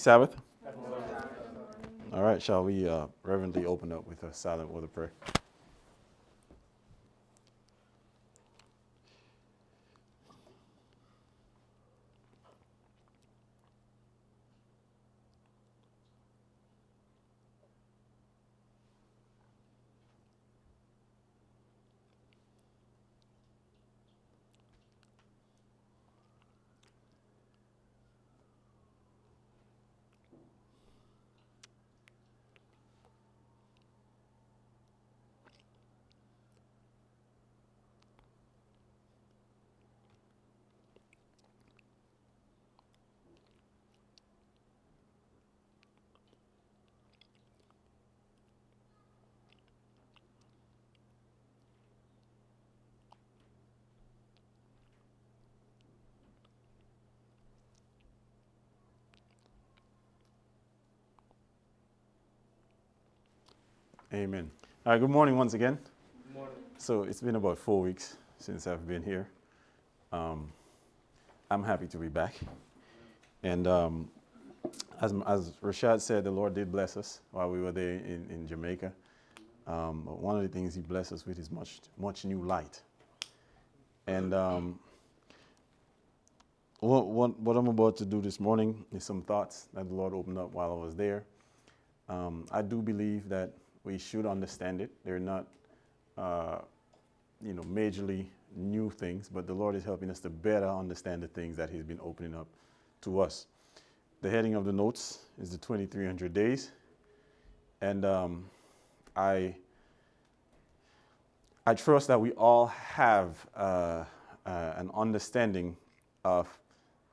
Sabbath. 0.00 0.34
All 2.12 2.22
right, 2.22 2.40
shall 2.42 2.64
we 2.64 2.88
uh, 2.88 3.06
reverently 3.22 3.66
open 3.66 3.92
up 3.92 4.06
with 4.06 4.22
a 4.22 4.32
silent 4.32 4.70
word 4.70 4.84
of 4.84 4.94
prayer? 4.94 5.12
Amen. 64.12 64.50
All 64.84 64.92
right, 64.92 64.98
good 64.98 65.08
morning 65.08 65.36
once 65.36 65.54
again. 65.54 65.78
Good 66.26 66.34
morning. 66.34 66.54
So 66.78 67.04
it's 67.04 67.20
been 67.20 67.36
about 67.36 67.58
four 67.58 67.80
weeks 67.80 68.16
since 68.38 68.66
I've 68.66 68.88
been 68.88 69.04
here. 69.04 69.28
Um, 70.10 70.50
I'm 71.48 71.62
happy 71.62 71.86
to 71.86 71.96
be 71.96 72.08
back. 72.08 72.34
And 73.44 73.68
um, 73.68 74.10
as, 75.00 75.14
as 75.28 75.52
Rashad 75.62 76.00
said, 76.00 76.24
the 76.24 76.30
Lord 76.32 76.54
did 76.54 76.72
bless 76.72 76.96
us 76.96 77.20
while 77.30 77.52
we 77.52 77.60
were 77.60 77.70
there 77.70 77.92
in, 77.92 78.26
in 78.30 78.48
Jamaica. 78.48 78.92
Um, 79.68 80.02
but 80.04 80.18
one 80.18 80.34
of 80.34 80.42
the 80.42 80.48
things 80.48 80.74
He 80.74 80.80
blessed 80.80 81.12
us 81.12 81.24
with 81.24 81.38
is 81.38 81.52
much, 81.52 81.78
much 81.96 82.24
new 82.24 82.42
light. 82.42 82.82
And 84.08 84.34
um, 84.34 84.80
what, 86.80 87.06
what, 87.06 87.38
what 87.38 87.56
I'm 87.56 87.68
about 87.68 87.96
to 87.98 88.04
do 88.04 88.20
this 88.20 88.40
morning 88.40 88.84
is 88.92 89.04
some 89.04 89.22
thoughts 89.22 89.68
that 89.72 89.86
the 89.86 89.94
Lord 89.94 90.14
opened 90.14 90.36
up 90.36 90.50
while 90.50 90.72
I 90.72 90.84
was 90.84 90.96
there. 90.96 91.22
Um, 92.08 92.46
I 92.50 92.60
do 92.60 92.82
believe 92.82 93.28
that 93.28 93.52
we 93.84 93.98
should 93.98 94.26
understand 94.26 94.80
it. 94.80 94.90
They're 95.04 95.18
not, 95.18 95.46
uh, 96.18 96.58
you 97.42 97.54
know, 97.54 97.62
majorly 97.62 98.26
new 98.56 98.90
things, 98.90 99.28
but 99.32 99.46
the 99.46 99.54
Lord 99.54 99.74
is 99.74 99.84
helping 99.84 100.10
us 100.10 100.20
to 100.20 100.30
better 100.30 100.68
understand 100.68 101.22
the 101.22 101.28
things 101.28 101.56
that 101.56 101.70
He's 101.70 101.84
been 101.84 102.00
opening 102.02 102.34
up 102.34 102.46
to 103.02 103.20
us. 103.20 103.46
The 104.22 104.30
heading 104.30 104.54
of 104.54 104.64
the 104.64 104.72
notes 104.72 105.20
is 105.40 105.50
the 105.50 105.58
2300 105.58 106.34
days, 106.34 106.72
and 107.80 108.04
um, 108.04 108.44
I 109.16 109.54
I 111.66 111.74
trust 111.74 112.08
that 112.08 112.20
we 112.20 112.32
all 112.32 112.66
have 112.66 113.46
uh, 113.54 114.04
uh, 114.46 114.72
an 114.76 114.90
understanding 114.94 115.76
of 116.24 116.48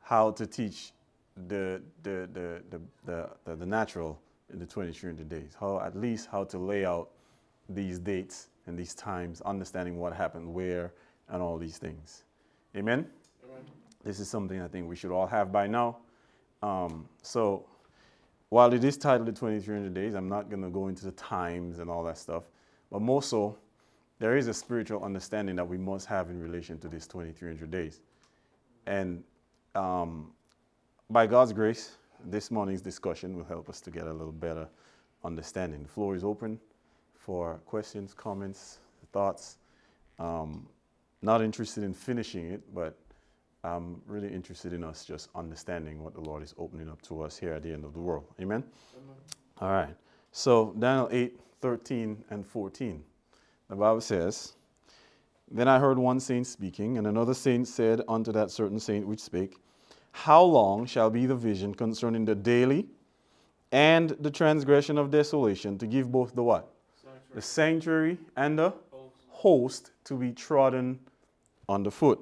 how 0.02 0.32
to 0.32 0.46
teach 0.46 0.92
the 1.48 1.82
the 2.04 2.28
the 2.34 2.62
the, 2.70 2.82
the, 3.06 3.30
the, 3.46 3.56
the 3.56 3.66
natural 3.66 4.20
in 4.52 4.60
the 4.60 4.66
2300 4.66 5.28
days. 5.30 5.56
How 5.60 5.80
at 5.80 5.96
least 5.96 6.28
how 6.32 6.44
to 6.46 6.58
lay 6.58 6.86
out 6.86 7.10
these 7.70 8.00
dates 8.00 8.50
and 8.66 8.78
these 8.78 8.94
times, 8.94 9.42
understanding 9.42 9.98
what 9.98 10.14
happened 10.14 10.54
where 10.54 10.94
and 11.30 11.42
all 11.42 11.58
these 11.58 11.78
things. 11.78 12.24
Amen. 12.76 13.08
Amen. 13.46 13.66
This 14.04 14.20
is 14.20 14.30
something 14.30 14.62
I 14.62 14.68
think 14.68 14.88
we 14.88 14.96
should 14.96 15.12
all 15.12 15.28
have 15.28 15.52
by 15.52 15.68
now. 15.68 15.98
Um, 16.62 17.08
so 17.22 17.66
while 18.50 18.72
it 18.74 18.84
is 18.84 18.98
titled 18.98 19.28
the 19.28 19.34
2300 19.34 19.94
days, 19.94 20.14
I'm 20.14 20.30
not 20.30 20.50
going 20.50 20.64
to 20.64 20.70
go 20.70 20.88
into 20.88 21.06
the 21.06 21.12
times 21.12 21.80
and 21.80 21.90
all 21.90 22.04
that 22.04 22.18
stuff. 22.18 22.44
But 22.92 23.02
more 23.02 23.22
so, 23.22 23.58
there 24.20 24.38
is 24.38 24.48
a 24.48 24.54
spiritual 24.54 25.04
understanding 25.04 25.56
that 25.58 25.68
we 25.68 25.78
must 25.78 26.08
have 26.08 26.30
in 26.30 26.42
relation 26.42 26.80
to 26.80 26.88
this 26.88 27.08
2300 27.08 27.70
days. 27.70 28.02
And 28.86 29.24
um, 29.76 30.32
by 31.10 31.28
God's 31.28 31.54
grace, 31.54 31.98
this 32.26 32.52
morning's 32.52 32.82
discussion 32.82 33.36
will 33.36 33.46
help 33.46 33.70
us 33.70 33.82
to 33.82 33.92
get 33.92 34.04
a 34.04 34.14
little 34.14 34.32
better 34.32 34.68
understanding. 35.24 35.84
The 35.84 35.90
floor 35.90 36.16
is 36.16 36.24
open 36.24 36.60
for 37.14 37.60
questions, 37.66 38.14
comments, 38.14 38.80
thoughts. 39.12 39.58
Um, 40.20 40.68
not 41.22 41.42
interested 41.42 41.84
in 41.84 41.94
finishing 41.94 42.52
it, 42.52 42.74
but 42.74 42.98
I'm 43.64 44.02
really 44.08 44.34
interested 44.34 44.74
in 44.74 44.84
us 44.84 45.06
just 45.06 45.30
understanding 45.36 46.04
what 46.04 46.14
the 46.14 46.22
Lord 46.22 46.44
is 46.44 46.54
opening 46.58 46.90
up 46.90 47.02
to 47.04 47.22
us 47.22 47.38
here 47.38 47.54
at 47.54 47.64
the 47.64 47.72
end 47.72 47.84
of 47.84 47.94
the 47.94 48.00
world. 48.00 48.26
Amen? 48.40 48.64
Amen. 48.96 49.16
All 49.60 49.72
right. 49.72 49.96
So, 50.32 50.74
Daniel 50.78 51.10
8, 51.12 51.40
13, 51.62 52.24
and 52.30 52.46
14. 52.46 53.04
The 53.70 53.76
Bible 53.76 54.02
says, 54.02 54.54
Then 55.52 55.68
I 55.68 55.80
heard 55.80 55.98
one 55.98 56.20
saint 56.20 56.48
speaking, 56.48 56.98
and 56.98 57.08
another 57.08 57.34
saint 57.34 57.68
said 57.68 58.02
unto 58.08 58.32
that 58.32 58.52
certain 58.52 58.80
saint 58.80 59.08
which 59.08 59.20
spake, 59.20 59.58
How 60.24 60.42
long 60.42 60.88
shall 60.88 61.12
be 61.12 61.28
the 61.28 61.36
vision 61.36 61.76
concerning 61.76 62.26
the 62.26 62.34
daily 62.34 62.88
and 63.72 64.10
the 64.20 64.32
transgression 64.32 64.98
of 64.98 65.12
desolation 65.12 65.78
to 65.78 65.86
give 65.86 66.12
both 66.12 66.34
the 66.34 66.42
what? 66.42 66.74
The 67.36 67.42
sanctuary 67.42 68.18
and 68.36 68.58
the 68.58 68.74
host 69.30 69.92
to 70.06 70.16
be 70.16 70.32
trodden 70.32 71.00
underfoot. 71.70 72.20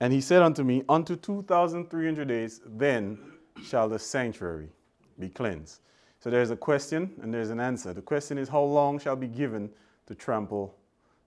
And 0.00 0.10
he 0.10 0.22
said 0.22 0.40
unto 0.40 0.64
me, 0.64 0.84
Unto 0.88 1.14
2,300 1.14 2.26
days, 2.26 2.62
then 2.64 3.18
shall 3.62 3.90
the 3.90 3.98
sanctuary 3.98 4.70
be 5.18 5.28
cleansed. 5.28 5.80
So 6.18 6.30
there's 6.30 6.50
a 6.50 6.56
question 6.56 7.12
and 7.22 7.32
there's 7.32 7.50
an 7.50 7.60
answer. 7.60 7.92
The 7.92 8.00
question 8.00 8.38
is, 8.38 8.48
How 8.48 8.62
long 8.62 8.98
shall 8.98 9.16
be 9.16 9.28
given 9.28 9.70
to 10.06 10.14
trample 10.14 10.74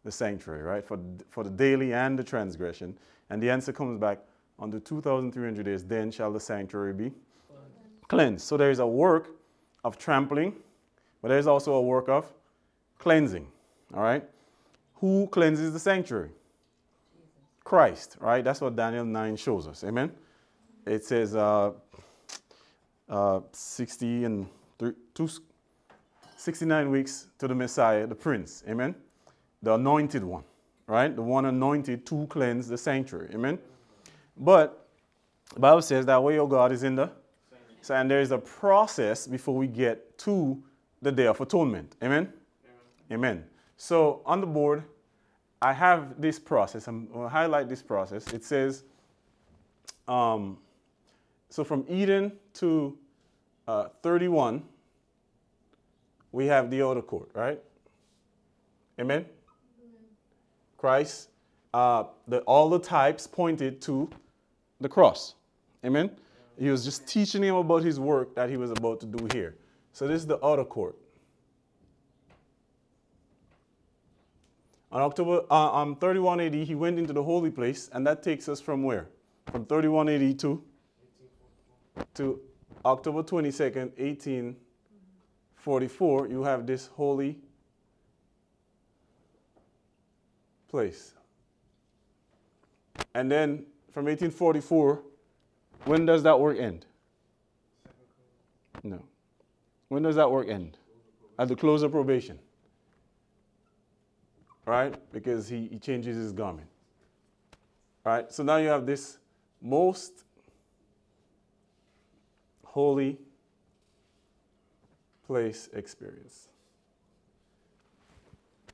the 0.04 0.12
sanctuary, 0.12 0.64
right? 0.64 0.84
For, 0.84 1.00
for 1.30 1.44
the 1.44 1.52
daily 1.52 1.94
and 1.94 2.18
the 2.18 2.24
transgression. 2.24 2.98
And 3.30 3.42
the 3.42 3.52
answer 3.52 3.72
comes 3.72 4.00
back, 4.00 4.20
Unto 4.58 4.80
2,300 4.80 5.66
days, 5.66 5.84
then 5.84 6.12
shall 6.12 6.32
the 6.32 6.40
sanctuary 6.40 6.94
be 6.94 7.12
cleansed. 8.08 8.46
So 8.46 8.58
there 8.58 8.72
is 8.72 8.80
a 8.80 8.88
work 8.88 9.30
of 9.84 9.98
trampling, 9.98 10.56
but 11.22 11.28
there's 11.28 11.48
also 11.48 11.74
a 11.74 11.82
work 11.82 12.08
of 12.08 12.32
cleansing. 13.00 13.48
All 13.94 14.02
right? 14.02 14.24
Who 14.96 15.28
cleanses 15.28 15.74
the 15.74 15.80
sanctuary? 15.80 16.30
Christ, 17.64 18.18
right? 18.20 18.44
That's 18.44 18.62
what 18.62 18.76
Daniel 18.76 19.06
9 19.06 19.36
shows 19.36 19.68
us. 19.68 19.84
Amen? 19.84 20.12
It 20.86 21.04
says 21.04 21.36
uh, 21.36 21.72
uh, 23.10 23.40
60 23.52 24.24
and 24.26 24.48
three, 24.78 24.94
two, 25.14 25.28
69 26.38 26.92
weeks 26.92 27.28
to 27.40 27.48
the 27.48 27.56
Messiah, 27.56 28.06
the 28.06 28.16
Prince. 28.16 28.64
Amen? 28.70 28.96
The 29.64 29.74
anointed 29.74 30.24
one, 30.24 30.44
right? 30.86 31.14
The 31.16 31.24
one 31.24 31.46
anointed 31.46 32.06
to 32.06 32.28
cleanse 32.28 32.68
the 32.68 32.78
sanctuary. 32.78 33.32
Amen? 33.34 33.58
But 34.38 34.88
the 35.54 35.60
Bible 35.60 35.82
says 35.82 36.06
that 36.06 36.22
way 36.22 36.36
your 36.36 36.50
God 36.50 36.72
is 36.72 36.84
in 36.84 36.96
the 36.96 37.12
so, 37.86 37.94
and 37.94 38.10
there 38.10 38.20
is 38.20 38.32
a 38.32 38.40
process 38.40 39.28
before 39.28 39.56
we 39.56 39.68
get 39.68 40.18
to 40.18 40.60
the 41.04 41.12
Day 41.12 41.28
of 41.28 41.40
Atonement. 41.40 41.96
Amen? 42.02 42.34
Amen. 43.12 43.46
So 43.78 44.24
on 44.26 44.42
the 44.42 44.48
board, 44.48 44.84
I 45.62 45.72
have 45.72 46.20
this 46.20 46.40
process. 46.40 46.88
I'm 46.88 47.06
going 47.10 47.26
to 47.26 47.30
highlight 47.30 47.70
this 47.70 47.84
process. 47.84 48.34
It 48.34 48.44
says, 48.44 48.86
um, 50.08 50.58
so 51.52 51.64
from 51.64 51.86
Eden 51.88 52.32
to 52.56 52.98
uh, 53.68 53.90
31, 54.02 54.64
we 56.32 56.48
have 56.48 56.72
the 56.72 56.82
outer 56.82 57.04
court, 57.04 57.30
right? 57.36 57.62
Amen? 59.00 59.28
Christ, 60.76 61.30
uh, 61.72 62.06
the, 62.28 62.40
all 62.40 62.68
the 62.68 62.80
types 62.80 63.28
pointed 63.28 63.80
to 63.84 64.10
the 64.82 64.90
cross. 64.90 65.36
Amen? 65.84 66.12
He 66.58 66.70
was 66.70 66.86
just 66.86 67.08
teaching 67.08 67.44
him 67.44 67.56
about 67.56 67.84
his 67.84 68.00
work 68.00 68.34
that 68.36 68.50
he 68.50 68.56
was 68.58 68.72
about 68.72 69.00
to 69.02 69.06
do 69.06 69.28
here. 69.34 69.56
So 69.92 70.08
this 70.08 70.22
is 70.22 70.28
the 70.28 70.44
outer 70.46 70.64
court. 70.64 70.96
On 74.92 75.02
October 75.02 75.42
uh, 75.52 75.74
um, 75.74 75.98
31 75.98 76.40
AD, 76.40 76.54
he 76.54 76.76
went 76.76 76.98
into 76.98 77.12
the 77.12 77.22
holy 77.22 77.52
place, 77.52 77.90
and 77.92 78.08
that 78.08 78.24
takes 78.24 78.48
us 78.48 78.62
from 78.62 78.84
where? 78.84 79.10
From 79.52 79.66
31 79.66 80.08
AD 80.10 80.40
to 80.40 80.64
to 82.14 82.40
October 82.86 83.24
22nd, 83.24 83.98
1844. 83.98 86.28
You 86.28 86.44
have 86.44 86.66
this 86.66 86.88
holy 86.88 87.38
place, 90.70 91.14
and 93.14 93.30
then 93.32 93.66
from 93.96 94.08
1844, 94.08 95.02
when 95.86 96.06
does 96.06 96.22
that 96.24 96.38
work 96.38 96.60
end? 96.60 96.86
No. 98.84 99.02
When 99.88 100.04
does 100.04 100.18
that 100.18 100.30
work 100.30 100.50
end? 100.50 100.78
At 101.40 101.48
the 101.48 101.56
close 101.56 101.82
of 101.82 101.94
probation. 101.94 102.38
Right? 104.66 104.94
Because 105.14 105.48
he, 105.48 105.70
he 105.70 105.80
changes 105.80 106.18
his 106.18 106.34
garment. 106.34 106.68
Right? 108.04 108.30
So 108.34 108.44
now 108.44 108.58
you 108.58 108.68
have 108.68 108.86
this 108.86 109.18
most 109.62 110.26
holy 112.66 113.18
place 115.26 115.70
experience. 115.72 116.50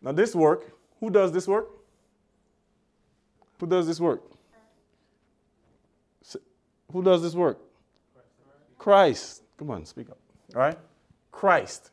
Now, 0.01 0.13
this 0.13 0.33
work, 0.33 0.71
who 0.99 1.11
does 1.11 1.31
this 1.31 1.47
work? 1.47 1.69
Who 3.59 3.67
does 3.67 3.85
this 3.85 3.99
work? 3.99 4.30
Who 6.91 7.03
does 7.03 7.21
this 7.21 7.33
work? 7.33 7.59
Christ. 8.77 9.43
Come 9.57 9.69
on, 9.69 9.85
speak 9.85 10.09
up. 10.09 10.17
All 10.55 10.61
right? 10.61 10.77
Christ. 11.31 11.91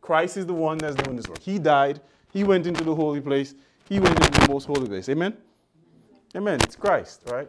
Christ 0.00 0.36
is 0.36 0.46
the 0.46 0.54
one 0.54 0.78
that's 0.78 0.96
doing 0.96 1.16
this 1.16 1.28
work. 1.28 1.40
He 1.40 1.58
died. 1.58 2.00
He 2.32 2.44
went 2.44 2.66
into 2.66 2.84
the 2.84 2.94
holy 2.94 3.20
place. 3.20 3.54
He 3.88 3.98
went 3.98 4.18
into 4.18 4.40
the 4.40 4.48
most 4.48 4.66
holy 4.66 4.86
place. 4.86 5.08
Amen? 5.08 5.36
Amen. 6.36 6.60
It's 6.62 6.76
Christ, 6.76 7.22
right? 7.26 7.48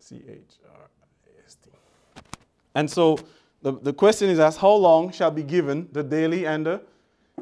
C 0.00 0.16
H 0.28 0.40
R 0.68 0.80
I 0.80 1.46
S 1.46 1.56
T. 1.62 1.70
And 2.74 2.90
so 2.90 3.18
the, 3.62 3.72
the 3.72 3.92
question 3.92 4.28
is 4.28 4.40
asked 4.40 4.58
how 4.58 4.72
long 4.72 5.12
shall 5.12 5.30
be 5.30 5.44
given 5.44 5.88
the 5.92 6.02
daily 6.02 6.46
and 6.46 6.66
the 6.66 6.82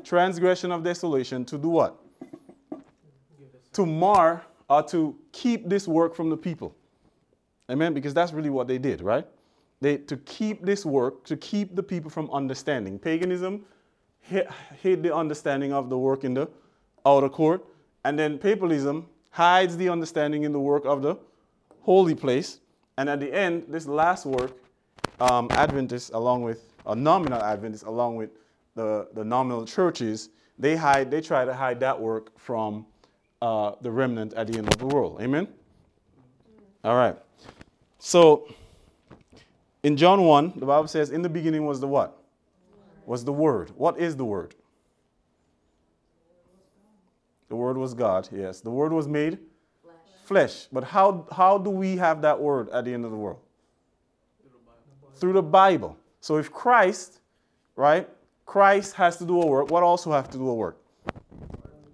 transgression 0.05 0.71
of 0.71 0.82
desolation 0.85 1.44
to 1.47 1.56
do 1.56 1.71
what? 1.71 1.97
To 3.73 3.87
mar 3.87 4.44
or 4.69 4.82
to 4.85 5.17
keep 5.32 5.69
this 5.69 5.88
work 5.88 6.15
from 6.15 6.29
the 6.29 6.37
people. 6.37 6.77
Amen? 7.70 7.94
Because 7.94 8.12
that's 8.12 8.32
really 8.32 8.50
what 8.50 8.67
they 8.67 8.78
did, 8.78 9.00
right? 9.00 9.26
They, 9.81 9.96
to 9.99 10.17
keep 10.19 10.64
this 10.64 10.84
work, 10.84 11.25
to 11.25 11.37
keep 11.37 11.75
the 11.75 11.82
people 11.82 12.11
from 12.11 12.31
understanding. 12.31 12.99
Paganism 12.99 13.64
hid 14.20 15.02
the 15.02 15.14
understanding 15.14 15.72
of 15.72 15.88
the 15.88 15.99
work 15.99 16.25
in 16.25 16.34
the 16.34 16.49
outer 17.06 17.28
court, 17.28 17.64
and 18.05 18.19
then 18.19 18.38
papalism 18.38 19.05
hides 19.31 19.76
the 19.76 19.88
understanding 19.88 20.43
in 20.43 20.52
the 20.52 20.61
work 20.61 20.84
of 20.84 21.02
the 21.02 21.17
holy 21.81 22.14
place. 22.14 22.61
And 22.99 23.08
at 23.08 23.20
the 23.20 23.32
end, 23.32 23.64
this 23.69 23.87
last 23.87 24.26
work, 24.26 24.52
um, 25.20 25.49
Adventists, 25.52 26.11
along 26.11 26.43
with, 26.43 26.67
a 26.87 26.94
nominal 26.94 27.40
Adventists, 27.43 27.84
along 27.84 28.17
with 28.17 28.31
the, 28.75 29.08
the 29.14 29.25
nominal 29.25 29.64
churches, 29.64 30.31
they 30.58 30.76
hide, 30.76 31.11
they 31.11 31.20
try 31.20 31.44
to 31.44 31.55
hide 31.55 31.81
that 31.81 31.99
work 31.99 32.38
from 32.38 32.84
uh, 33.40 33.72
the 33.81 33.90
remnant 33.90 34.34
at 34.34 34.46
the 34.46 34.58
end 34.58 34.69
of 34.69 34.78
the 34.78 34.87
world. 34.87 35.20
Amen? 35.22 35.49
All 36.84 36.96
right. 36.96 37.17
So, 38.00 38.49
in 39.82 39.97
John 39.97 40.25
1, 40.25 40.55
the 40.56 40.64
Bible 40.64 40.88
says, 40.88 41.11
in 41.11 41.20
the 41.20 41.29
beginning 41.29 41.67
was 41.67 41.81
the 41.81 41.87
what? 41.87 42.17
Was 43.05 43.25
the 43.25 43.32
Word. 43.32 43.73
What 43.76 43.99
is 43.99 44.17
the 44.17 44.25
Word? 44.25 44.55
The 47.50 47.56
Word 47.56 47.76
was 47.76 47.93
God, 47.93 48.26
yes. 48.32 48.61
The 48.61 48.70
Word 48.70 48.93
was 48.93 49.06
made 49.06 49.38
flesh. 49.82 49.94
flesh. 50.25 50.67
But 50.73 50.85
how, 50.85 51.26
how 51.31 51.58
do 51.58 51.69
we 51.69 51.99
have 51.99 52.23
that 52.23 52.41
Word 52.41 52.70
at 52.70 52.87
the 52.87 52.94
end 52.94 53.05
of 53.05 53.11
the 53.11 53.17
world? 53.19 53.38
Through 55.17 55.35
the, 55.35 55.43
Bible. 55.43 55.99
So 56.23 56.38
if 56.38 56.50
Christ, 56.50 57.20
right, 57.76 58.08
Christ 58.46 58.94
has 58.94 59.19
to 59.19 59.26
do 59.26 59.43
a 59.43 59.46
work, 59.46 59.70
what 59.70 59.82
also 59.82 60.11
have 60.12 60.31
to 60.31 60.38
do 60.38 60.49
a 60.49 60.55
work? 60.55 60.79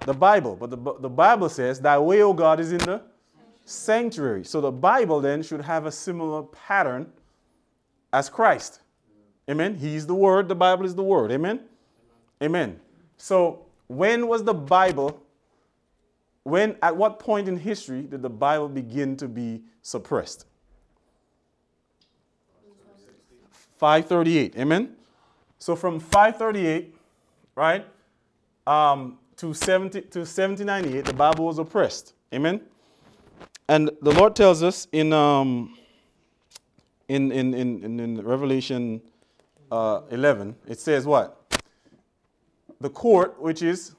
The 0.05 0.15
Bible. 0.15 0.55
But 0.55 0.71
the, 0.71 0.77
the 1.01 1.09
Bible 1.09 1.49
says, 1.49 1.81
Thy 1.81 1.99
way, 1.99 2.23
O 2.23 2.33
God, 2.33 2.61
is 2.61 2.71
in 2.71 2.79
the 2.79 3.03
sanctuary. 3.67 4.45
So 4.45 4.63
the 4.63 4.73
Bible 4.73 5.21
then 5.21 5.43
should 5.43 5.61
have 5.61 5.85
a 5.85 5.93
similar 5.93 6.45
pattern 6.45 7.13
as 8.13 8.31
Christ. 8.31 8.81
Amen. 9.51 9.75
He's 9.75 10.07
the 10.07 10.15
Word. 10.15 10.49
The 10.49 10.55
Bible 10.55 10.87
is 10.87 10.95
the 10.95 11.03
Word. 11.03 11.31
Amen. 11.31 11.61
Amen. 12.43 12.81
So 13.17 13.67
when 13.89 14.29
was 14.29 14.45
the 14.45 14.55
Bible 14.55 15.23
when, 16.45 16.77
at 16.81 16.97
what 16.97 17.19
point 17.19 17.49
in 17.49 17.57
history 17.59 18.03
did 18.03 18.23
the 18.23 18.31
Bible 18.31 18.69
begin 18.69 19.17
to 19.17 19.29
be 19.29 19.63
suppressed? 19.83 20.47
538. 23.79 24.57
Amen? 24.57 24.97
So 25.59 25.75
from 25.75 25.99
538, 25.99 26.95
right, 27.57 27.85
um, 28.67 29.19
to, 29.37 29.53
70, 29.53 30.01
to 30.03 30.21
1798, 30.21 31.05
the 31.05 31.13
Bible 31.13 31.47
was 31.47 31.59
oppressed. 31.59 32.15
Amen? 32.33 32.61
And 33.69 33.91
the 34.01 34.13
Lord 34.13 34.37
tells 34.37 34.63
us 34.63 34.87
in, 34.93 35.13
um, 35.13 35.77
in, 37.09 37.33
in, 37.33 37.53
in, 37.55 37.99
in 37.99 38.23
Revelation 38.23 39.03
uh, 39.71 40.03
11, 40.11 40.55
it 40.69 40.79
says 40.79 41.07
what? 41.07 41.43
The 42.81 42.91
court, 42.91 43.41
which 43.41 43.63
is 43.63 43.95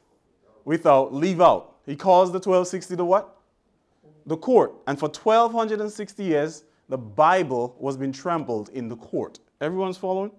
without, 0.64 1.12
leave 1.14 1.42
out. 1.42 1.76
He 1.86 1.96
calls 1.96 2.30
the 2.30 2.40
1260 2.40 2.96
the 2.96 3.04
what? 3.04 3.36
The 4.26 4.38
court. 4.38 4.74
And 4.88 4.98
for 4.98 5.10
1260 5.10 6.24
years, 6.24 6.64
the 6.88 6.98
Bible 6.98 7.76
was 7.80 7.98
being 7.98 8.14
trampled 8.14 8.70
in 8.70 8.88
the 8.88 8.96
court. 8.96 9.40
Everyone's 9.60 9.98
following? 9.98 10.32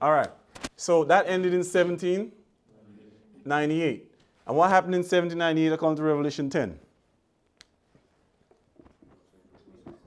All 0.00 0.12
right. 0.12 0.30
So 0.76 1.04
that 1.04 1.26
ended 1.26 1.52
in 1.54 1.60
1798. 1.60 4.12
And 4.46 4.56
what 4.56 4.70
happened 4.70 4.94
in 4.94 5.00
1798 5.00 5.72
according 5.72 5.96
to 5.96 6.02
Revelation 6.02 6.50
10? 6.50 6.78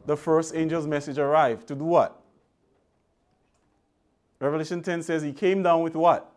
The 0.10 0.18
first 0.18 0.56
angel's 0.56 0.88
message 0.88 1.20
arrived 1.20 1.68
to 1.68 1.76
do 1.76 1.84
what? 1.84 2.20
Revelation 4.40 4.82
10 4.82 5.04
says 5.04 5.22
he 5.22 5.32
came 5.32 5.62
down 5.62 5.84
with 5.84 5.96
what? 5.96 6.34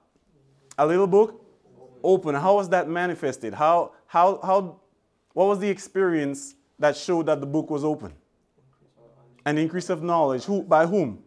A 0.77 0.87
little 0.87 1.07
book 1.07 1.43
open. 2.05 2.35
How 2.35 2.57
was 2.57 2.69
that 2.69 2.87
manifested? 2.87 3.55
How, 3.55 3.93
how, 4.07 4.39
how, 4.43 4.79
what 5.33 5.47
was 5.47 5.59
the 5.59 5.71
experience 5.71 6.55
that 6.79 6.99
showed 6.99 7.25
that 7.25 7.41
the 7.41 7.47
book 7.47 7.71
was 7.71 7.83
open? 7.83 8.13
An 9.47 9.57
increase 9.57 9.89
of 9.89 10.03
knowledge. 10.03 10.45
Who, 10.45 10.63
by 10.65 10.85
whom? 10.85 11.23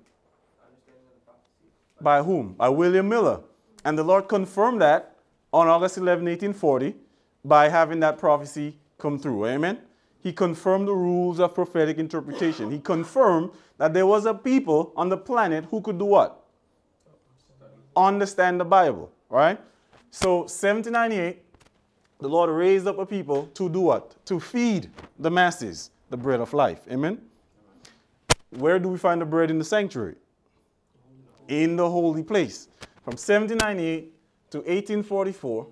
By 2.00 2.22
whom? 2.22 2.54
By 2.54 2.70
William 2.70 3.10
Miller. 3.10 3.42
And 3.84 3.98
the 3.98 4.04
Lord 4.04 4.28
confirmed 4.28 4.84
that 4.84 5.16
on 5.52 5.68
August 5.68 5.98
11, 5.98 6.24
1840, 6.26 6.94
by 7.44 7.70
having 7.70 8.02
that 8.02 8.20
prophecy 8.20 8.78
come 9.00 9.18
through. 9.18 9.48
Amen? 9.48 9.80
He 10.26 10.34
confirmed 10.34 10.88
the 10.88 10.96
rules 10.96 11.40
of 11.40 11.54
prophetic 11.54 12.00
interpretation. 12.00 12.72
He 12.72 12.80
confirmed 12.80 13.52
that 13.78 13.94
there 13.94 14.08
was 14.08 14.26
a 14.26 14.34
people 14.34 14.92
on 14.96 15.08
the 15.08 15.18
planet 15.18 15.66
who 15.66 15.82
could 15.82 16.00
do 16.00 16.06
what? 16.06 16.48
Understand 17.96 18.60
the 18.60 18.66
Bible, 18.66 19.12
right? 19.30 19.60
So 20.10 20.38
1798, 20.38 21.44
the 22.18 22.28
Lord 22.28 22.50
raised 22.50 22.88
up 22.88 22.98
a 22.98 23.06
people 23.06 23.46
to 23.54 23.70
do 23.70 23.82
what? 23.82 24.16
To 24.26 24.40
feed 24.40 24.90
the 25.20 25.30
masses 25.30 25.92
the 26.10 26.18
bread 26.18 26.40
of 26.40 26.56
life. 26.56 26.80
Amen? 26.90 27.22
Where 28.50 28.80
do 28.80 28.90
we 28.90 28.98
find 28.98 29.22
the 29.22 29.26
bread 29.26 29.52
in 29.52 29.60
the 29.60 29.64
sanctuary? 29.64 30.16
In 31.50 31.76
the 31.76 31.88
holy 31.88 32.24
place. 32.24 32.68
From 33.04 33.12
1798 33.12 34.12
to 34.50 34.58
1844, 34.58 35.68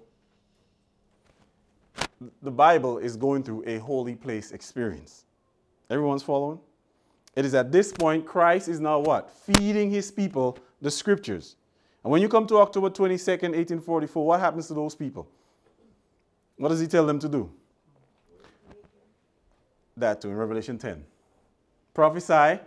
the 2.42 2.51
Bible 2.51 2.98
is 2.98 3.15
going 3.15 3.44
through 3.44 3.63
a 3.65 3.77
holy 3.80 4.15
place 4.15 4.51
experience. 4.51 5.25
Everyone's 5.89 6.24
following? 6.24 6.60
It 7.36 7.46
is 7.46 7.53
at 7.56 7.72
this 7.72 7.92
point 7.92 8.25
Christ 8.25 8.68
is 8.68 8.80
now 8.80 9.00
what? 9.00 9.30
Feeding 9.30 9.89
his 9.89 10.12
people 10.12 10.58
the 10.82 10.92
scriptures. 10.92 11.56
And 12.03 12.12
when 12.12 12.22
you 12.22 12.27
come 12.27 12.46
to 12.48 12.58
October 12.58 12.89
22nd, 12.89 13.53
1844, 13.56 14.25
what 14.25 14.39
happens 14.39 14.68
to 14.68 14.74
those 14.74 14.94
people? 14.94 15.27
What 16.58 16.70
does 16.70 16.80
he 16.80 16.88
tell 16.88 17.06
them 17.06 17.20
to 17.20 17.30
do? 17.30 17.50
That 19.96 20.22
too 20.22 20.30
in 20.30 20.36
Revelation 20.36 20.77
10. 20.77 21.03
Prophesy, 21.94 22.60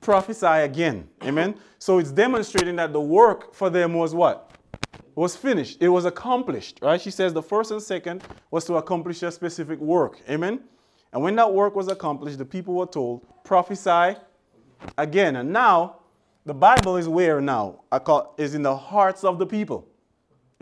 prophesy 0.00 0.46
again. 0.46 1.08
Amen. 1.24 1.54
So 1.78 1.98
it's 1.98 2.12
demonstrating 2.12 2.76
that 2.76 2.92
the 2.92 3.00
work 3.00 3.54
for 3.54 3.70
them 3.70 3.94
was 3.94 4.14
what? 4.14 4.49
Was 5.20 5.36
finished. 5.36 5.82
It 5.82 5.90
was 5.90 6.06
accomplished. 6.06 6.78
Right? 6.80 6.98
She 6.98 7.10
says 7.10 7.34
the 7.34 7.42
first 7.42 7.70
and 7.72 7.82
second 7.82 8.24
was 8.50 8.64
to 8.64 8.76
accomplish 8.76 9.22
a 9.22 9.30
specific 9.30 9.78
work. 9.78 10.18
Amen. 10.30 10.60
And 11.12 11.22
when 11.22 11.36
that 11.36 11.52
work 11.52 11.74
was 11.74 11.88
accomplished, 11.88 12.38
the 12.38 12.46
people 12.46 12.72
were 12.72 12.86
told, 12.86 13.26
prophesy 13.44 14.18
again. 14.96 15.36
And 15.36 15.52
now 15.52 15.96
the 16.46 16.54
Bible 16.54 16.96
is 16.96 17.06
where 17.06 17.38
now? 17.42 17.82
Is 18.38 18.54
in 18.54 18.62
the 18.62 18.74
hearts 18.74 19.22
of 19.22 19.38
the 19.38 19.44
people. 19.44 19.86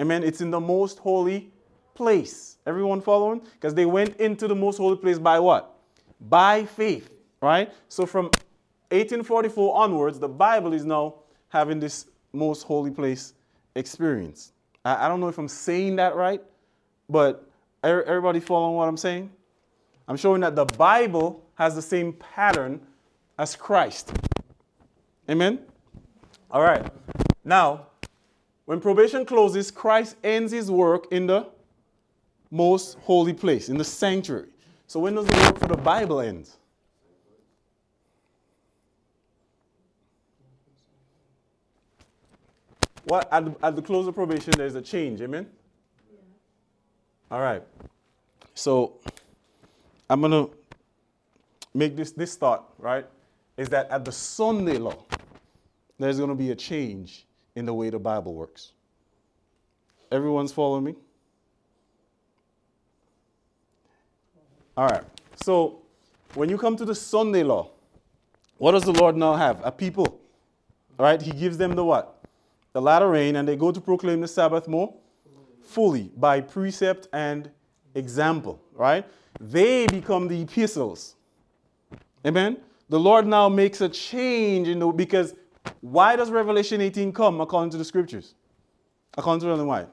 Amen. 0.01 0.25
It's 0.25 0.41
in 0.41 0.51
the 0.51 0.59
most 0.59 0.99
holy 0.99 1.53
place. 1.95 2.57
Everyone 2.67 3.01
following? 3.01 3.43
Because 3.53 3.75
they 3.75 3.87
went 3.87 4.17
into 4.17 4.49
the 4.49 4.57
most 4.57 4.79
holy 4.79 4.97
place 4.97 5.21
by 5.21 5.39
what? 5.39 5.73
By 6.21 6.65
faith. 6.65 7.09
Right? 7.41 7.73
So 7.89 8.07
from 8.07 8.25
1844 8.91 9.77
onwards, 9.77 10.19
the 10.19 10.29
Bible 10.29 10.73
is 10.73 10.85
now 10.85 11.15
having 11.49 11.79
this 11.79 12.07
most 12.33 12.65
holy 12.65 12.91
place 12.91 13.35
experience. 13.79 14.53
I, 14.85 15.07
I 15.07 15.09
don't 15.09 15.21
know 15.21 15.29
if 15.29 15.39
I'm 15.39 15.49
saying 15.49 15.97
that 15.97 16.17
right, 16.17 16.43
but 17.09 17.49
er, 17.85 18.03
everybody 18.03 18.41
following 18.41 18.77
what 18.77 18.89
I'm 18.89 18.97
saying? 18.97 19.31
I'm 20.07 20.17
showing 20.17 20.41
that 20.41 20.57
the 20.57 20.65
Bible 20.65 21.45
has 21.55 21.75
the 21.75 21.83
same 21.83 22.13
pattern 22.15 22.81
as 23.39 23.55
Christ. 23.55 24.13
Amen? 25.29 25.61
All 26.51 26.63
right. 26.63 26.87
Now, 27.45 27.87
when 28.65 28.81
probation 28.81 29.25
closes, 29.25 29.71
Christ 29.71 30.17
ends 30.25 30.53
his 30.53 30.71
work 30.71 31.07
in 31.11 31.27
the 31.27 31.47
most 32.51 32.99
holy 33.01 33.35
place, 33.35 33.69
in 33.69 33.77
the 33.77 33.85
sanctuary. 33.85 34.49
So 34.87 35.01
when 35.01 35.15
does 35.15 35.27
the 35.27 35.37
work 35.37 35.59
for 35.59 35.69
the 35.69 35.77
Bible 35.77 36.21
end? 36.21 36.49
What 43.09 43.29
at 43.33 43.45
the, 43.45 43.67
at 43.67 43.77
the 43.77 43.83
close 43.83 44.07
of 44.07 44.15
probation, 44.15 44.53
there's 44.57 44.75
a 44.75 44.83
change. 44.83 45.21
Amen. 45.21 45.47
All 47.31 47.41
right. 47.41 47.63
So 48.55 49.01
I'm 50.09 50.21
gonna 50.21 50.49
make 51.75 51.97
this 51.97 52.13
this 52.13 52.37
thought 52.37 52.73
right. 52.79 53.07
Is 53.57 53.69
that 53.71 53.91
at 53.91 54.05
the 54.05 54.13
Sunday 54.13 54.79
law, 54.79 54.95
there's 55.99 56.19
going 56.19 56.29
to 56.29 56.37
be 56.37 56.53
a 56.53 56.55
change 56.55 57.27
in 57.57 57.67
the 57.67 57.75
way 57.75 57.91
the 57.91 57.99
Bible 57.99 58.35
works. 58.35 58.73
Everyone's 60.13 60.53
following 60.53 60.85
me? 60.85 60.95
All 64.77 64.87
right. 64.87 65.03
So 65.35 65.83
when 66.35 66.49
you 66.49 66.57
come 66.57 66.77
to 66.77 66.85
the 66.85 66.95
Sunday 66.95 67.43
law, 67.43 67.71
what 68.59 68.73
does 68.73 68.85
the 68.85 68.93
Lord 68.93 69.17
now 69.17 69.35
have? 69.35 69.61
A 69.65 69.73
people. 69.73 70.21
All 70.99 71.07
right. 71.07 71.21
He 71.21 71.33
gives 71.33 71.59
them 71.59 71.75
the 71.75 71.85
what? 71.85 72.18
The 72.73 72.83
latter 72.83 73.09
rain, 73.09 73.37
and 73.37 73.49
they 73.49 73.57
go 73.57 73.73
to 73.73 73.81
proclaim 73.81 74.21
the 74.21 74.29
Sabbath 74.29 74.69
more 74.69 74.95
fully 75.63 76.11
by 76.17 76.41
precept 76.41 77.09
and 77.13 77.51
example. 77.95 78.61
Right? 78.75 79.07
They 79.41 79.87
become 79.87 80.29
the 80.29 80.43
epistles. 80.43 81.17
Amen. 82.27 82.59
The 82.89 82.99
Lord 82.99 83.27
now 83.27 83.49
makes 83.49 83.81
a 83.81 83.89
change 83.89 84.69
in 84.69 84.79
the 84.79 84.89
because 84.89 85.35
why 85.81 86.17
does 86.17 86.31
Revelation 86.31 86.81
18 86.81 87.13
come 87.13 87.41
according 87.41 87.71
to 87.71 87.77
the 87.77 87.85
scriptures? 87.85 88.35
According 89.17 89.43
to 89.43 89.51
Ellen 89.51 89.67
White. 89.67 89.89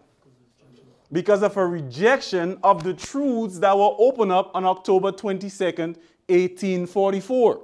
Because 1.12 1.44
of 1.44 1.56
a 1.58 1.66
rejection 1.66 2.58
of 2.64 2.84
the 2.84 2.94
truths 2.94 3.60
that 3.60 3.78
were 3.78 3.96
opened 3.98 4.32
up 4.32 4.52
on 4.56 4.66
October 4.66 5.12
22nd, 5.12 5.98
1844. 6.28 7.62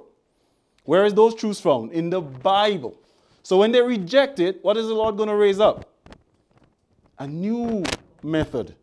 Where 0.84 1.04
is 1.04 1.14
those 1.14 1.34
truths 1.34 1.60
found? 1.60 1.92
In 1.92 2.10
the 2.10 2.20
Bible. 2.20 2.96
So 3.42 3.58
when 3.58 3.72
they 3.72 3.82
reject 3.82 4.38
it, 4.38 4.62
what 4.62 4.76
is 4.76 4.86
the 4.86 4.94
Lord 4.94 5.16
going 5.16 5.28
to 5.28 5.34
raise 5.34 5.60
up? 5.60 5.88
A 7.18 7.26
new 7.26 7.84
method, 8.22 8.74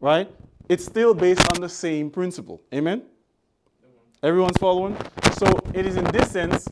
right? 0.00 0.30
It's 0.68 0.84
still 0.84 1.14
based 1.14 1.48
on 1.50 1.60
the 1.60 1.68
same 1.68 2.10
principle. 2.10 2.62
Amen? 2.72 3.02
Everyone's 4.22 4.56
following? 4.56 4.96
So 5.38 5.46
it 5.74 5.84
is 5.84 5.96
in 5.96 6.04
this 6.06 6.30
sense, 6.30 6.68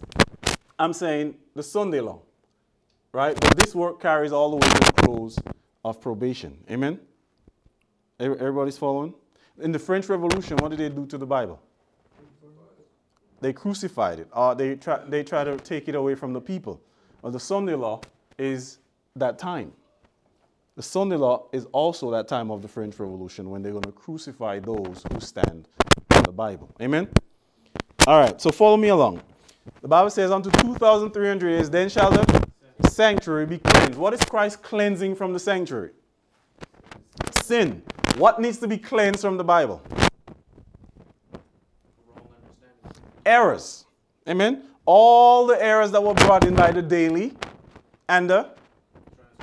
I'm 0.78 0.92
saying 0.92 1.34
the 1.54 1.62
Sunday 1.62 2.00
law, 2.00 2.22
right? 3.12 3.38
But 3.38 3.56
this 3.56 3.74
work 3.74 4.00
carries 4.00 4.32
all 4.32 4.50
the 4.50 4.56
way 4.56 4.68
to 4.68 4.78
the 4.78 5.02
close 5.02 5.38
of 5.84 6.00
probation. 6.00 6.56
Amen? 6.70 6.98
Everybody's 8.18 8.78
following? 8.78 9.14
In 9.60 9.72
the 9.72 9.78
French 9.78 10.08
Revolution, 10.08 10.56
what 10.58 10.70
did 10.70 10.78
they 10.78 10.88
do 10.88 11.06
to 11.06 11.18
the 11.18 11.26
Bible? 11.26 11.60
They 13.40 13.52
crucified 13.52 14.20
it. 14.20 14.28
Uh, 14.32 14.54
they, 14.54 14.76
try, 14.76 14.98
they 15.04 15.24
try 15.24 15.42
to 15.42 15.56
take 15.56 15.88
it 15.88 15.96
away 15.96 16.14
from 16.14 16.32
the 16.32 16.40
people. 16.40 16.80
Well, 17.22 17.30
the 17.30 17.40
Sunday 17.40 17.74
law 17.74 18.00
is 18.36 18.78
that 19.14 19.38
time. 19.38 19.72
The 20.74 20.82
Sunday 20.82 21.16
law 21.16 21.46
is 21.52 21.66
also 21.66 22.10
that 22.10 22.26
time 22.26 22.50
of 22.50 22.62
the 22.62 22.68
French 22.68 22.98
Revolution 22.98 23.48
when 23.48 23.62
they're 23.62 23.72
going 23.72 23.84
to 23.84 23.92
crucify 23.92 24.58
those 24.58 25.04
who 25.12 25.20
stand 25.20 25.68
on 26.14 26.24
the 26.24 26.32
Bible. 26.32 26.68
Amen? 26.80 27.08
All 28.06 28.18
right, 28.18 28.40
so 28.40 28.50
follow 28.50 28.76
me 28.76 28.88
along. 28.88 29.22
The 29.82 29.88
Bible 29.88 30.10
says, 30.10 30.32
unto 30.32 30.50
2,300 30.50 31.48
years, 31.48 31.70
then 31.70 31.88
shall 31.88 32.10
the 32.10 32.48
sanctuary 32.90 33.46
be 33.46 33.58
cleansed. 33.58 33.96
What 33.96 34.12
is 34.14 34.24
Christ 34.24 34.62
cleansing 34.62 35.14
from 35.14 35.32
the 35.32 35.38
sanctuary? 35.38 35.90
Sin. 37.42 37.82
What 38.16 38.40
needs 38.40 38.58
to 38.58 38.66
be 38.66 38.78
cleansed 38.78 39.20
from 39.20 39.36
the 39.36 39.44
Bible? 39.44 39.80
Errors. 43.24 43.84
Amen. 44.28 44.64
All 44.84 45.46
the 45.46 45.62
errors 45.62 45.90
that 45.92 46.02
were 46.02 46.14
brought 46.14 46.44
in 46.44 46.54
by 46.54 46.72
the 46.72 46.82
daily 46.82 47.34
and 48.08 48.28
the 48.28 48.50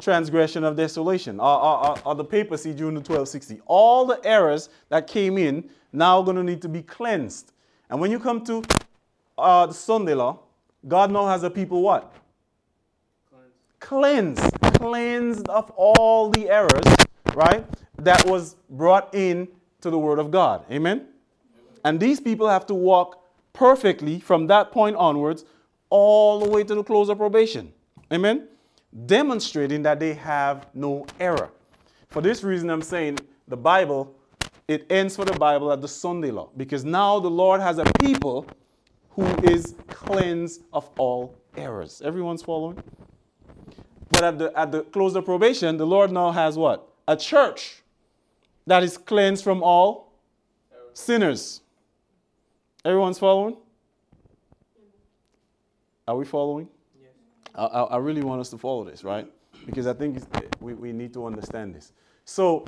transgression 0.02 0.64
of 0.64 0.76
desolation, 0.76 1.40
or, 1.40 1.64
or, 1.64 2.00
or 2.06 2.16
the 2.16 2.24
papacy 2.24 2.74
during 2.74 2.96
the 2.96 3.00
1260. 3.00 3.62
All 3.66 4.06
the 4.06 4.20
errors 4.24 4.70
that 4.90 5.08
came 5.08 5.38
in 5.38 5.70
now 5.92 6.22
going 6.22 6.38
to 6.38 6.44
need 6.44 6.62
to 6.62 6.70
be 6.70 6.82
cleansed. 6.82 7.52
And 7.90 8.00
when 8.00 8.12
you 8.12 8.20
come 8.20 8.44
to 8.46 8.64
uh, 9.38 9.66
the 9.66 9.74
Sunday 9.74 10.14
law, 10.14 10.40
God 10.88 11.12
now 11.12 11.28
has 11.28 11.44
a 11.44 11.50
people 11.50 11.82
what? 11.82 12.14
Cleansed. 13.80 14.38
Cleansed. 14.40 14.80
Cleansed 14.80 15.50
of 15.50 15.72
all 15.72 16.30
the 16.30 16.50
errors, 16.50 17.06
right? 17.34 17.66
That 17.98 18.26
was 18.26 18.56
brought 18.70 19.14
in 19.14 19.48
to 19.82 19.90
the 19.90 20.00
Word 20.00 20.20
of 20.20 20.32
God. 20.32 20.64
Amen? 20.72 21.08
And 21.84 22.00
these 22.00 22.20
people 22.20 22.48
have 22.48 22.66
to 22.68 22.74
walk 22.74 23.19
perfectly 23.54 24.20
from 24.20 24.48
that 24.48 24.72
point 24.72 24.96
onwards 24.96 25.46
all 25.90 26.40
the 26.40 26.50
way 26.50 26.64
to 26.64 26.76
the 26.76 26.84
close 26.84 27.10
of 27.10 27.18
probation. 27.18 27.72
Amen? 28.12 28.48
Demonstrating 29.06 29.84
that 29.84 30.00
they 30.00 30.14
have 30.14 30.68
no 30.74 31.06
error. 31.20 31.50
For 32.10 32.22
this 32.22 32.44
reason, 32.44 32.70
I'm 32.70 32.82
saying 32.82 33.20
the 33.48 33.58
Bible, 33.58 34.16
it 34.68 34.86
ends 34.90 35.16
for 35.16 35.26
the 35.26 35.38
Bible 35.38 35.72
at 35.72 35.82
the 35.82 35.88
Sunday 35.88 36.32
law. 36.32 36.50
Because 36.58 36.86
now 36.86 37.20
the 37.20 37.30
Lord 37.30 37.62
has 37.62 37.78
a 37.78 37.86
people 38.00 38.46
who 39.12 39.26
is 39.44 39.76
cleansed 39.88 40.64
of 40.74 40.90
all 40.98 41.36
errors. 41.56 42.02
Everyone's 42.04 42.42
following? 42.42 42.82
But 44.12 44.24
at 44.24 44.38
the, 44.40 44.58
at 44.58 44.72
the 44.72 44.84
close 44.84 45.16
of 45.16 45.26
probation, 45.26 45.78
the 45.78 45.86
Lord 45.86 46.12
now 46.12 46.32
has 46.32 46.58
what? 46.58 46.88
A 47.08 47.16
church 47.16 47.84
that 48.66 48.84
is 48.84 48.98
cleansed 48.98 49.44
from 49.44 49.62
all 49.64 50.14
sinners. 50.94 51.62
Everyone's 52.90 53.20
following? 53.20 53.56
Are 56.08 56.18
we 56.18 56.26
following? 56.26 56.68
Yes. 57.00 57.12
I, 57.54 57.66
I, 57.66 57.98
really 57.98 58.24
want 58.24 58.42
us 58.42 58.50
to 58.50 58.58
follow 58.58 58.84
this, 58.84 59.04
right? 59.04 59.32
Because 59.68 59.86
I 59.86 59.94
think 59.94 60.24
we, 60.60 60.74
we 60.74 60.92
need 60.92 61.14
to 61.14 61.28
understand 61.28 61.76
this. 61.76 61.94
So, 62.26 62.66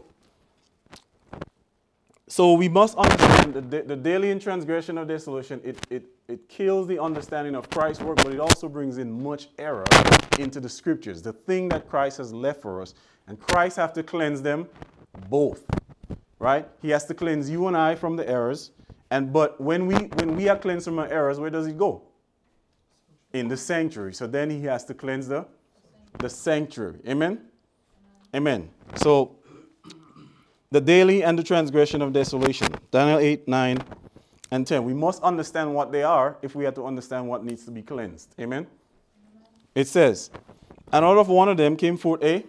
so 2.27 2.53
we 2.53 2.69
must 2.69 2.95
understand 2.99 3.55
the, 3.71 3.81
the 3.81 3.95
daily 3.95 4.37
transgression 4.37 4.99
of 4.99 5.07
desolation, 5.07 5.59
it, 5.63 5.83
it, 5.89 6.05
it 6.27 6.47
kills 6.47 6.85
the 6.85 7.01
understanding 7.01 7.55
of 7.55 7.67
Christ's 7.71 8.03
work, 8.03 8.17
but 8.17 8.31
it 8.31 8.39
also 8.39 8.69
brings 8.69 8.99
in 8.99 9.23
much 9.23 9.47
error 9.57 9.87
into 10.37 10.59
the 10.59 10.69
scriptures, 10.69 11.23
the 11.23 11.33
thing 11.33 11.67
that 11.69 11.89
Christ 11.89 12.19
has 12.19 12.31
left 12.31 12.61
for 12.61 12.79
us. 12.79 12.93
And 13.25 13.39
Christ 13.39 13.77
has 13.77 13.91
to 13.93 14.03
cleanse 14.03 14.43
them 14.43 14.67
both, 15.31 15.65
right? 16.37 16.67
He 16.79 16.91
has 16.91 17.05
to 17.05 17.15
cleanse 17.15 17.49
you 17.49 17.65
and 17.65 17.75
I 17.75 17.95
from 17.95 18.17
the 18.17 18.29
errors. 18.29 18.69
And 19.11 19.31
but 19.31 19.59
when 19.59 19.85
we 19.85 19.95
when 19.95 20.35
we 20.37 20.47
are 20.49 20.57
cleansed 20.57 20.85
from 20.85 20.97
our 20.97 21.07
errors, 21.07 21.39
where 21.39 21.49
does 21.49 21.67
it 21.67 21.77
go? 21.77 22.01
In 23.33 23.49
the 23.49 23.57
sanctuary. 23.57 24.13
So 24.13 24.25
then 24.25 24.49
he 24.49 24.63
has 24.63 24.85
to 24.85 24.93
cleanse 24.93 25.27
the 25.27 25.45
the 26.17 26.29
sanctuary. 26.29 26.99
Amen. 27.07 27.41
Amen. 28.33 28.69
So 28.95 29.35
the 30.71 30.79
daily 30.79 31.23
and 31.23 31.37
the 31.37 31.43
transgression 31.43 32.01
of 32.01 32.13
desolation. 32.13 32.69
Daniel 32.91 33.19
8, 33.19 33.45
9, 33.45 33.77
and 34.51 34.65
10. 34.65 34.85
We 34.85 34.93
must 34.93 35.21
understand 35.21 35.73
what 35.75 35.91
they 35.91 36.03
are 36.03 36.37
if 36.41 36.55
we 36.55 36.65
are 36.65 36.71
to 36.71 36.85
understand 36.85 37.27
what 37.27 37.43
needs 37.43 37.65
to 37.65 37.71
be 37.71 37.81
cleansed. 37.81 38.33
Amen? 38.39 38.67
It 39.75 39.89
says, 39.89 40.31
And 40.93 41.03
out 41.03 41.17
of 41.17 41.27
one 41.27 41.49
of 41.49 41.57
them 41.57 41.75
came 41.75 41.97
forth 41.97 42.23
a, 42.23 42.45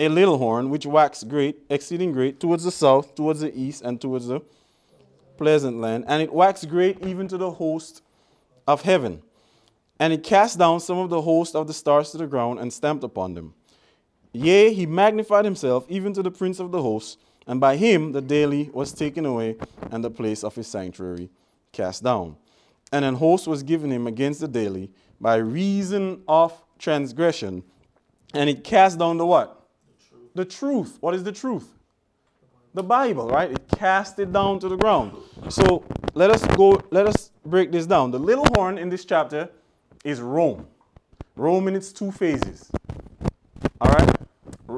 a 0.00 0.08
little 0.08 0.38
horn, 0.38 0.70
which 0.70 0.86
waxed 0.86 1.28
great, 1.28 1.58
exceeding 1.70 2.10
great, 2.10 2.40
towards 2.40 2.64
the 2.64 2.72
south, 2.72 3.14
towards 3.14 3.40
the 3.40 3.56
east, 3.56 3.82
and 3.82 4.00
towards 4.00 4.26
the 4.26 4.40
pleasant 5.40 5.80
land. 5.80 6.04
And 6.06 6.22
it 6.22 6.32
waxed 6.32 6.68
great 6.68 7.04
even 7.04 7.26
to 7.28 7.38
the 7.38 7.50
host 7.50 8.02
of 8.66 8.82
heaven. 8.82 9.22
And 9.98 10.12
it 10.12 10.22
cast 10.22 10.58
down 10.58 10.80
some 10.80 10.98
of 10.98 11.08
the 11.08 11.22
host 11.22 11.56
of 11.56 11.66
the 11.66 11.72
stars 11.72 12.10
to 12.10 12.18
the 12.18 12.26
ground 12.26 12.60
and 12.60 12.70
stamped 12.70 13.02
upon 13.02 13.34
them. 13.34 13.54
Yea, 14.32 14.72
he 14.72 14.84
magnified 14.86 15.46
himself 15.46 15.86
even 15.88 16.12
to 16.12 16.22
the 16.22 16.30
prince 16.30 16.60
of 16.60 16.70
the 16.70 16.82
hosts, 16.82 17.16
and 17.46 17.58
by 17.58 17.76
him 17.76 18.12
the 18.12 18.20
daily 18.20 18.70
was 18.72 18.92
taken 18.92 19.24
away, 19.26 19.56
and 19.90 20.04
the 20.04 20.10
place 20.10 20.44
of 20.44 20.54
his 20.54 20.68
sanctuary 20.68 21.30
cast 21.72 22.04
down. 22.04 22.36
And 22.92 23.04
an 23.04 23.14
host 23.14 23.48
was 23.48 23.62
given 23.62 23.90
him 23.90 24.06
against 24.06 24.40
the 24.40 24.48
daily 24.48 24.92
by 25.20 25.36
reason 25.36 26.22
of 26.28 26.52
transgression, 26.78 27.64
and 28.34 28.48
it 28.48 28.62
cast 28.62 28.98
down 28.98 29.16
the 29.16 29.26
what? 29.26 29.66
The 29.86 30.04
truth. 30.04 30.34
The 30.34 30.44
truth. 30.44 30.98
What 31.00 31.14
is 31.14 31.24
the 31.24 31.32
truth? 31.32 31.68
The 32.74 32.82
Bible, 32.82 33.28
right? 33.28 33.50
It 33.50 33.62
cast 33.76 34.18
it 34.18 34.32
down 34.32 34.60
to 34.60 34.68
the 34.68 34.76
ground. 34.76 35.16
So 35.48 35.84
let 36.14 36.30
us 36.30 36.44
go, 36.56 36.80
let 36.90 37.06
us 37.06 37.30
break 37.44 37.72
this 37.72 37.86
down. 37.86 38.10
The 38.10 38.18
little 38.18 38.46
horn 38.54 38.78
in 38.78 38.88
this 38.88 39.04
chapter 39.04 39.50
is 40.04 40.20
Rome. 40.20 40.66
Rome 41.36 41.68
in 41.68 41.74
its 41.74 41.92
two 41.92 42.12
phases. 42.12 42.70
All 43.80 43.90
right? 43.90 44.16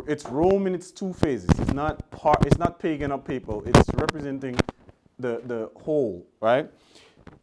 it's 0.06 0.24
Rome 0.26 0.66
in 0.66 0.74
its 0.74 0.90
two 0.90 1.12
phases. 1.12 1.50
It's 1.58 1.72
not 1.72 2.10
part, 2.10 2.46
it's 2.46 2.58
not 2.58 2.78
pagan 2.78 3.12
or 3.12 3.18
papal. 3.18 3.62
It's 3.66 3.88
representing 3.94 4.56
the, 5.18 5.42
the 5.44 5.70
whole, 5.76 6.26
right? 6.40 6.70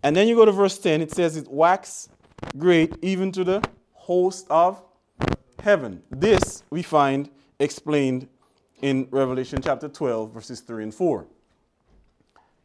And 0.03 0.15
then 0.15 0.27
you 0.27 0.35
go 0.35 0.45
to 0.45 0.51
verse 0.51 0.77
10, 0.77 1.01
it 1.01 1.11
says 1.11 1.37
it 1.37 1.47
waxed 1.49 2.09
great 2.57 2.95
even 3.01 3.31
to 3.33 3.43
the 3.43 3.63
host 3.93 4.47
of 4.49 4.81
heaven. 5.61 6.01
This 6.09 6.63
we 6.69 6.81
find 6.81 7.29
explained 7.59 8.27
in 8.81 9.07
Revelation 9.11 9.61
chapter 9.61 9.87
12, 9.87 10.33
verses 10.33 10.61
3 10.61 10.83
and 10.83 10.93
4. 10.93 11.25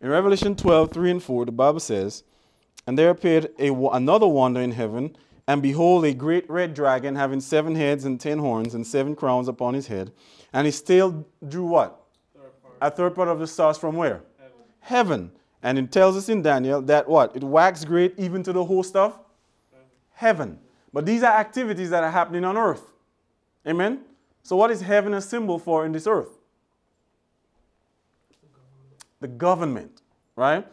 In 0.00 0.08
Revelation 0.08 0.54
12, 0.54 0.92
3 0.92 1.10
and 1.10 1.22
4, 1.22 1.46
the 1.46 1.52
Bible 1.52 1.80
says, 1.80 2.24
And 2.86 2.98
there 2.98 3.10
appeared 3.10 3.50
a, 3.58 3.72
another 3.72 4.26
wonder 4.26 4.60
in 4.60 4.72
heaven, 4.72 5.16
and 5.46 5.60
behold, 5.60 6.04
a 6.04 6.14
great 6.14 6.48
red 6.48 6.74
dragon 6.74 7.16
having 7.16 7.40
seven 7.40 7.74
heads 7.74 8.04
and 8.04 8.20
ten 8.20 8.38
horns 8.38 8.74
and 8.74 8.86
seven 8.86 9.14
crowns 9.14 9.48
upon 9.48 9.74
his 9.74 9.86
head. 9.86 10.10
And 10.52 10.66
his 10.66 10.80
tail 10.80 11.26
drew 11.46 11.66
what? 11.66 12.00
Third 12.34 12.50
a 12.80 12.90
third 12.90 13.14
part 13.14 13.28
of 13.28 13.40
the 13.40 13.46
stars 13.46 13.76
from 13.76 13.96
where? 13.96 14.22
Heaven. 14.38 14.52
Heaven. 14.80 15.32
And 15.62 15.78
it 15.78 15.92
tells 15.92 16.16
us 16.16 16.28
in 16.28 16.42
Daniel 16.42 16.80
that 16.82 17.08
what? 17.08 17.36
It 17.36 17.42
waxed 17.42 17.86
great 17.86 18.14
even 18.18 18.42
to 18.44 18.52
the 18.52 18.64
host 18.64 18.96
of 18.96 19.18
heaven. 19.70 19.86
heaven. 20.12 20.58
But 20.92 21.04
these 21.04 21.22
are 21.22 21.32
activities 21.32 21.90
that 21.90 22.04
are 22.04 22.10
happening 22.10 22.44
on 22.44 22.56
earth. 22.56 22.82
Amen? 23.66 24.00
So, 24.44 24.56
what 24.56 24.70
is 24.70 24.82
heaven 24.82 25.14
a 25.14 25.22
symbol 25.22 25.58
for 25.58 25.86
in 25.86 25.92
this 25.92 26.06
earth? 26.06 26.38
The 29.20 29.28
government, 29.28 30.02
right? 30.36 30.66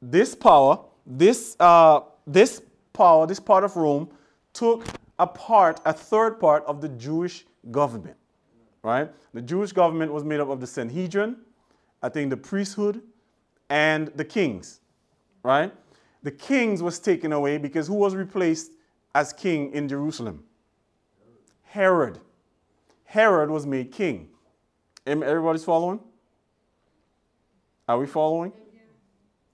This 0.00 0.34
power, 0.36 0.78
this, 1.04 1.56
uh, 1.58 2.00
this 2.24 2.62
power, 2.92 3.26
this 3.26 3.40
part 3.40 3.64
of 3.64 3.74
Rome, 3.74 4.08
took 4.52 4.86
a 5.18 5.26
part, 5.26 5.80
a 5.84 5.92
third 5.92 6.38
part 6.38 6.64
of 6.66 6.80
the 6.80 6.88
Jewish 6.88 7.44
government, 7.72 8.16
right? 8.84 9.10
The 9.34 9.42
Jewish 9.42 9.72
government 9.72 10.12
was 10.12 10.22
made 10.22 10.38
up 10.38 10.48
of 10.48 10.60
the 10.60 10.66
Sanhedrin, 10.68 11.36
I 12.00 12.08
think 12.08 12.30
the 12.30 12.36
priesthood, 12.36 13.02
and 13.68 14.06
the 14.14 14.24
kings, 14.24 14.80
right? 15.42 15.72
The 16.22 16.30
kings 16.30 16.80
was 16.80 17.00
taken 17.00 17.32
away 17.32 17.58
because 17.58 17.88
who 17.88 17.94
was 17.94 18.14
replaced 18.14 18.70
as 19.16 19.32
king 19.32 19.72
in 19.72 19.88
Jerusalem? 19.88 20.44
Herod. 21.64 22.20
Herod 23.06 23.50
was 23.50 23.66
made 23.66 23.92
king. 23.92 24.28
Everybody's 25.06 25.64
following? 25.64 26.00
Are 27.88 27.98
we 27.98 28.06
following? 28.06 28.52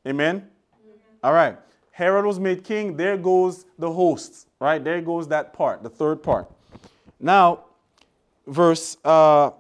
Amen? 0.07 0.49
All 1.23 1.33
right. 1.33 1.59
Herod 1.93 2.25
was 2.25 2.41
made 2.41 2.65
king. 2.65 2.97
There 2.97 3.17
goes 3.17 3.67
the 3.79 3.93
hosts, 3.93 4.47
right? 4.59 4.83
There 4.83 5.01
goes 5.03 5.29
that 5.29 5.53
part, 5.53 5.83
the 5.83 5.91
third 5.91 6.23
part. 6.23 6.51
Now, 7.21 7.65
verse 8.47 8.97
uh, 9.05 9.51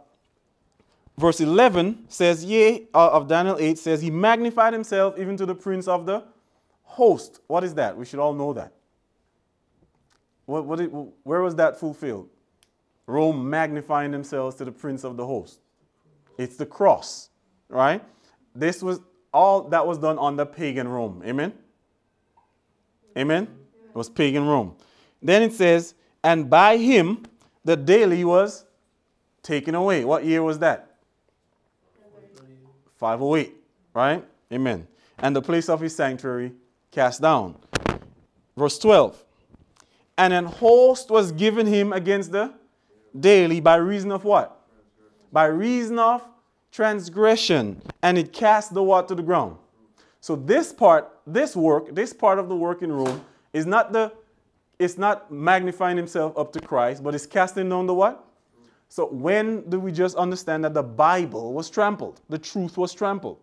verse 1.18 1.40
11 1.40 2.06
says, 2.08 2.44
Yea, 2.44 2.88
uh, 2.94 3.10
of 3.10 3.28
Daniel 3.28 3.56
8 3.58 3.78
says, 3.78 4.00
He 4.02 4.10
magnified 4.10 4.72
himself 4.72 5.18
even 5.18 5.36
to 5.36 5.46
the 5.46 5.54
prince 5.54 5.86
of 5.86 6.06
the 6.06 6.24
host. 6.82 7.40
What 7.46 7.62
is 7.64 7.74
that? 7.74 7.96
We 7.96 8.04
should 8.04 8.18
all 8.18 8.32
know 8.32 8.52
that. 8.54 8.72
What, 10.46 10.64
what 10.64 10.80
where 11.22 11.42
was 11.42 11.54
that 11.56 11.78
fulfilled? 11.78 12.28
Rome 13.12 13.48
magnifying 13.48 14.10
themselves 14.10 14.56
to 14.56 14.64
the 14.64 14.72
prince 14.72 15.04
of 15.04 15.16
the 15.16 15.26
host. 15.26 15.60
It's 16.38 16.56
the 16.56 16.66
cross, 16.66 17.28
right? 17.68 18.02
This 18.54 18.82
was 18.82 19.00
all 19.32 19.62
that 19.68 19.86
was 19.86 19.98
done 19.98 20.18
under 20.18 20.46
pagan 20.46 20.88
Rome. 20.88 21.22
Amen? 21.24 21.52
Amen? 23.16 23.48
It 23.88 23.94
was 23.94 24.08
pagan 24.08 24.46
Rome. 24.46 24.74
Then 25.22 25.42
it 25.42 25.52
says, 25.52 25.94
and 26.24 26.48
by 26.48 26.78
him 26.78 27.24
the 27.64 27.76
daily 27.76 28.24
was 28.24 28.64
taken 29.42 29.74
away. 29.74 30.04
What 30.04 30.24
year 30.24 30.42
was 30.42 30.58
that? 30.60 30.88
508, 32.96 33.52
right? 33.94 34.24
Amen. 34.52 34.86
And 35.18 35.36
the 35.36 35.42
place 35.42 35.68
of 35.68 35.80
his 35.80 35.94
sanctuary 35.94 36.52
cast 36.90 37.20
down. 37.20 37.56
Verse 38.56 38.78
12. 38.78 39.22
And 40.16 40.32
an 40.32 40.44
host 40.44 41.10
was 41.10 41.32
given 41.32 41.66
him 41.66 41.92
against 41.92 42.32
the 42.32 42.54
daily 43.18 43.60
by 43.60 43.76
reason 43.76 44.12
of 44.12 44.24
what? 44.24 44.60
By 45.32 45.46
reason 45.46 45.98
of 45.98 46.22
transgression. 46.70 47.80
And 48.02 48.18
it 48.18 48.32
cast 48.32 48.74
the 48.74 48.82
what 48.82 49.08
to 49.08 49.14
the 49.14 49.22
ground. 49.22 49.56
So 50.20 50.36
this 50.36 50.72
part, 50.72 51.10
this 51.26 51.56
work, 51.56 51.94
this 51.94 52.12
part 52.12 52.38
of 52.38 52.48
the 52.48 52.56
work 52.56 52.82
in 52.82 52.92
Rome 52.92 53.24
is 53.52 53.66
not 53.66 53.92
the 53.92 54.12
it's 54.78 54.98
not 54.98 55.30
magnifying 55.30 55.96
himself 55.96 56.36
up 56.36 56.52
to 56.54 56.60
Christ, 56.60 57.04
but 57.04 57.14
it's 57.14 57.26
casting 57.26 57.68
down 57.68 57.86
the 57.86 57.94
what? 57.94 58.24
So 58.88 59.06
when 59.06 59.68
do 59.70 59.78
we 59.78 59.92
just 59.92 60.16
understand 60.16 60.64
that 60.64 60.74
the 60.74 60.82
Bible 60.82 61.52
was 61.52 61.70
trampled? 61.70 62.20
The 62.28 62.38
truth 62.38 62.76
was 62.76 62.92
trampled. 62.92 63.38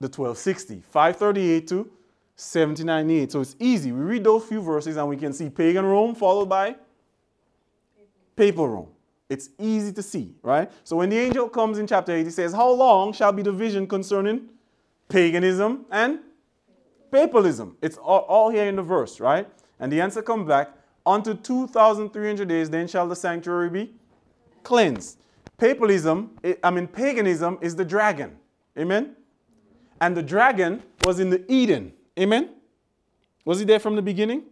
The 0.00 0.06
1260, 0.06 0.82
538 0.90 1.68
to 1.68 1.90
79 2.36 3.28
So 3.28 3.40
it's 3.40 3.56
easy. 3.58 3.92
We 3.92 4.00
read 4.00 4.24
those 4.24 4.44
few 4.44 4.62
verses 4.62 4.96
and 4.96 5.08
we 5.08 5.16
can 5.16 5.32
see 5.32 5.50
pagan 5.50 5.84
Rome 5.84 6.14
followed 6.14 6.48
by 6.48 6.76
papal 8.38 8.68
Rome. 8.68 8.88
It's 9.28 9.50
easy 9.58 9.92
to 9.92 10.02
see, 10.02 10.34
right? 10.42 10.70
So 10.84 10.96
when 10.96 11.10
the 11.10 11.18
angel 11.18 11.48
comes 11.48 11.78
in 11.78 11.86
chapter 11.86 12.14
8, 12.14 12.24
he 12.24 12.30
says, 12.30 12.54
How 12.54 12.70
long 12.70 13.12
shall 13.12 13.32
be 13.32 13.42
the 13.42 13.52
vision 13.52 13.86
concerning 13.86 14.48
paganism 15.08 15.84
and 15.90 16.20
papalism? 17.12 17.74
It's 17.82 17.98
all, 17.98 18.20
all 18.20 18.48
here 18.48 18.66
in 18.66 18.76
the 18.76 18.82
verse, 18.82 19.20
right? 19.20 19.46
And 19.80 19.92
the 19.92 20.00
answer 20.00 20.22
comes 20.22 20.48
back, 20.48 20.70
Unto 21.04 21.34
2,300 21.34 22.48
days, 22.48 22.70
then 22.70 22.86
shall 22.86 23.08
the 23.08 23.16
sanctuary 23.16 23.70
be 23.70 23.94
cleansed. 24.62 25.18
Papalism, 25.58 26.28
I 26.62 26.70
mean, 26.70 26.86
paganism 26.86 27.58
is 27.60 27.74
the 27.74 27.84
dragon. 27.84 28.36
Amen? 28.78 29.16
And 30.00 30.16
the 30.16 30.22
dragon 30.22 30.82
was 31.04 31.18
in 31.18 31.30
the 31.30 31.44
Eden. 31.50 31.92
Amen? 32.18 32.50
Was 33.44 33.58
he 33.58 33.64
there 33.64 33.80
from 33.80 33.96
the 33.96 34.02
beginning? 34.02 34.42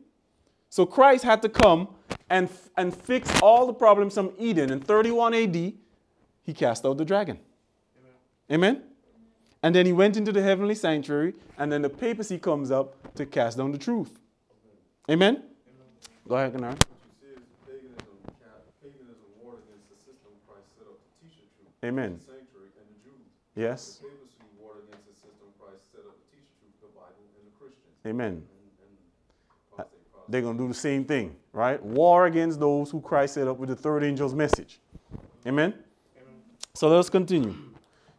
So 0.70 0.86
Christ 0.86 1.24
had 1.24 1.42
to 1.42 1.48
come 1.48 1.88
and, 2.30 2.48
and 2.76 2.94
fix 2.94 3.30
all 3.40 3.66
the 3.66 3.74
problems 3.74 4.14
from 4.14 4.32
Eden. 4.38 4.70
In 4.70 4.80
31 4.80 5.34
AD, 5.34 5.54
he 5.54 6.54
cast 6.54 6.84
out 6.84 6.98
the 6.98 7.04
dragon. 7.04 7.38
Amen? 8.50 8.70
Amen? 8.70 8.82
And 9.62 9.74
then 9.74 9.86
he 9.86 9.92
went 9.92 10.16
into 10.16 10.32
the 10.32 10.42
heavenly 10.42 10.74
sanctuary, 10.74 11.34
and 11.58 11.72
then 11.72 11.82
the 11.82 11.90
papacy 11.90 12.38
comes 12.38 12.70
up 12.70 13.14
to 13.14 13.26
cast 13.26 13.58
down 13.58 13.72
the 13.72 13.78
truth. 13.78 14.18
Amen? 15.08 15.36
Amen. 15.36 15.42
Go 16.28 16.36
ahead, 16.36 16.52
Ganar. 16.52 16.74
Amen. 21.84 22.18
Yes. 23.54 23.98
The 24.02 24.08
papacy 24.08 24.34
war 24.60 24.72
against 24.82 25.06
the 25.06 25.14
system 25.14 25.46
Christ 25.58 25.92
set 25.92 26.00
up 26.00 26.18
to 26.18 26.24
teach 26.34 26.46
the 26.50 26.66
truth, 26.66 26.76
the 26.82 26.88
Bible, 26.98 27.22
and 27.38 27.46
the 27.46 27.54
Christians. 27.56 27.94
Amen. 28.04 28.42
They're 30.28 30.42
going 30.42 30.56
to 30.56 30.64
do 30.64 30.68
the 30.68 30.74
same 30.74 31.04
thing, 31.04 31.36
right? 31.56 31.82
War 31.82 32.26
against 32.26 32.60
those 32.60 32.90
who 32.90 33.00
Christ 33.00 33.34
set 33.34 33.48
up 33.48 33.56
with 33.56 33.70
the 33.70 33.76
third 33.76 34.04
angel's 34.04 34.34
message. 34.34 34.78
Amen? 35.46 35.72
Amen. 35.72 36.34
So 36.74 36.88
let's 36.88 37.08
continue. 37.08 37.54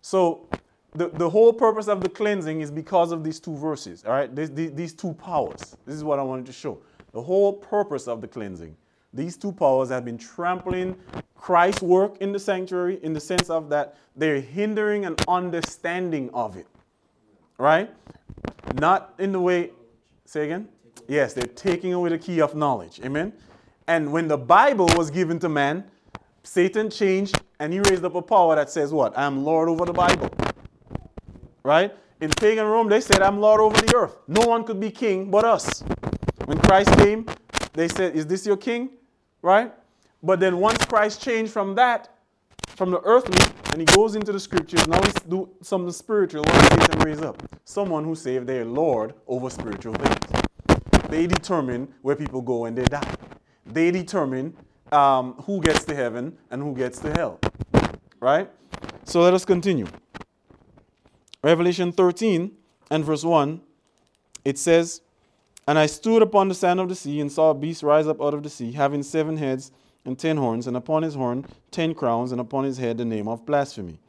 So 0.01 0.49
the, 0.93 1.09
the 1.09 1.29
whole 1.29 1.53
purpose 1.53 1.87
of 1.87 2.01
the 2.01 2.09
cleansing 2.09 2.61
is 2.61 2.71
because 2.71 3.11
of 3.11 3.23
these 3.23 3.39
two 3.39 3.55
verses, 3.55 4.03
all 4.05 4.13
right? 4.13 4.35
These, 4.35 4.51
these, 4.51 4.73
these 4.73 4.93
two 4.93 5.13
powers. 5.13 5.77
This 5.85 5.95
is 5.95 6.03
what 6.03 6.17
I 6.17 6.23
wanted 6.23 6.47
to 6.47 6.51
show. 6.51 6.79
The 7.11 7.21
whole 7.21 7.53
purpose 7.53 8.07
of 8.07 8.21
the 8.21 8.27
cleansing. 8.27 8.75
These 9.13 9.37
two 9.37 9.51
powers 9.51 9.89
have 9.89 10.03
been 10.03 10.17
trampling 10.17 10.95
Christ's 11.35 11.83
work 11.83 12.17
in 12.19 12.31
the 12.31 12.39
sanctuary 12.39 12.99
in 13.03 13.13
the 13.13 13.19
sense 13.19 13.51
of 13.51 13.69
that 13.69 13.97
they're 14.15 14.41
hindering 14.41 15.05
an 15.05 15.15
understanding 15.27 16.31
of 16.33 16.57
it, 16.57 16.65
right? 17.59 17.91
Not 18.73 19.13
in 19.19 19.31
the 19.31 19.39
way, 19.39 19.73
say 20.25 20.45
again? 20.45 20.69
Yes, 21.07 21.33
they're 21.33 21.45
taking 21.45 21.93
away 21.93 22.09
the 22.09 22.17
key 22.17 22.41
of 22.41 22.55
knowledge. 22.55 22.99
Amen? 23.03 23.33
And 23.87 24.11
when 24.11 24.27
the 24.27 24.37
Bible 24.37 24.89
was 24.95 25.09
given 25.09 25.39
to 25.39 25.49
man, 25.49 25.85
Satan 26.43 26.89
changed 26.89 27.41
and 27.59 27.73
he 27.73 27.79
raised 27.79 28.05
up 28.05 28.15
a 28.15 28.21
power 28.21 28.55
that 28.55 28.69
says, 28.69 28.91
What? 28.93 29.17
I 29.17 29.25
am 29.25 29.43
Lord 29.43 29.69
over 29.69 29.85
the 29.85 29.93
Bible. 29.93 30.29
Right? 31.63 31.93
In 32.19 32.31
pagan 32.31 32.65
Rome, 32.65 32.89
they 32.89 33.01
said, 33.01 33.21
I'm 33.21 33.39
Lord 33.39 33.61
over 33.61 33.79
the 33.85 33.95
earth. 33.95 34.17
No 34.27 34.41
one 34.47 34.63
could 34.63 34.79
be 34.79 34.89
king 34.89 35.29
but 35.29 35.45
us. 35.45 35.83
When 36.45 36.57
Christ 36.59 36.91
came, 36.97 37.25
they 37.73 37.87
said, 37.87 38.15
Is 38.15 38.25
this 38.25 38.45
your 38.45 38.57
king? 38.57 38.89
Right? 39.41 39.73
But 40.23 40.39
then 40.39 40.57
once 40.57 40.83
Christ 40.85 41.21
changed 41.21 41.51
from 41.51 41.75
that, 41.75 42.09
from 42.75 42.91
the 42.91 43.01
earthly, 43.01 43.39
and 43.71 43.81
he 43.81 43.85
goes 43.85 44.15
into 44.15 44.31
the 44.31 44.39
scriptures, 44.39 44.87
now 44.87 45.01
he's 45.01 45.13
do 45.29 45.49
something 45.61 45.91
spiritual. 45.91 46.43
What 46.43 46.71
Satan 46.71 46.99
raise 46.99 47.21
up? 47.21 47.41
Someone 47.65 48.03
who 48.03 48.15
saved 48.15 48.47
their 48.47 48.65
Lord 48.65 49.13
over 49.27 49.49
spiritual 49.49 49.93
things. 49.95 50.36
They 51.09 51.27
determine 51.27 51.93
where 52.01 52.15
people 52.15 52.41
go 52.41 52.59
when 52.59 52.75
they 52.75 52.83
die. 52.83 53.15
They 53.65 53.91
determine 53.91 54.55
um, 54.91 55.33
who 55.45 55.61
gets 55.61 55.85
to 55.85 55.95
heaven 55.95 56.37
and 56.51 56.61
who 56.61 56.75
gets 56.75 56.99
to 56.99 57.11
hell. 57.11 57.39
Right? 58.19 58.49
So 59.03 59.21
let 59.21 59.33
us 59.33 59.45
continue. 59.45 59.87
Revelation 61.43 61.91
13 61.91 62.51
and 62.91 63.05
verse 63.05 63.23
1, 63.23 63.61
it 64.43 64.57
says, 64.57 65.01
And 65.67 65.77
I 65.77 65.85
stood 65.85 66.21
upon 66.21 66.49
the 66.49 66.55
sand 66.55 66.79
of 66.79 66.89
the 66.89 66.95
sea 66.95 67.21
and 67.21 67.31
saw 67.31 67.51
a 67.51 67.53
beast 67.53 67.83
rise 67.83 68.07
up 68.07 68.21
out 68.21 68.33
of 68.33 68.43
the 68.43 68.49
sea, 68.49 68.71
having 68.71 69.03
seven 69.03 69.37
heads 69.37 69.71
and 70.05 70.17
ten 70.17 70.37
horns, 70.37 70.67
and 70.67 70.75
upon 70.75 71.03
his 71.03 71.15
horn 71.15 71.45
ten 71.69 71.93
crowns, 71.93 72.31
and 72.31 72.41
upon 72.41 72.63
his 72.63 72.77
head 72.77 72.97
the 72.97 73.05
name 73.05 73.27
of 73.27 73.45
blasphemy. 73.45 73.99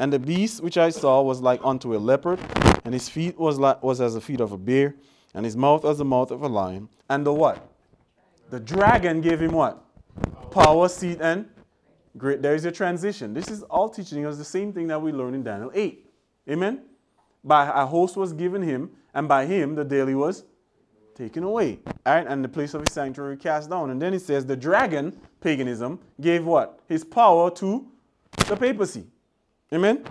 And 0.00 0.12
the 0.12 0.18
beast 0.18 0.62
which 0.62 0.78
I 0.78 0.90
saw 0.90 1.20
was 1.22 1.40
like 1.40 1.60
unto 1.62 1.94
a 1.94 1.98
leopard, 1.98 2.40
and 2.84 2.94
his 2.94 3.08
feet 3.08 3.38
was, 3.38 3.58
like, 3.58 3.82
was 3.82 4.00
as 4.00 4.14
the 4.14 4.20
feet 4.20 4.40
of 4.40 4.52
a 4.52 4.58
bear, 4.58 4.94
and 5.34 5.44
his 5.44 5.56
mouth 5.56 5.84
as 5.84 5.98
the 5.98 6.04
mouth 6.04 6.30
of 6.30 6.42
a 6.42 6.48
lion. 6.48 6.88
And 7.08 7.24
the 7.26 7.32
what? 7.32 7.66
The 8.50 8.60
dragon 8.60 9.20
gave 9.20 9.40
him 9.40 9.52
what? 9.52 9.82
Power. 10.50 10.88
seat, 10.88 11.18
and 11.20 11.48
great. 12.18 12.42
There 12.42 12.54
is 12.54 12.64
a 12.64 12.72
transition. 12.72 13.32
This 13.32 13.48
is 13.48 13.62
all 13.64 13.88
teaching 13.88 14.26
us 14.26 14.36
the 14.36 14.44
same 14.44 14.72
thing 14.72 14.86
that 14.88 15.00
we 15.00 15.12
learned 15.12 15.34
in 15.34 15.42
Daniel 15.42 15.70
8. 15.74 16.06
Amen? 16.50 16.82
By 17.44 17.66
a 17.68 17.86
host 17.86 18.16
was 18.16 18.32
given 18.32 18.62
him, 18.62 18.90
and 19.14 19.26
by 19.26 19.46
him 19.46 19.74
the 19.74 19.84
daily 19.84 20.14
was 20.14 20.44
taken 21.14 21.44
away. 21.44 21.78
All 22.04 22.14
right, 22.14 22.26
and 22.26 22.44
the 22.44 22.48
place 22.48 22.74
of 22.74 22.82
his 22.82 22.92
sanctuary 22.92 23.36
cast 23.36 23.70
down. 23.70 23.90
And 23.90 24.00
then 24.00 24.14
it 24.14 24.20
says 24.20 24.44
the 24.44 24.56
dragon, 24.56 25.18
paganism, 25.40 25.98
gave 26.20 26.44
what? 26.44 26.80
His 26.88 27.04
power 27.04 27.50
to 27.52 27.86
the 28.48 28.56
papacy. 28.56 29.06
Amen? 29.72 30.04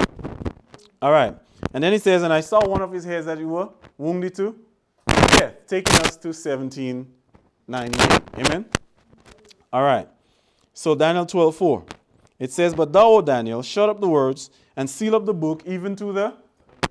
All 1.01 1.11
right. 1.11 1.35
And 1.73 1.83
then 1.83 1.93
it 1.93 2.01
says, 2.01 2.23
and 2.23 2.33
I 2.33 2.41
saw 2.41 2.65
one 2.65 2.81
of 2.81 2.91
his 2.91 3.03
hairs 3.03 3.25
that 3.25 3.37
he 3.37 3.45
were 3.45 3.69
wounded 3.97 4.35
to 4.35 4.55
death, 5.41 5.67
taking 5.67 5.95
us 5.95 6.15
to 6.17 6.27
1798. 6.27 8.45
Amen? 8.45 8.65
All 9.73 9.81
right. 9.81 10.07
So 10.73 10.93
Daniel 10.93 11.25
12, 11.25 11.55
4. 11.55 11.83
It 12.39 12.51
says, 12.51 12.75
But 12.75 12.93
thou, 12.93 13.07
O 13.07 13.21
Daniel, 13.21 13.63
shut 13.63 13.89
up 13.89 13.99
the 13.99 14.07
words 14.07 14.51
and 14.75 14.89
seal 14.89 15.15
up 15.15 15.25
the 15.25 15.33
book 15.33 15.63
even 15.65 15.95
to 15.95 16.13
the 16.13 16.33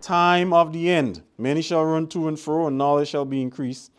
time 0.00 0.52
of 0.52 0.72
the 0.72 0.90
end. 0.90 1.22
Many 1.38 1.62
shall 1.62 1.84
run 1.84 2.08
to 2.08 2.28
and 2.28 2.38
fro, 2.38 2.66
and 2.66 2.76
knowledge 2.76 3.08
shall 3.08 3.24
be 3.24 3.40
increased. 3.40 3.92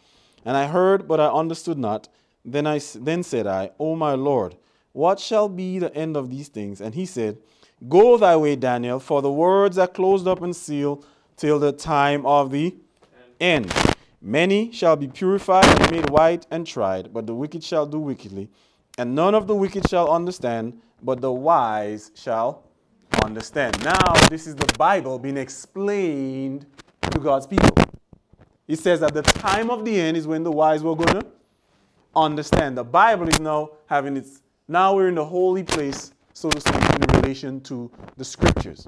And 0.44 0.58
I 0.58 0.68
heard, 0.68 1.08
but 1.08 1.20
I 1.20 1.28
understood 1.28 1.78
not. 1.78 2.10
Then 2.44 2.68
I 2.68 2.82
then 2.96 3.24
said 3.24 3.48
I, 3.48 3.72
O 3.80 3.96
my 3.96 4.16
Lord, 4.16 4.58
what 4.92 5.20
shall 5.20 5.48
be 5.48 5.80
the 5.80 5.96
end 5.96 6.18
of 6.18 6.30
these 6.30 6.50
things? 6.50 6.82
And 6.82 6.96
he 6.96 7.06
said, 7.06 7.38
Go 7.88 8.18
thy 8.18 8.36
way, 8.36 8.56
Daniel, 8.56 9.00
for 9.00 9.22
the 9.22 9.32
words 9.32 9.78
are 9.78 9.88
closed 9.88 10.28
up 10.28 10.42
and 10.42 10.56
sealed 10.56 11.06
till 11.38 11.60
the 11.60 11.72
time 11.72 12.26
of 12.26 12.52
the 12.52 12.76
end. 13.40 13.72
Many 14.24 14.72
shall 14.72 14.96
be 14.96 15.08
purified 15.08 15.66
and 15.66 15.92
made 15.92 16.10
white 16.12 16.46
and 16.52 16.68
tried, 16.68 17.12
but 17.12 17.26
the 17.26 17.34
wicked 17.34 17.64
shall 17.64 17.88
do 17.88 17.98
wickedly. 17.98 18.50
And 19.00 19.16
none 19.16 19.34
of 19.34 19.48
the 19.48 19.56
wicked 19.56 19.90
shall 19.90 20.12
understand, 20.12 20.80
but 21.02 21.22
the 21.22 21.32
wise 21.32 22.12
shall 22.14 22.64
understand. 23.24 23.84
Now, 23.84 24.14
this 24.30 24.46
is 24.46 24.56
the 24.56 24.72
Bible 24.78 25.18
being 25.18 25.38
explained 25.38 26.68
to 27.10 27.20
God's 27.20 27.48
people. 27.48 27.76
It 28.68 28.78
says 28.78 29.00
that 29.00 29.16
the 29.16 29.24
time 29.24 29.72
of 29.72 29.84
the 29.86 30.00
end 30.00 30.16
is 30.16 30.28
when 30.28 30.44
the 30.44 30.52
wise 30.52 30.84
were 30.84 30.96
going 30.96 31.20
to 31.20 31.26
understand. 32.16 32.78
The 32.78 32.84
Bible 32.84 33.28
is 33.28 33.40
now 33.40 33.72
having 33.88 34.18
its, 34.18 34.44
now 34.68 34.96
we're 34.96 35.08
in 35.08 35.16
the 35.16 35.26
holy 35.26 35.64
place, 35.64 36.14
so 36.34 36.50
to 36.52 36.62
speak, 36.62 36.76
in 36.76 37.22
relation 37.22 37.60
to 37.62 37.90
the 38.18 38.24
scriptures. 38.24 38.88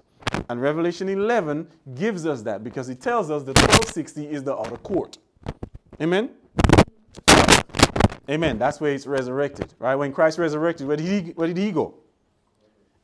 And 0.49 0.61
Revelation 0.61 1.09
11 1.09 1.67
gives 1.95 2.25
us 2.25 2.43
that 2.43 2.63
because 2.63 2.89
it 2.89 3.01
tells 3.01 3.31
us 3.31 3.43
that 3.43 3.57
1260 3.57 4.29
is 4.29 4.43
the 4.43 4.55
outer 4.55 4.77
court. 4.77 5.17
Amen? 6.03 6.31
Amen. 8.29 8.59
That's 8.59 8.81
where 8.81 8.93
it's 8.93 9.07
resurrected, 9.07 9.73
right? 9.79 9.95
When 9.95 10.11
Christ 10.11 10.37
resurrected, 10.37 10.85
where 10.85 10.97
did 10.97 11.05
he, 11.05 11.31
where 11.31 11.47
did 11.47 11.55
he 11.55 11.71
go? 11.71 11.93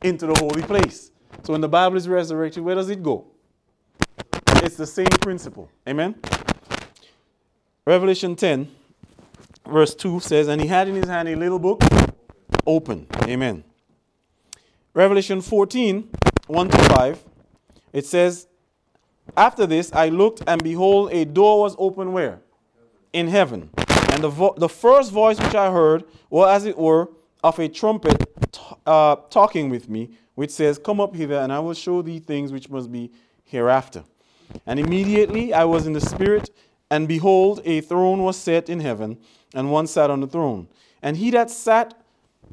Into 0.02 0.26
the 0.26 0.34
holy 0.38 0.62
place. 0.62 1.10
So 1.42 1.54
when 1.54 1.62
the 1.62 1.68
Bible 1.68 1.96
is 1.96 2.06
resurrected, 2.06 2.62
where 2.62 2.74
does 2.74 2.90
it 2.90 3.02
go? 3.02 3.26
It's 4.56 4.76
the 4.76 4.86
same 4.86 5.06
principle. 5.06 5.70
Amen? 5.88 6.14
Revelation 7.86 8.36
10, 8.36 8.70
verse 9.66 9.94
2 9.94 10.20
says, 10.20 10.48
And 10.48 10.60
he 10.60 10.66
had 10.66 10.86
in 10.86 10.94
his 10.94 11.06
hand 11.06 11.26
a 11.30 11.36
little 11.36 11.58
book 11.58 11.82
open. 12.66 13.06
Amen. 13.22 13.64
Revelation 14.92 15.40
14, 15.40 16.06
1 16.48 16.68
to 16.68 16.78
5, 16.90 17.24
it 17.94 18.04
says, 18.04 18.46
After 19.34 19.66
this 19.66 19.90
I 19.94 20.10
looked, 20.10 20.42
and 20.46 20.62
behold, 20.62 21.14
a 21.14 21.24
door 21.24 21.62
was 21.62 21.74
open 21.78 22.12
where? 22.12 22.42
In 23.12 23.28
heaven. 23.28 23.70
And 24.12 24.24
the, 24.24 24.28
vo- 24.28 24.54
the 24.56 24.68
first 24.68 25.12
voice 25.12 25.38
which 25.40 25.54
I 25.54 25.70
heard 25.70 26.04
was, 26.28 26.48
as 26.48 26.66
it 26.66 26.76
were, 26.76 27.10
of 27.42 27.58
a 27.58 27.68
trumpet 27.68 28.18
t- 28.52 28.60
uh, 28.86 29.16
talking 29.30 29.70
with 29.70 29.88
me, 29.88 30.10
which 30.34 30.50
says, 30.50 30.78
Come 30.78 31.00
up 31.00 31.14
hither, 31.14 31.36
and 31.36 31.52
I 31.52 31.58
will 31.58 31.74
show 31.74 32.02
thee 32.02 32.18
things 32.18 32.52
which 32.52 32.68
must 32.68 32.90
be 32.90 33.10
hereafter. 33.44 34.04
And 34.66 34.78
immediately 34.78 35.52
I 35.52 35.64
was 35.64 35.86
in 35.86 35.92
the 35.92 36.00
Spirit, 36.00 36.50
and 36.90 37.06
behold, 37.06 37.60
a 37.64 37.80
throne 37.80 38.22
was 38.22 38.36
set 38.36 38.68
in 38.68 38.80
heaven, 38.80 39.18
and 39.54 39.70
one 39.70 39.86
sat 39.86 40.10
on 40.10 40.20
the 40.20 40.26
throne. 40.26 40.68
And 41.02 41.16
he 41.16 41.30
that 41.30 41.50
sat 41.50 41.94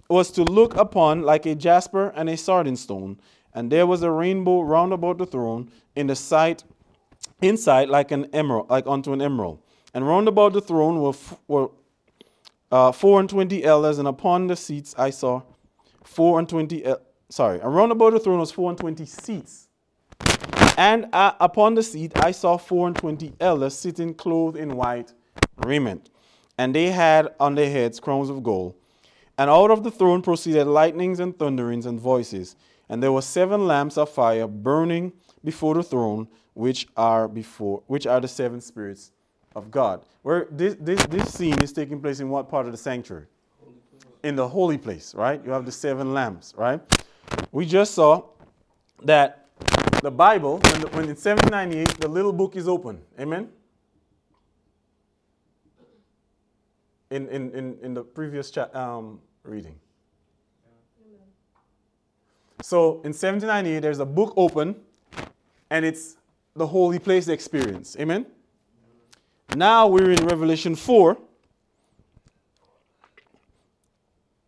was 0.09 0.31
to 0.31 0.43
look 0.43 0.75
upon 0.75 1.23
like 1.23 1.45
a 1.45 1.55
jasper 1.55 2.13
and 2.15 2.29
a 2.29 2.37
sardine 2.37 2.75
stone. 2.75 3.19
And 3.53 3.71
there 3.71 3.87
was 3.87 4.03
a 4.03 4.11
rainbow 4.11 4.61
round 4.61 4.93
about 4.93 5.17
the 5.17 5.25
throne, 5.25 5.71
in 5.95 6.07
the 6.07 6.15
sight, 6.15 6.63
inside 7.41 7.89
like 7.89 8.11
an 8.11 8.25
emerald, 8.33 8.69
like 8.69 8.85
unto 8.85 9.13
an 9.13 9.21
emerald. 9.21 9.59
And 9.93 10.07
round 10.07 10.27
about 10.27 10.53
the 10.53 10.61
throne 10.61 11.01
were, 11.01 11.13
were 11.47 11.69
uh, 12.71 12.91
four 12.91 13.19
and 13.19 13.29
twenty 13.29 13.63
elders, 13.63 13.97
and 13.97 14.07
upon 14.07 14.47
the 14.47 14.55
seats 14.55 14.93
I 14.97 15.09
saw 15.09 15.41
four 16.03 16.39
and 16.39 16.47
twenty. 16.47 16.85
El- 16.85 17.01
sorry, 17.29 17.59
around 17.61 17.91
about 17.91 18.13
the 18.13 18.19
throne 18.19 18.39
was 18.39 18.51
four 18.51 18.69
and 18.69 18.77
twenty 18.77 19.05
seats 19.05 19.67
and 20.77 21.07
uh, 21.11 21.33
upon 21.39 21.73
the 21.73 21.83
seat 21.83 22.11
I 22.15 22.31
saw 22.31 22.55
four 22.55 22.87
and 22.87 22.95
twenty 22.95 23.33
elders 23.39 23.77
sitting 23.77 24.13
clothed 24.13 24.57
in 24.57 24.75
white 24.75 25.11
raiment, 25.65 26.11
and 26.57 26.73
they 26.73 26.91
had 26.91 27.33
on 27.39 27.55
their 27.55 27.69
heads 27.69 27.99
crowns 27.99 28.29
of 28.29 28.43
gold. 28.43 28.75
And 29.39 29.49
out 29.49 29.71
of 29.71 29.83
the 29.83 29.91
throne 29.91 30.21
proceeded 30.21 30.65
lightnings 30.65 31.19
and 31.19 31.37
thunderings 31.37 31.85
and 31.85 31.99
voices, 31.99 32.55
and 32.89 33.01
there 33.01 33.11
were 33.11 33.21
seven 33.21 33.67
lamps 33.67 33.97
of 33.97 34.09
fire 34.09 34.47
burning 34.47 35.13
before 35.43 35.73
the 35.73 35.83
throne, 35.83 36.27
which 36.53 36.87
are 36.95 37.27
before 37.27 37.83
which 37.87 38.05
are 38.05 38.21
the 38.21 38.27
seven 38.27 38.61
spirits 38.61 39.11
of 39.57 39.71
God. 39.71 40.03
Where 40.21 40.47
this, 40.51 40.75
this, 40.79 41.03
this 41.07 41.33
scene 41.33 41.59
is 41.61 41.73
taking 41.73 41.99
place 41.99 42.19
in 42.19 42.29
what 42.29 42.47
part 42.47 42.67
of 42.67 42.71
the 42.71 42.77
sanctuary? 42.77 43.25
In 44.23 44.35
the 44.35 44.47
holy 44.47 44.77
place, 44.77 45.15
right? 45.15 45.43
You 45.43 45.51
have 45.51 45.65
the 45.65 45.71
seven 45.71 46.13
lamps, 46.13 46.53
right? 46.55 46.79
We 47.51 47.65
just 47.65 47.95
saw 47.95 48.23
that 49.03 49.47
the 50.03 50.11
Bible, 50.11 50.59
when, 50.59 50.81
the, 50.81 50.87
when 50.89 51.03
in 51.05 51.15
1798, 51.17 51.99
the 51.99 52.07
little 52.07 52.31
book 52.31 52.55
is 52.55 52.67
open. 52.67 53.01
Amen? 53.19 53.49
In, 57.09 57.27
in, 57.29 57.51
in, 57.51 57.77
in 57.81 57.93
the 57.95 58.03
previous 58.03 58.51
cha- 58.51 58.69
um, 58.73 59.19
reading. 59.43 59.75
So 62.61 63.01
in 63.05 63.13
1798, 63.13 63.79
there's 63.79 63.99
a 63.99 64.05
book 64.05 64.33
open, 64.37 64.75
and 65.71 65.83
it's 65.83 66.17
the 66.55 66.67
holy 66.67 66.99
place 66.99 67.27
experience. 67.27 67.95
Amen? 67.99 68.25
Now 69.55 69.87
we're 69.87 70.11
in 70.11 70.25
Revelation 70.25 70.75
4, 70.75 71.17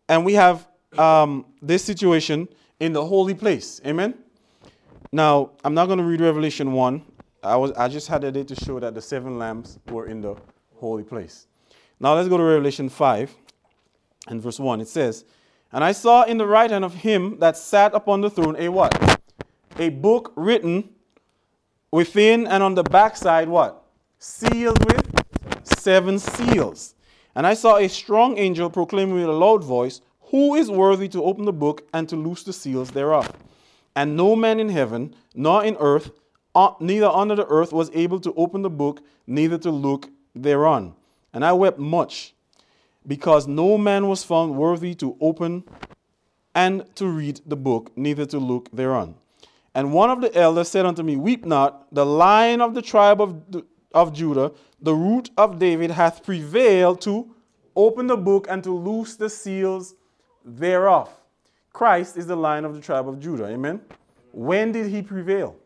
and 0.08 0.24
we 0.24 0.34
have 0.34 0.68
um, 0.98 1.46
this 1.62 1.82
situation 1.82 2.48
in 2.80 2.92
the 2.92 3.04
holy 3.04 3.34
place. 3.34 3.80
Amen? 3.86 4.14
Now, 5.12 5.52
I'm 5.64 5.74
not 5.74 5.86
going 5.86 5.98
to 5.98 6.04
read 6.04 6.20
Revelation 6.20 6.72
1. 6.72 7.02
I, 7.42 7.56
was, 7.56 7.72
I 7.72 7.88
just 7.88 8.08
had 8.08 8.22
a 8.24 8.30
day 8.30 8.44
to 8.44 8.54
show 8.54 8.78
that 8.78 8.94
the 8.94 9.00
seven 9.00 9.38
lamps 9.38 9.78
were 9.88 10.06
in 10.06 10.20
the 10.20 10.36
holy 10.76 11.02
place. 11.02 11.46
Now, 11.98 12.14
let's 12.14 12.28
go 12.28 12.36
to 12.36 12.42
Revelation 12.44 12.88
5 12.88 13.34
and 14.28 14.42
verse 14.42 14.60
1. 14.60 14.80
It 14.80 14.88
says, 14.88 15.24
And 15.72 15.82
I 15.82 15.92
saw 15.92 16.24
in 16.24 16.38
the 16.38 16.46
right 16.46 16.70
hand 16.70 16.84
of 16.84 16.94
him 16.94 17.38
that 17.38 17.56
sat 17.56 17.94
upon 17.94 18.20
the 18.20 18.30
throne 18.30 18.56
a 18.58 18.68
what? 18.68 19.20
A 19.78 19.88
book 19.88 20.32
written 20.36 20.90
within 21.90 22.46
and 22.46 22.62
on 22.62 22.74
the 22.74 22.82
backside 22.82 23.48
what? 23.48 23.79
Sealed 24.22 24.84
with 24.84 25.02
seven 25.62 26.18
seals. 26.18 26.94
And 27.34 27.46
I 27.46 27.54
saw 27.54 27.78
a 27.78 27.88
strong 27.88 28.36
angel 28.36 28.68
proclaiming 28.68 29.14
with 29.14 29.24
a 29.24 29.32
loud 29.32 29.64
voice, 29.64 30.02
Who 30.30 30.56
is 30.56 30.70
worthy 30.70 31.08
to 31.08 31.24
open 31.24 31.46
the 31.46 31.54
book 31.54 31.88
and 31.94 32.06
to 32.10 32.16
loose 32.16 32.42
the 32.42 32.52
seals 32.52 32.90
thereof? 32.90 33.32
And 33.96 34.18
no 34.18 34.36
man 34.36 34.60
in 34.60 34.68
heaven, 34.68 35.16
nor 35.34 35.64
in 35.64 35.74
earth, 35.80 36.10
uh, 36.54 36.72
neither 36.80 37.06
under 37.06 37.34
the 37.34 37.46
earth, 37.46 37.72
was 37.72 37.90
able 37.94 38.20
to 38.20 38.34
open 38.34 38.60
the 38.60 38.68
book, 38.68 39.00
neither 39.26 39.56
to 39.56 39.70
look 39.70 40.10
thereon. 40.34 40.94
And 41.32 41.42
I 41.42 41.54
wept 41.54 41.78
much, 41.78 42.34
because 43.06 43.48
no 43.48 43.78
man 43.78 44.06
was 44.06 44.22
found 44.22 44.54
worthy 44.54 44.94
to 44.96 45.16
open 45.22 45.64
and 46.54 46.84
to 46.96 47.06
read 47.06 47.40
the 47.46 47.56
book, 47.56 47.90
neither 47.96 48.26
to 48.26 48.38
look 48.38 48.68
thereon. 48.70 49.14
And 49.74 49.92
one 49.92 50.10
of 50.10 50.20
the 50.20 50.34
elders 50.36 50.68
said 50.68 50.84
unto 50.84 51.02
me, 51.02 51.16
Weep 51.16 51.46
not, 51.46 51.86
the 51.94 52.04
lion 52.04 52.60
of 52.60 52.74
the 52.74 52.82
tribe 52.82 53.20
of, 53.20 53.64
of 53.92 54.12
Judah, 54.12 54.52
the 54.80 54.94
root 54.94 55.30
of 55.36 55.58
David, 55.58 55.90
hath 55.90 56.24
prevailed 56.24 57.00
to 57.02 57.34
open 57.76 58.06
the 58.06 58.16
book 58.16 58.46
and 58.48 58.62
to 58.64 58.70
loose 58.70 59.16
the 59.16 59.28
seals 59.28 59.94
thereof. 60.44 61.10
Christ 61.72 62.16
is 62.16 62.26
the 62.26 62.36
lion 62.36 62.64
of 62.64 62.74
the 62.74 62.80
tribe 62.80 63.08
of 63.08 63.20
Judah. 63.20 63.46
Amen. 63.46 63.80
When 64.32 64.72
did 64.72 64.86
he 64.86 65.02
prevail? 65.02 65.56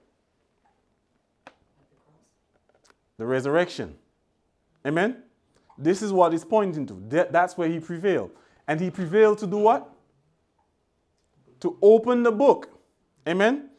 The 3.19 3.27
resurrection. 3.27 3.95
Amen. 4.87 5.23
This 5.79 6.03
is 6.03 6.13
what 6.13 6.35
it's 6.35 6.45
pointing 6.45 6.87
to. 6.87 7.27
That's 7.31 7.57
where 7.57 7.69
he 7.69 7.81
prevailed. 7.81 8.31
And 8.67 8.81
he 8.81 8.91
prevailed 8.91 9.39
to 9.39 9.47
do 9.47 9.59
what? 9.59 9.91
To 11.61 11.79
open 11.81 12.23
the 12.23 12.33
book. 12.33 12.69
Amen. 13.29 13.71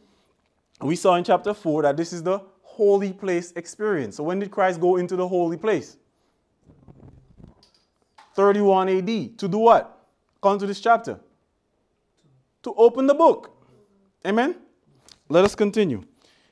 We 0.81 0.95
saw 0.95 1.15
in 1.15 1.23
chapter 1.23 1.53
4 1.53 1.83
that 1.83 1.97
this 1.97 2.11
is 2.11 2.23
the 2.23 2.41
holy 2.75 3.13
place 3.13 3.53
experience. 3.55 4.17
So 4.17 4.23
when 4.23 4.39
did 4.39 4.51
Christ 4.51 4.81
go 4.81 4.97
into 4.97 5.15
the 5.15 5.25
holy 5.25 5.55
place? 5.55 5.97
31 8.33 8.89
AD. 8.89 9.37
To 9.39 9.47
do 9.47 9.57
what? 9.57 10.05
Come 10.41 10.59
to 10.59 10.67
this 10.67 10.81
chapter? 10.81 11.17
To 12.63 12.73
open 12.75 13.07
the 13.07 13.13
book. 13.13 13.51
Amen? 14.27 14.57
Let 15.29 15.45
us 15.45 15.55
continue. 15.55 16.03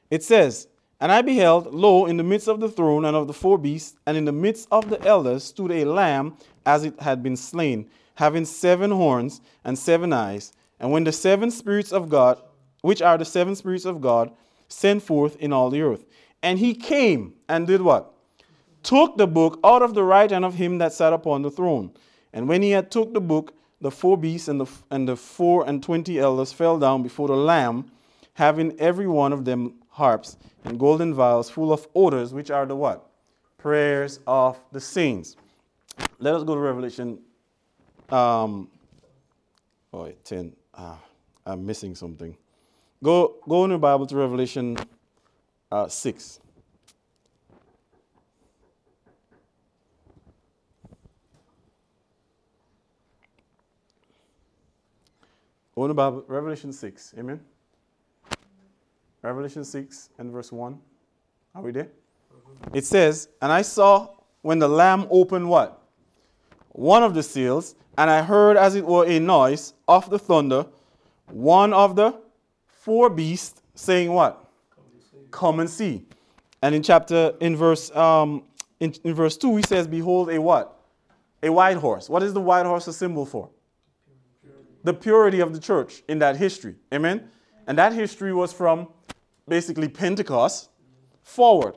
It 0.10 0.24
says, 0.24 0.68
And 1.02 1.12
I 1.12 1.22
beheld, 1.22 1.74
lo, 1.74 2.06
in 2.06 2.16
the 2.16 2.24
midst 2.24 2.48
of 2.48 2.62
the 2.62 2.70
throne 2.70 3.04
and 3.04 3.18
of 3.18 3.28
the 3.28 3.34
four 3.34 3.58
beasts, 3.58 3.98
and 4.08 4.16
in 4.16 4.24
the 4.24 4.32
midst 4.32 4.70
of 4.72 4.90
the 4.90 5.02
elders 5.06 5.44
stood 5.44 5.72
a 5.72 5.84
lamb 5.84 6.38
as 6.66 6.86
it 6.86 7.00
had 7.02 7.22
been 7.22 7.36
slain, 7.36 7.90
having 8.16 8.46
seven 8.46 8.92
horns 8.92 9.42
and 9.66 9.78
seven 9.78 10.14
eyes. 10.14 10.54
And 10.80 10.90
when 10.92 11.04
the 11.04 11.12
seven 11.12 11.52
spirits 11.52 11.92
of 11.92 12.08
God, 12.08 12.42
which 12.82 13.02
are 13.02 13.18
the 13.18 13.26
seven 13.26 13.56
spirits 13.56 13.86
of 13.86 14.00
God, 14.00 14.32
sent 14.68 15.04
forth 15.04 15.36
in 15.38 15.54
all 15.54 15.70
the 15.70 15.82
earth. 15.82 16.06
And 16.42 16.60
he 16.60 16.74
came 16.74 17.34
and 17.48 17.68
did 17.68 17.82
what? 17.82 18.14
Took 18.84 19.18
the 19.18 19.28
book 19.28 19.60
out 19.64 19.82
of 19.82 19.94
the 19.94 20.04
right 20.04 20.30
hand 20.30 20.44
of 20.44 20.56
him 20.56 20.78
that 20.80 20.94
sat 20.94 21.14
upon 21.14 21.42
the 21.42 21.52
throne. 21.52 21.92
And 22.34 22.50
when 22.50 22.62
he 22.62 22.72
had 22.72 22.92
took 22.92 23.14
the 23.14 23.22
book, 23.22 23.54
the 23.80 23.92
four 23.92 24.18
beasts 24.18 24.48
and 24.48 24.60
the, 24.60 24.66
and 24.92 25.08
the 25.08 25.16
four 25.16 25.68
and 25.68 25.82
twenty 25.82 26.20
elders 26.20 26.52
fell 26.52 26.78
down 26.80 27.04
before 27.04 27.28
the 27.28 27.36
Lamb, 27.36 27.92
having 28.34 28.78
every 28.80 29.08
one 29.08 29.32
of 29.32 29.46
them 29.46 29.76
harps 29.90 30.38
and 30.66 30.80
golden 30.80 31.14
vials 31.14 31.50
full 31.50 31.72
of 31.72 31.88
odors, 31.94 32.34
which 32.34 32.50
are 32.50 32.66
the 32.66 32.76
what? 32.76 33.10
Prayers 33.58 34.20
of 34.26 34.60
the 34.72 34.82
saints. 34.82 35.36
Let 36.20 36.34
us 36.36 36.44
go 36.44 36.56
to 36.56 36.62
Revelation 36.62 37.20
um, 38.10 38.70
oh, 39.94 40.12
10. 40.24 40.56
Ah, 40.76 41.00
I'm 41.46 41.66
missing 41.66 41.96
something. 41.96 42.36
Go, 43.04 43.36
go 43.50 43.66
in 43.66 43.72
your 43.72 43.80
Bible 43.80 44.08
to 44.08 44.16
Revelation 44.16 44.78
uh, 45.70 45.90
6. 45.90 46.40
Go 55.76 55.84
in 55.84 55.90
the 55.90 55.94
Bible, 55.94 56.24
Revelation 56.28 56.72
6. 56.72 57.16
Amen. 57.20 57.42
Revelation 59.22 59.66
6 59.66 60.10
and 60.18 60.32
verse 60.32 60.54
1. 60.54 60.80
Are 61.56 61.62
we 61.62 61.74
there? 61.74 61.90
It 62.74 62.86
says, 62.86 63.28
And 63.42 63.52
I 63.52 63.64
saw 63.64 64.12
when 64.44 64.60
the 64.60 64.70
Lamb 64.70 65.08
opened 65.10 65.50
what? 65.50 65.82
One 66.70 67.04
of 67.04 67.14
the 67.14 67.24
seals, 67.24 67.76
and 67.98 68.10
I 68.10 68.22
heard 68.22 68.56
as 68.56 68.76
it 68.76 68.86
were 68.86 69.06
a 69.06 69.20
noise 69.20 69.74
of 69.90 70.10
the 70.10 70.18
thunder, 70.18 70.68
one 71.28 71.74
of 71.74 71.98
the 71.98 72.23
four 72.84 73.10
beasts 73.10 73.62
saying 73.76 74.12
what? 74.12 74.46
Come 75.32 75.62
and 75.62 75.70
see. 75.70 76.06
And 76.62 76.76
in 76.76 76.84
chapter, 76.84 77.34
in 77.40 77.56
verse, 77.56 77.90
um, 77.96 78.44
in, 78.80 78.94
in 79.06 79.14
verse 79.14 79.38
2, 79.38 79.56
he 79.56 79.64
says, 79.64 79.88
Behold, 79.88 80.30
a 80.30 80.40
what? 80.40 80.82
A 81.42 81.52
white 81.52 81.78
horse. 81.78 82.10
What 82.10 82.24
is 82.24 82.34
the 82.34 82.42
white 82.42 82.66
horse 82.66 82.88
a 82.88 82.94
symbol 82.94 83.26
for? 83.26 83.50
The 84.84 84.94
purity 84.94 85.40
of 85.40 85.54
the 85.54 85.60
church 85.60 86.04
in 86.10 86.20
that 86.20 86.36
history. 86.36 86.76
Amen? 86.94 87.30
And 87.68 87.78
that 87.78 87.94
history 87.94 88.34
was 88.34 88.52
from 88.52 88.90
basically 89.48 89.88
Pentecost 89.88 90.70
forward. 91.22 91.76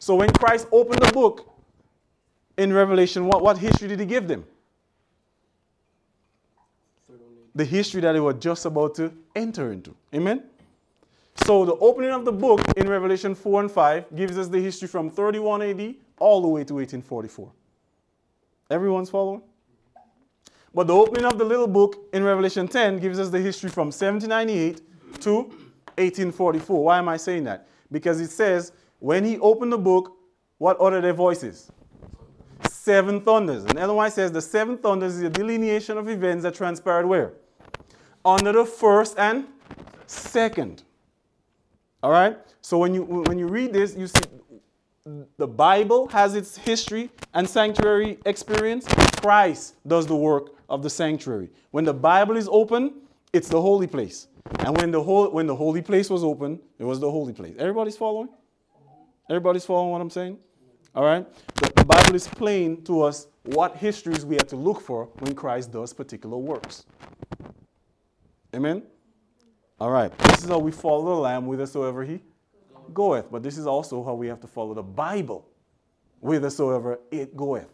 So 0.00 0.14
when 0.14 0.30
Christ 0.32 0.68
opened 0.70 1.00
the 1.00 1.12
book 1.12 1.50
in 2.58 2.72
Revelation, 2.72 3.26
what, 3.26 3.42
what 3.42 3.56
history 3.56 3.88
did 3.88 4.00
he 4.00 4.06
give 4.06 4.28
them? 4.28 4.44
The 7.54 7.64
history 7.64 8.00
that 8.00 8.12
they 8.12 8.20
were 8.20 8.32
just 8.32 8.64
about 8.64 8.94
to 8.96 9.12
enter 9.34 9.72
into. 9.72 9.94
Amen? 10.14 10.44
So 11.44 11.64
the 11.64 11.74
opening 11.74 12.10
of 12.10 12.24
the 12.24 12.32
book 12.32 12.60
in 12.76 12.88
Revelation 12.88 13.34
4 13.34 13.62
and 13.62 13.70
5 13.70 14.16
gives 14.16 14.38
us 14.38 14.48
the 14.48 14.60
history 14.60 14.88
from 14.88 15.10
31 15.10 15.62
AD 15.62 15.94
all 16.18 16.40
the 16.40 16.48
way 16.48 16.64
to 16.64 16.74
1844. 16.74 17.50
Everyone's 18.70 19.10
following? 19.10 19.42
But 20.74 20.86
the 20.86 20.94
opening 20.94 21.26
of 21.26 21.38
the 21.38 21.44
little 21.44 21.66
book 21.66 22.08
in 22.12 22.24
Revelation 22.24 22.66
10 22.66 22.98
gives 22.98 23.18
us 23.18 23.28
the 23.28 23.40
history 23.40 23.68
from 23.68 23.88
1798 23.88 25.20
to 25.20 25.34
1844. 25.98 26.84
Why 26.84 26.98
am 26.98 27.08
I 27.08 27.16
saying 27.16 27.44
that? 27.44 27.66
Because 27.90 28.20
it 28.20 28.30
says, 28.30 28.72
when 28.98 29.24
he 29.24 29.38
opened 29.38 29.72
the 29.72 29.78
book, 29.78 30.16
what 30.58 30.80
are 30.80 31.00
their 31.00 31.12
voices? 31.12 31.70
Seven 32.70 33.20
thunders. 33.20 33.64
And 33.64 33.78
otherwise 33.78 34.14
says 34.14 34.32
the 34.32 34.40
seven 34.40 34.78
thunders 34.78 35.16
is 35.16 35.22
a 35.22 35.30
delineation 35.30 35.98
of 35.98 36.08
events 36.08 36.44
that 36.44 36.54
transpired 36.54 37.06
where? 37.06 37.32
Under 38.24 38.52
the 38.52 38.64
first 38.64 39.18
and 39.18 39.46
second. 40.06 40.82
All 42.02 42.10
right? 42.10 42.38
So 42.60 42.78
when 42.78 42.94
you 42.94 43.02
when 43.02 43.38
you 43.38 43.48
read 43.48 43.72
this, 43.72 43.96
you 43.96 44.06
see 44.06 44.22
the 45.36 45.46
Bible 45.46 46.08
has 46.08 46.34
its 46.34 46.56
history 46.56 47.10
and 47.34 47.48
sanctuary 47.48 48.18
experience. 48.24 48.86
Christ 49.20 49.74
does 49.86 50.06
the 50.06 50.16
work 50.16 50.50
of 50.68 50.82
the 50.82 50.90
sanctuary. 50.90 51.50
When 51.72 51.84
the 51.84 51.94
Bible 51.94 52.36
is 52.36 52.48
open, 52.50 52.94
it's 53.32 53.48
the 53.48 53.60
holy 53.60 53.86
place. 53.86 54.28
And 54.60 54.76
when 54.76 54.90
the 54.90 55.02
whole 55.02 55.30
when 55.30 55.46
the 55.46 55.56
holy 55.56 55.82
place 55.82 56.08
was 56.08 56.22
open, 56.22 56.60
it 56.78 56.84
was 56.84 57.00
the 57.00 57.10
holy 57.10 57.32
place. 57.32 57.54
Everybody's 57.58 57.96
following? 57.96 58.28
Everybody's 59.28 59.64
following 59.64 59.90
what 59.90 60.00
I'm 60.00 60.10
saying? 60.10 60.38
All 60.94 61.04
right? 61.04 61.26
The, 61.54 61.72
the 61.76 61.84
Bible 61.84 62.14
is 62.14 62.28
plain 62.28 62.82
to 62.84 63.02
us 63.02 63.26
what 63.44 63.76
histories 63.76 64.24
we 64.24 64.36
have 64.36 64.46
to 64.48 64.56
look 64.56 64.80
for 64.80 65.06
when 65.20 65.34
Christ 65.34 65.72
does 65.72 65.92
particular 65.92 66.36
works. 66.36 66.84
Amen? 68.54 68.82
All 69.80 69.90
right. 69.90 70.16
This 70.18 70.44
is 70.44 70.48
how 70.48 70.58
we 70.58 70.70
follow 70.70 71.14
the 71.14 71.20
Lamb 71.20 71.44
whithersoever 71.44 72.04
he 72.04 72.20
goeth. 72.92 73.30
But 73.30 73.42
this 73.42 73.58
is 73.58 73.66
also 73.66 74.04
how 74.04 74.14
we 74.14 74.26
have 74.28 74.40
to 74.40 74.46
follow 74.46 74.74
the 74.74 74.82
Bible 74.82 75.48
whithersoever 76.20 77.00
it 77.10 77.36
goeth. 77.36 77.68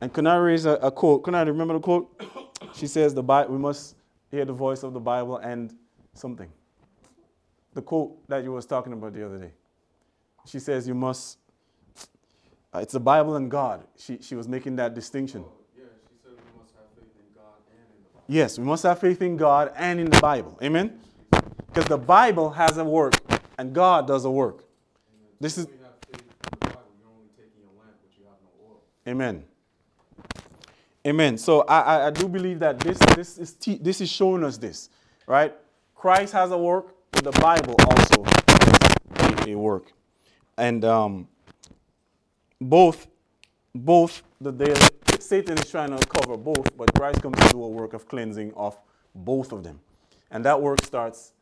And 0.00 0.12
can 0.12 0.26
I 0.26 0.36
raise 0.36 0.66
a, 0.66 0.72
a 0.72 0.90
quote? 0.90 1.24
Can 1.24 1.34
I 1.34 1.42
remember 1.42 1.74
the 1.74 1.80
quote? 1.80 2.22
She 2.74 2.86
says, 2.86 3.12
the 3.12 3.22
Bible, 3.22 3.52
we 3.52 3.58
must 3.58 3.96
hear 4.30 4.46
the 4.46 4.52
voice 4.52 4.82
of 4.82 4.94
the 4.94 5.00
Bible 5.00 5.36
and 5.36 5.74
something. 6.14 6.48
The 7.74 7.82
quote 7.82 8.26
that 8.28 8.44
you 8.44 8.52
was 8.52 8.64
talking 8.64 8.94
about 8.94 9.12
the 9.12 9.26
other 9.26 9.36
day. 9.36 9.52
She 10.46 10.58
says, 10.58 10.88
you 10.88 10.94
must, 10.94 11.38
it's 12.74 12.92
the 12.94 13.00
Bible 13.00 13.36
and 13.36 13.50
God. 13.50 13.84
She, 13.98 14.18
she 14.22 14.36
was 14.36 14.48
making 14.48 14.76
that 14.76 14.94
distinction. 14.94 15.44
Yeah, 15.76 15.84
she 16.08 16.16
said 16.22 16.32
we 16.32 16.58
must 16.58 16.72
have 16.76 16.84
faith 16.96 17.12
in 17.18 17.34
God 17.34 17.60
and 17.68 17.84
in 17.94 18.02
the 18.04 18.08
Bible. 18.08 18.11
Yes, 18.28 18.58
we 18.58 18.64
must 18.64 18.82
have 18.84 18.98
faith 18.98 19.20
in 19.20 19.36
God 19.36 19.72
and 19.76 20.00
in 20.00 20.10
the 20.10 20.20
Bible. 20.20 20.58
Amen? 20.62 21.00
Because 21.66 21.86
the 21.86 21.98
Bible 21.98 22.50
has 22.50 22.78
a 22.78 22.84
work 22.84 23.14
and 23.58 23.74
God 23.74 24.06
does 24.06 24.24
a 24.24 24.30
work. 24.30 24.64
This 25.40 25.58
is 25.58 25.64
If 25.64 25.70
we 25.72 25.78
have 25.78 25.92
faith 26.06 26.22
in 26.22 26.58
the 26.60 26.66
Bible, 26.66 26.80
you're 27.00 27.10
only 27.10 27.28
taking 27.36 27.62
a 27.64 27.78
lamp, 27.80 27.96
but 28.00 28.10
you 28.16 28.24
have 28.24 28.38
no. 29.04 29.10
Amen. 29.10 29.44
Amen. 31.06 31.36
So 31.36 31.62
I, 31.62 31.80
I, 31.80 32.06
I 32.06 32.10
do 32.10 32.28
believe 32.28 32.60
that 32.60 32.78
this 32.78 32.98
this 33.16 33.38
is 33.38 33.54
te- 33.54 33.78
this 33.78 34.00
is 34.00 34.08
showing 34.08 34.44
us 34.44 34.56
this, 34.56 34.88
right? 35.26 35.52
Christ 35.96 36.32
has 36.32 36.52
a 36.52 36.58
work, 36.58 36.94
but 37.10 37.24
the 37.24 37.32
Bible 37.40 37.74
also 37.90 38.24
has 38.24 39.46
a, 39.46 39.50
a 39.50 39.54
work, 39.56 39.92
and 40.56 40.84
um, 40.84 41.28
both 42.60 43.08
both 43.74 44.22
the 44.40 44.52
daily 44.52 44.80
Satan 45.22 45.58
is 45.58 45.70
trying 45.70 45.96
to 45.96 46.06
cover 46.06 46.36
both, 46.36 46.76
but 46.76 46.92
Christ 46.94 47.22
comes 47.22 47.38
to 47.38 47.48
do 47.48 47.62
a 47.64 47.68
work 47.68 47.94
of 47.94 48.08
cleansing 48.08 48.52
of 48.54 48.78
both 49.14 49.52
of 49.52 49.62
them, 49.62 49.80
and 50.30 50.44
that 50.44 50.60
work 50.60 50.82
starts 50.84 51.32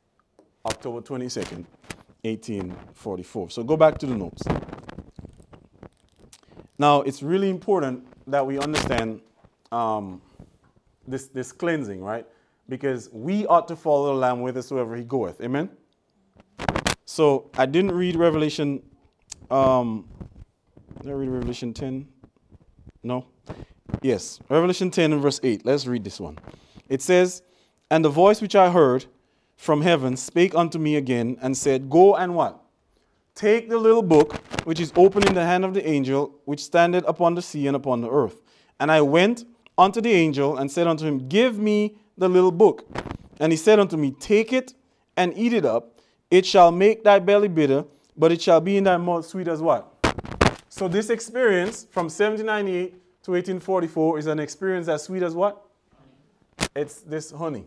October 0.67 1.01
twenty 1.01 1.29
second, 1.29 1.67
eighteen 2.25 2.77
forty 2.95 3.23
four. 3.23 3.51
So 3.51 3.63
go 3.63 3.77
back 3.77 3.99
to 3.99 4.07
the 4.07 4.17
notes. 4.17 4.43
Now, 6.81 7.03
it's 7.03 7.23
really 7.23 7.51
important 7.51 8.07
that 8.27 8.47
we 8.47 8.59
understand 8.59 9.21
um, 9.71 10.23
this, 11.07 11.27
this 11.27 11.53
cleansing, 11.53 12.03
right? 12.03 12.27
Because 12.71 13.11
we 13.13 13.47
ought 13.49 13.69
to 13.69 13.77
follow 13.77 14.15
the 14.15 14.19
Lamb 14.19 14.39
whithersoever 14.39 14.97
he 14.97 15.05
goeth. 15.05 15.43
Amen? 15.43 15.69
So, 17.05 17.51
I 17.59 17.67
didn't 17.67 17.93
read 17.93 18.17
Revelation. 18.17 18.83
Um, 19.51 20.09
did 21.03 21.11
I 21.11 21.15
read 21.15 21.29
Revelation 21.29 21.75
10? 21.75 22.09
No? 23.03 23.27
Yes. 24.03 24.41
Revelation 24.49 24.91
10 24.91 25.13
and 25.13 25.23
verse 25.23 25.41
8. 25.43 25.65
Let's 25.65 25.87
read 25.87 26.05
this 26.05 26.21
one. 26.21 26.39
It 26.89 27.03
says, 27.03 27.43
And 27.91 28.05
the 28.05 28.09
voice 28.09 28.41
which 28.41 28.57
I 28.57 28.71
heard 28.71 29.07
from 29.57 29.83
heaven 29.83 30.17
spake 30.17 30.55
unto 30.55 30.79
me 30.79 30.97
again 30.97 31.37
and 31.43 31.57
said, 31.57 31.91
Go 31.91 32.17
and 32.17 32.35
what? 32.35 32.61
Take 33.35 33.69
the 33.69 33.79
little 33.79 34.03
book 34.03 34.37
which 34.65 34.81
is 34.81 34.93
open 34.97 35.27
in 35.27 35.35
the 35.35 35.45
hand 35.45 35.65
of 35.65 35.75
the 35.75 35.87
angel 35.89 36.35
which 36.45 36.63
standeth 36.63 37.05
upon 37.07 37.35
the 37.35 37.43
sea 37.43 37.67
and 37.67 37.77
upon 37.77 38.01
the 38.01 38.11
earth. 38.11 38.41
And 38.79 38.91
I 38.91 39.01
went 39.01 39.45
unto 39.79 40.01
the 40.01 40.13
angel 40.13 40.57
and 40.57 40.71
said 40.71 40.87
unto 40.87 41.07
him, 41.07 41.29
Give 41.29 41.59
me 41.59 41.97
the 42.19 42.29
little 42.29 42.53
book. 42.53 42.87
And 43.39 43.53
he 43.53 43.57
said 43.57 43.79
unto 43.79 43.97
me, 43.97 44.13
Take 44.13 44.53
it 44.53 44.75
and 45.17 45.37
eat 45.37 45.53
it 45.53 45.65
up. 45.65 46.01
It 46.31 46.47
shall 46.47 46.71
make 46.71 47.03
thy 47.03 47.19
belly 47.19 47.49
bitter, 47.49 47.85
but 48.17 48.31
it 48.31 48.41
shall 48.41 48.61
be 48.61 48.77
in 48.77 48.85
thy 48.85 48.97
mouth 48.97 49.27
sweet 49.27 49.49
as 49.49 49.61
what? 49.61 49.87
So 50.69 50.87
this 50.87 51.11
experience 51.11 51.87
from 51.91 52.05
1798 52.05 52.95
to 53.31 53.37
1844 53.37 54.19
is 54.19 54.27
an 54.27 54.41
experience 54.41 54.89
as 54.89 55.05
sweet 55.05 55.23
as 55.23 55.35
what? 55.35 55.65
It's 56.75 57.01
this 57.03 57.31
honey. 57.31 57.65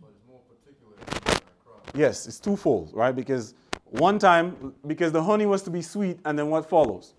But 0.00 0.10
it's 0.10 0.28
more 0.28 0.40
particular 0.48 0.94
than 0.96 1.42
that. 1.84 1.98
Yes, 1.98 2.26
it's 2.26 2.38
twofold, 2.38 2.90
right? 2.94 3.14
Because 3.14 3.54
one 3.90 4.18
time, 4.18 4.74
because 4.86 5.12
the 5.12 5.22
honey 5.22 5.46
was 5.46 5.62
to 5.62 5.70
be 5.70 5.82
sweet, 5.82 6.18
and 6.24 6.38
then 6.38 6.50
what 6.50 6.68
follows? 6.68 7.14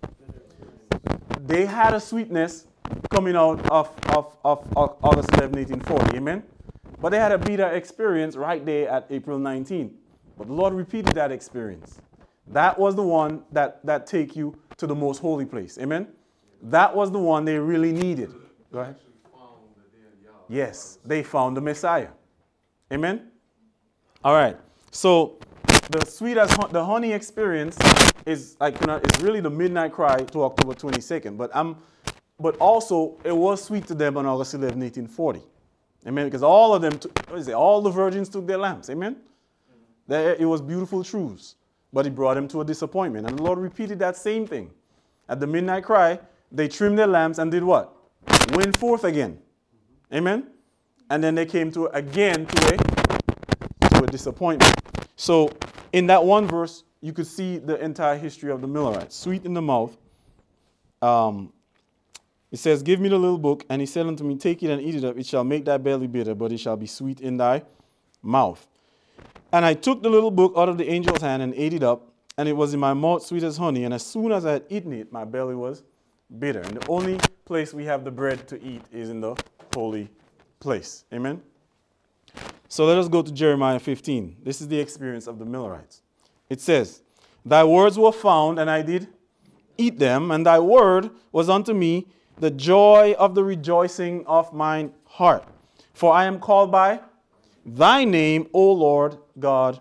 They 1.40 1.66
had 1.66 1.94
a 1.94 2.00
sweetness, 2.00 2.66
coming 3.10 3.36
out 3.36 3.60
of, 3.70 3.90
of, 4.08 4.36
of, 4.44 4.66
of 4.76 4.96
August 5.02 5.30
11, 5.34 5.52
1840. 5.52 6.16
Amen? 6.16 6.42
But 7.00 7.10
they 7.10 7.18
had 7.18 7.32
a 7.32 7.38
bitter 7.38 7.68
experience 7.68 8.34
right 8.34 8.64
there 8.64 8.88
at 8.88 9.06
April 9.10 9.38
19. 9.38 9.94
But 10.38 10.46
the 10.46 10.52
Lord 10.52 10.72
repeated 10.72 11.14
that 11.14 11.30
experience. 11.30 12.00
That 12.48 12.78
was 12.78 12.94
the 12.94 13.02
one 13.02 13.42
that, 13.52 13.84
that 13.84 14.06
take 14.06 14.36
you 14.36 14.58
to 14.76 14.86
the 14.86 14.94
most 14.94 15.18
holy 15.18 15.44
place. 15.44 15.78
Amen? 15.78 16.08
That 16.62 16.94
was 16.94 17.10
the 17.10 17.18
one 17.18 17.44
they 17.44 17.58
really 17.58 17.92
needed. 17.92 18.32
Go 18.72 18.80
ahead. 18.80 18.96
Yes, 20.48 20.98
they 21.04 21.22
found 21.22 21.56
the 21.56 21.60
Messiah. 21.60 22.08
Amen? 22.92 23.30
All 24.22 24.34
right. 24.34 24.56
So 24.90 25.38
the 25.90 26.04
sweet 26.06 26.36
as 26.36 26.54
the 26.70 26.84
honey 26.84 27.12
experience 27.12 27.78
is 28.26 28.56
like 28.60 28.80
you 28.80 28.86
know, 28.86 28.96
it's 28.96 29.20
really 29.20 29.40
the 29.40 29.50
midnight 29.50 29.92
cry 29.92 30.18
to 30.18 30.44
October 30.44 30.74
22nd. 30.74 31.36
But 31.36 31.50
I'm 31.54 31.76
but 32.38 32.56
also 32.56 33.16
it 33.24 33.36
was 33.36 33.62
sweet 33.62 33.86
to 33.86 33.94
them 33.94 34.16
on 34.16 34.26
August 34.26 34.54
11, 34.54 34.80
1840. 34.80 35.42
Amen. 36.06 36.26
Because 36.26 36.42
all 36.42 36.74
of 36.74 36.82
them, 36.82 36.98
what 37.28 37.38
is 37.38 37.48
it? 37.48 37.54
All 37.54 37.80
the 37.80 37.90
virgins 37.90 38.28
took 38.28 38.46
their 38.46 38.58
lamps. 38.58 38.90
Amen. 38.90 39.16
There, 40.06 40.34
it 40.34 40.44
was 40.44 40.60
beautiful 40.60 41.02
truths, 41.02 41.56
but 41.94 42.06
it 42.06 42.14
brought 42.14 42.36
him 42.36 42.48
to 42.48 42.60
a 42.60 42.64
disappointment. 42.64 43.26
And 43.26 43.38
the 43.38 43.42
Lord 43.44 43.60
repeated 43.60 44.00
that 44.00 44.16
same 44.16 44.48
thing. 44.48 44.72
At 45.28 45.38
the 45.38 45.46
midnight 45.46 45.84
cry, 45.84 46.18
they 46.50 46.66
trimmed 46.66 46.98
their 46.98 47.06
lamps 47.06 47.38
and 47.38 47.50
did 47.52 47.62
what? 47.62 47.96
Went 48.52 48.76
forth 48.76 49.04
again. 49.04 49.38
Amen. 50.12 50.48
And 51.08 51.22
then 51.22 51.36
they 51.36 51.46
came 51.46 51.70
to 51.72 51.86
again 51.86 52.46
to 52.46 52.74
a 52.74 53.88
to 53.88 54.04
a 54.04 54.06
disappointment. 54.08 54.74
So 55.14 55.50
in 55.92 56.08
that 56.08 56.24
one 56.24 56.48
verse, 56.48 56.82
you 57.00 57.12
could 57.12 57.28
see 57.28 57.58
the 57.58 57.82
entire 57.82 58.18
history 58.18 58.50
of 58.50 58.60
the 58.60 58.66
Millerites. 58.66 59.14
Sweet 59.14 59.44
in 59.44 59.54
the 59.54 59.62
mouth. 59.62 59.96
Um, 61.00 61.52
it 62.50 62.58
says, 62.58 62.82
Give 62.82 62.98
me 62.98 63.08
the 63.08 63.18
little 63.18 63.38
book. 63.38 63.64
And 63.70 63.80
he 63.80 63.86
said 63.86 64.06
unto 64.06 64.24
me, 64.24 64.36
Take 64.36 64.64
it 64.64 64.70
and 64.70 64.82
eat 64.82 64.96
it 64.96 65.04
up. 65.04 65.16
It 65.16 65.26
shall 65.26 65.44
make 65.44 65.64
thy 65.64 65.76
belly 65.76 66.08
bitter, 66.08 66.34
but 66.34 66.50
it 66.50 66.58
shall 66.58 66.76
be 66.76 66.86
sweet 66.86 67.20
in 67.20 67.36
thy 67.36 67.62
mouth. 68.20 68.66
And 69.54 69.64
I 69.64 69.74
took 69.74 70.02
the 70.02 70.10
little 70.10 70.32
book 70.32 70.54
out 70.56 70.68
of 70.68 70.78
the 70.78 70.88
angel's 70.88 71.20
hand 71.20 71.40
and 71.40 71.54
ate 71.54 71.74
it 71.74 71.84
up. 71.84 72.08
And 72.36 72.48
it 72.48 72.54
was 72.54 72.74
in 72.74 72.80
my 72.80 72.92
mouth 72.92 73.24
sweet 73.24 73.44
as 73.44 73.56
honey. 73.56 73.84
And 73.84 73.94
as 73.94 74.04
soon 74.04 74.32
as 74.32 74.44
I 74.44 74.54
had 74.54 74.64
eaten 74.68 74.92
it, 74.92 75.12
my 75.12 75.24
belly 75.24 75.54
was 75.54 75.84
bitter. 76.40 76.58
And 76.58 76.76
the 76.76 76.88
only 76.88 77.20
place 77.44 77.72
we 77.72 77.84
have 77.84 78.02
the 78.02 78.10
bread 78.10 78.48
to 78.48 78.60
eat 78.60 78.82
is 78.90 79.10
in 79.10 79.20
the 79.20 79.36
holy 79.72 80.10
place. 80.58 81.04
Amen? 81.12 81.40
So 82.68 82.84
let 82.84 82.98
us 82.98 83.06
go 83.06 83.22
to 83.22 83.30
Jeremiah 83.30 83.78
15. 83.78 84.38
This 84.42 84.60
is 84.60 84.66
the 84.66 84.80
experience 84.80 85.28
of 85.28 85.38
the 85.38 85.44
Millerites. 85.44 86.02
It 86.50 86.60
says, 86.60 87.02
Thy 87.44 87.62
words 87.62 87.96
were 87.96 88.10
found, 88.10 88.58
and 88.58 88.68
I 88.68 88.82
did 88.82 89.06
eat 89.78 90.00
them, 90.00 90.32
and 90.32 90.44
thy 90.44 90.58
word 90.58 91.10
was 91.30 91.48
unto 91.48 91.74
me 91.74 92.08
the 92.38 92.50
joy 92.50 93.14
of 93.20 93.36
the 93.36 93.44
rejoicing 93.44 94.26
of 94.26 94.52
mine 94.52 94.92
heart. 95.04 95.44
For 95.92 96.12
I 96.12 96.24
am 96.24 96.40
called 96.40 96.72
by 96.72 96.98
thy 97.64 98.04
name, 98.04 98.48
O 98.52 98.72
Lord 98.72 99.18
God 99.38 99.80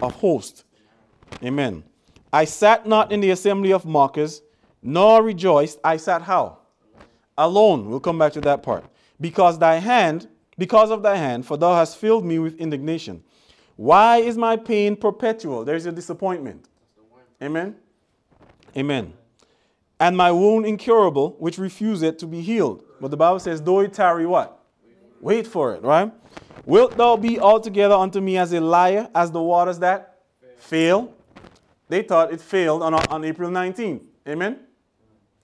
of 0.00 0.14
hosts. 0.16 0.64
Amen. 1.42 1.84
I 2.32 2.44
sat 2.44 2.86
not 2.86 3.12
in 3.12 3.20
the 3.20 3.30
assembly 3.30 3.72
of 3.72 3.84
mockers, 3.84 4.42
nor 4.82 5.22
rejoiced. 5.22 5.78
I 5.82 5.96
sat 5.96 6.22
how? 6.22 6.58
Alone. 7.38 7.88
We'll 7.88 8.00
come 8.00 8.18
back 8.18 8.32
to 8.34 8.40
that 8.42 8.62
part. 8.62 8.84
Because 9.20 9.58
thy 9.58 9.76
hand 9.76 10.28
because 10.58 10.90
of 10.90 11.02
thy 11.02 11.16
hand, 11.16 11.46
for 11.46 11.56
thou 11.56 11.74
hast 11.74 11.98
filled 11.98 12.24
me 12.24 12.38
with 12.38 12.56
indignation. 12.58 13.22
Why 13.76 14.18
is 14.18 14.38
my 14.38 14.56
pain 14.56 14.96
perpetual? 14.96 15.64
There's 15.64 15.86
a 15.86 15.92
disappointment. 15.92 16.68
Amen. 17.42 17.76
Amen. 18.76 19.12
And 20.00 20.16
my 20.16 20.32
wound 20.32 20.64
incurable, 20.64 21.36
which 21.38 21.58
refuseth 21.58 22.16
to 22.18 22.26
be 22.26 22.40
healed. 22.40 22.84
But 23.00 23.10
the 23.10 23.16
Bible 23.16 23.38
says, 23.38 23.60
though 23.60 23.80
it 23.80 23.92
tarry 23.92 24.26
what? 24.26 24.64
Wait 25.20 25.46
for 25.46 25.74
it, 25.74 25.82
right? 25.82 26.10
Wilt 26.66 26.96
thou 26.96 27.16
be 27.16 27.40
altogether 27.40 27.94
unto 27.94 28.20
me 28.20 28.36
as 28.36 28.52
a 28.52 28.60
liar, 28.60 29.08
as 29.14 29.30
the 29.30 29.40
waters 29.40 29.78
that 29.78 30.18
fail? 30.58 31.14
They 31.88 32.02
thought 32.02 32.32
it 32.32 32.40
failed 32.40 32.82
on, 32.82 32.92
on 32.92 33.24
April 33.24 33.50
19th. 33.50 34.02
Amen? 34.28 34.58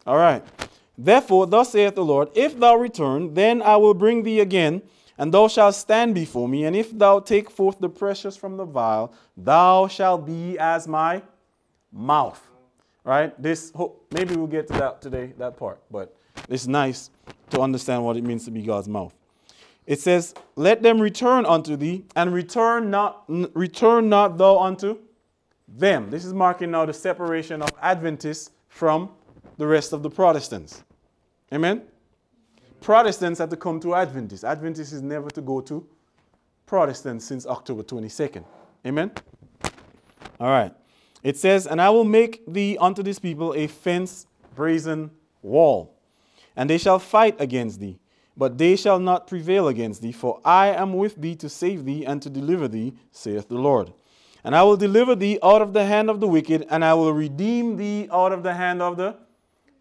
All 0.06 0.18
right. 0.18 0.44
Therefore, 0.98 1.46
thus 1.46 1.72
saith 1.72 1.94
the 1.94 2.04
Lord, 2.04 2.28
if 2.34 2.58
thou 2.58 2.74
return, 2.74 3.32
then 3.32 3.62
I 3.62 3.76
will 3.76 3.94
bring 3.94 4.24
thee 4.24 4.40
again 4.40 4.82
and 5.18 5.32
thou 5.32 5.46
shalt 5.46 5.74
stand 5.74 6.14
before 6.14 6.48
me, 6.48 6.64
and 6.64 6.74
if 6.74 6.96
thou 6.98 7.20
take 7.20 7.50
forth 7.50 7.78
the 7.78 7.88
precious 7.88 8.36
from 8.36 8.56
the 8.56 8.64
vial, 8.64 9.12
thou 9.36 9.86
shalt 9.86 10.26
be 10.26 10.58
as 10.58 10.88
my 10.88 11.22
mouth. 11.92 12.42
Right? 13.04 13.40
This 13.40 13.72
maybe 14.10 14.34
we'll 14.34 14.46
get 14.46 14.66
to 14.68 14.72
that 14.74 15.00
today, 15.00 15.32
that 15.38 15.56
part, 15.56 15.80
but 15.90 16.16
it's 16.48 16.66
nice 16.66 17.10
to 17.50 17.60
understand 17.60 18.04
what 18.04 18.16
it 18.16 18.24
means 18.24 18.44
to 18.46 18.50
be 18.50 18.62
God's 18.62 18.88
mouth. 18.88 19.14
It 19.86 20.00
says, 20.00 20.34
Let 20.56 20.82
them 20.82 21.00
return 21.00 21.44
unto 21.46 21.76
thee, 21.76 22.04
and 22.14 22.32
return 22.32 22.90
not 22.90 23.24
return 23.28 24.08
not 24.08 24.38
thou 24.38 24.58
unto 24.58 24.98
them. 25.68 26.10
This 26.10 26.24
is 26.24 26.32
marking 26.32 26.70
now 26.70 26.86
the 26.86 26.92
separation 26.92 27.62
of 27.62 27.70
Adventists 27.80 28.50
from 28.68 29.10
the 29.58 29.66
rest 29.66 29.92
of 29.92 30.02
the 30.02 30.10
Protestants. 30.10 30.84
Amen? 31.52 31.82
Protestants 32.80 33.38
had 33.38 33.50
to 33.50 33.56
come 33.56 33.78
to 33.80 33.94
Adventists. 33.94 34.44
Adventists 34.44 34.92
is 34.92 35.02
never 35.02 35.30
to 35.30 35.40
go 35.40 35.60
to 35.60 35.86
Protestants 36.66 37.24
since 37.24 37.46
October 37.46 37.82
22nd. 37.82 38.44
Amen? 38.86 39.12
All 40.40 40.48
right. 40.48 40.72
It 41.22 41.36
says, 41.36 41.66
And 41.66 41.80
I 41.80 41.90
will 41.90 42.04
make 42.04 42.42
thee 42.46 42.76
unto 42.78 43.02
this 43.02 43.18
people 43.18 43.54
a 43.54 43.66
fence, 43.66 44.26
brazen 44.56 45.10
wall, 45.42 45.94
and 46.56 46.68
they 46.68 46.78
shall 46.78 46.98
fight 46.98 47.40
against 47.40 47.78
thee, 47.78 47.98
but 48.36 48.58
they 48.58 48.76
shall 48.76 48.98
not 48.98 49.26
prevail 49.26 49.68
against 49.68 50.02
thee, 50.02 50.12
for 50.12 50.40
I 50.44 50.68
am 50.68 50.94
with 50.94 51.16
thee 51.16 51.36
to 51.36 51.48
save 51.48 51.84
thee 51.84 52.04
and 52.04 52.22
to 52.22 52.30
deliver 52.30 52.68
thee, 52.68 52.94
saith 53.10 53.48
the 53.48 53.56
Lord. 53.58 53.92
And 54.44 54.56
I 54.56 54.62
will 54.62 54.76
deliver 54.76 55.14
thee 55.14 55.38
out 55.42 55.62
of 55.62 55.72
the 55.72 55.84
hand 55.84 56.10
of 56.10 56.20
the 56.20 56.26
wicked, 56.26 56.66
and 56.70 56.84
I 56.84 56.94
will 56.94 57.12
redeem 57.12 57.76
thee 57.76 58.08
out 58.10 58.32
of 58.32 58.42
the 58.42 58.54
hand 58.54 58.82
of 58.82 58.96
the 58.96 59.16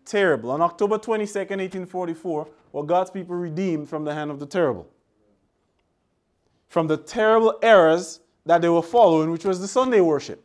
terrible. 0.05 0.51
On 0.51 0.61
October 0.61 0.97
22nd, 0.97 1.59
1844, 1.59 2.47
were 2.71 2.83
God's 2.83 3.11
people 3.11 3.35
redeemed 3.35 3.89
from 3.89 4.03
the 4.03 4.13
hand 4.13 4.31
of 4.31 4.39
the 4.39 4.45
terrible. 4.45 4.87
From 6.67 6.87
the 6.87 6.97
terrible 6.97 7.57
errors 7.61 8.19
that 8.45 8.61
they 8.61 8.69
were 8.69 8.81
following, 8.81 9.31
which 9.31 9.45
was 9.45 9.59
the 9.59 9.67
Sunday 9.67 10.01
worship. 10.01 10.43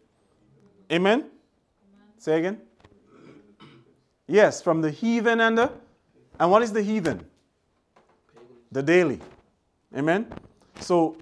Amen? 0.91 1.19
Amen. 1.21 1.31
Say 2.19 2.39
again. 2.39 2.61
Yes, 4.27 4.61
from 4.61 4.81
the 4.81 4.91
heathen 4.91 5.41
and 5.41 5.57
the. 5.57 5.73
And 6.39 6.51
what 6.51 6.63
is 6.63 6.73
the 6.73 6.83
heathen? 6.83 7.25
The 8.73 8.83
daily. 8.83 9.21
Amen? 9.97 10.27
So, 10.81 11.17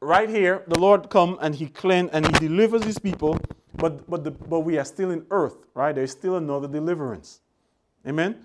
right 0.00 0.28
here, 0.28 0.64
the 0.68 0.78
Lord 0.78 1.10
come 1.10 1.38
and 1.40 1.54
he 1.54 1.66
cleanse 1.66 2.10
and 2.12 2.26
he 2.26 2.32
delivers 2.48 2.84
his 2.84 2.98
people, 2.98 3.38
but, 3.74 4.08
but, 4.08 4.24
the, 4.24 4.30
but 4.30 4.60
we 4.60 4.78
are 4.78 4.84
still 4.84 5.10
in 5.10 5.26
earth, 5.30 5.56
right? 5.74 5.94
There's 5.94 6.12
still 6.12 6.36
another 6.36 6.68
deliverance. 6.68 7.40
Amen? 8.06 8.44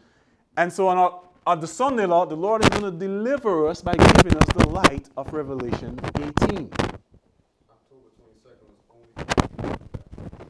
And 0.57 0.71
so 0.71 0.87
on 0.87 0.97
our, 0.97 1.21
at 1.47 1.61
the 1.61 1.67
Sunday 1.67 2.05
law, 2.05 2.25
the 2.25 2.35
Lord 2.35 2.63
is 2.63 2.69
going 2.69 2.91
to 2.91 2.97
deliver 2.97 3.67
us 3.67 3.81
by 3.81 3.95
giving 3.95 4.37
us 4.37 4.47
the 4.55 4.67
light 4.69 5.09
of 5.15 5.31
Revelation 5.31 5.99
18. 6.17 6.69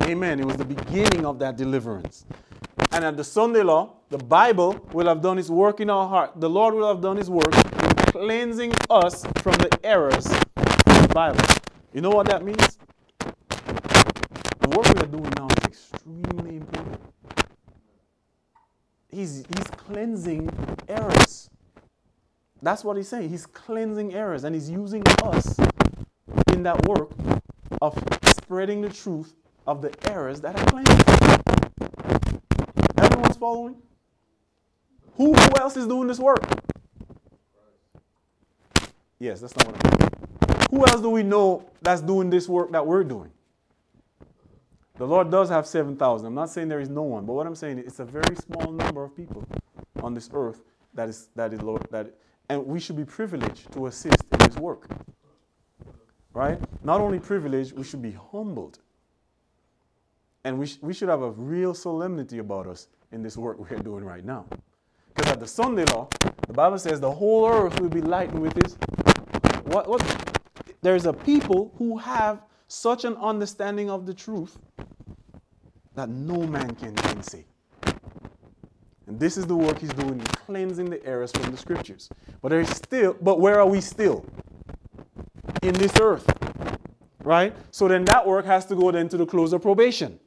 Amen. 0.03 0.39
It 0.39 0.45
was 0.45 0.55
the 0.55 0.65
beginning 0.65 1.25
of 1.25 1.39
that 1.39 1.57
deliverance. 1.57 2.25
And 2.95 3.03
at 3.03 3.17
the 3.17 3.25
Sunday 3.25 3.61
law, 3.61 3.97
the 4.07 4.17
Bible 4.17 4.79
will 4.93 5.07
have 5.07 5.21
done 5.21 5.37
its 5.37 5.49
work 5.49 5.81
in 5.81 5.89
our 5.89 6.07
heart. 6.07 6.31
The 6.39 6.49
Lord 6.49 6.75
will 6.75 6.87
have 6.87 7.01
done 7.01 7.17
his 7.17 7.29
work 7.29 7.53
in 7.53 7.61
cleansing 8.13 8.71
us 8.89 9.25
from 9.39 9.51
the 9.55 9.77
errors 9.83 10.25
of 10.25 11.01
the 11.01 11.09
Bible. 11.13 11.43
You 11.91 11.99
know 11.99 12.11
what 12.11 12.27
that 12.27 12.45
means? 12.45 12.77
The 13.19 14.69
work 14.69 14.85
we 14.93 15.01
are 15.01 15.07
doing 15.07 15.29
now 15.35 15.47
is 15.47 15.65
extremely 15.65 16.55
important. 16.55 17.01
He's, 19.09 19.43
he's 19.45 19.67
cleansing 19.75 20.49
errors. 20.87 21.49
That's 22.61 22.85
what 22.85 22.95
he's 22.95 23.09
saying. 23.09 23.27
He's 23.27 23.45
cleansing 23.45 24.13
errors 24.13 24.45
and 24.45 24.55
he's 24.55 24.69
using 24.69 25.03
us 25.21 25.57
in 26.53 26.63
that 26.63 26.87
work 26.87 27.11
of 27.81 28.01
spreading 28.25 28.79
the 28.79 28.89
truth 28.89 29.33
of 29.67 29.81
the 29.81 29.91
errors 30.09 30.39
that 30.39 30.57
are 30.57 30.65
cleansed. 30.67 31.64
Following? 33.35 33.75
Who, 35.17 35.33
who 35.33 35.49
else 35.57 35.77
is 35.77 35.87
doing 35.87 36.07
this 36.07 36.19
work? 36.19 36.43
Yes, 39.19 39.39
that's 39.39 39.55
not 39.55 39.67
what 39.67 39.75
I'm 39.75 39.99
saying. 39.99 40.11
Who 40.71 40.85
else 40.85 41.01
do 41.01 41.09
we 41.09 41.23
know 41.23 41.65
that's 41.81 42.01
doing 42.01 42.29
this 42.29 42.49
work 42.49 42.71
that 42.71 42.85
we're 42.85 43.03
doing? 43.03 43.31
The 44.97 45.05
Lord 45.05 45.29
does 45.29 45.49
have 45.49 45.67
7,000. 45.67 46.27
I'm 46.27 46.33
not 46.33 46.49
saying 46.49 46.67
there 46.69 46.79
is 46.79 46.89
no 46.89 47.03
one, 47.03 47.25
but 47.25 47.33
what 47.33 47.45
I'm 47.47 47.55
saying 47.55 47.79
is 47.79 47.85
it's 47.85 47.99
a 47.99 48.05
very 48.05 48.35
small 48.35 48.71
number 48.71 49.03
of 49.03 49.15
people 49.15 49.45
on 50.01 50.13
this 50.13 50.29
earth 50.33 50.61
that 50.93 51.09
is, 51.09 51.29
that 51.35 51.53
is 51.53 51.61
Lord, 51.61 51.85
that, 51.91 52.13
and 52.49 52.65
we 52.65 52.79
should 52.79 52.95
be 52.95 53.05
privileged 53.05 53.71
to 53.73 53.87
assist 53.87 54.23
in 54.31 54.39
this 54.39 54.55
work. 54.57 54.89
Right? 56.33 56.59
Not 56.83 56.99
only 57.01 57.19
privileged, 57.19 57.73
we 57.73 57.83
should 57.83 58.01
be 58.01 58.11
humbled. 58.31 58.79
And 60.43 60.59
we, 60.59 60.67
sh- 60.67 60.77
we 60.81 60.93
should 60.93 61.09
have 61.09 61.21
a 61.21 61.31
real 61.31 61.73
solemnity 61.73 62.37
about 62.37 62.67
us 62.67 62.87
in 63.11 63.23
this 63.23 63.37
work 63.37 63.57
we're 63.59 63.77
doing 63.77 64.03
right 64.03 64.23
now. 64.23 64.45
Because 65.13 65.31
at 65.31 65.39
the 65.39 65.47
Sunday 65.47 65.85
law, 65.85 66.07
the 66.47 66.53
Bible 66.53 66.77
says 66.77 66.99
the 66.99 67.11
whole 67.11 67.47
earth 67.47 67.79
will 67.79 67.89
be 67.89 68.01
lightened 68.01 68.39
with 68.39 68.53
his. 68.53 68.77
What, 69.65 69.87
what? 69.87 70.03
There's 70.81 71.05
a 71.05 71.13
people 71.13 71.73
who 71.77 71.97
have 71.97 72.41
such 72.67 73.05
an 73.05 73.15
understanding 73.17 73.89
of 73.89 74.05
the 74.05 74.13
truth 74.13 74.57
that 75.95 76.09
no 76.09 76.45
man 76.45 76.75
can 76.75 76.93
gainsay. 76.93 77.45
And 79.07 79.19
this 79.19 79.37
is 79.37 79.45
the 79.45 79.55
work 79.55 79.79
he's 79.79 79.93
doing, 79.93 80.19
cleansing 80.19 80.89
the 80.89 81.03
errors 81.05 81.31
from 81.31 81.51
the 81.51 81.57
scriptures. 81.57 82.09
But 82.41 82.49
there 82.49 82.59
is 82.59 82.69
still, 82.69 83.15
but 83.21 83.39
where 83.39 83.59
are 83.59 83.67
we 83.67 83.79
still? 83.81 84.25
In 85.61 85.73
this 85.75 85.93
earth. 85.99 86.27
Right? 87.23 87.55
So 87.71 87.87
then 87.87 88.03
that 88.05 88.25
work 88.25 88.45
has 88.45 88.65
to 88.67 88.75
go 88.75 88.91
then 88.91 89.09
to 89.09 89.17
the 89.17 89.25
close 89.25 89.53
of 89.53 89.61
probation. 89.61 90.19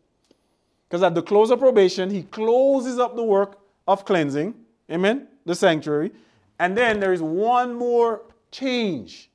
Because 0.89 1.03
at 1.03 1.15
the 1.15 1.23
close 1.23 1.51
of 1.51 1.59
probation, 1.59 2.09
he 2.11 2.23
closes 2.23 2.99
up 2.99 3.15
the 3.15 3.25
work 3.25 3.59
of 3.87 4.05
cleansing. 4.05 4.55
Amen? 4.91 5.29
The 5.45 5.55
sanctuary. 5.55 6.13
And 6.59 6.77
then 6.77 6.99
there 6.99 7.13
is 7.13 7.21
one 7.21 7.75
more 7.75 8.23
change 8.51 9.31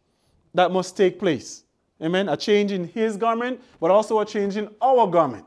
that 0.53 0.71
must 0.71 0.97
take 0.97 1.19
place. 1.19 1.63
Amen? 2.01 2.27
A 2.27 2.35
change 2.35 2.71
in 2.71 2.87
his 2.87 3.17
garment, 3.17 3.61
but 3.79 3.91
also 3.91 4.19
a 4.19 4.25
change 4.25 4.57
in 4.57 4.67
our 4.81 5.07
garment. 5.07 5.45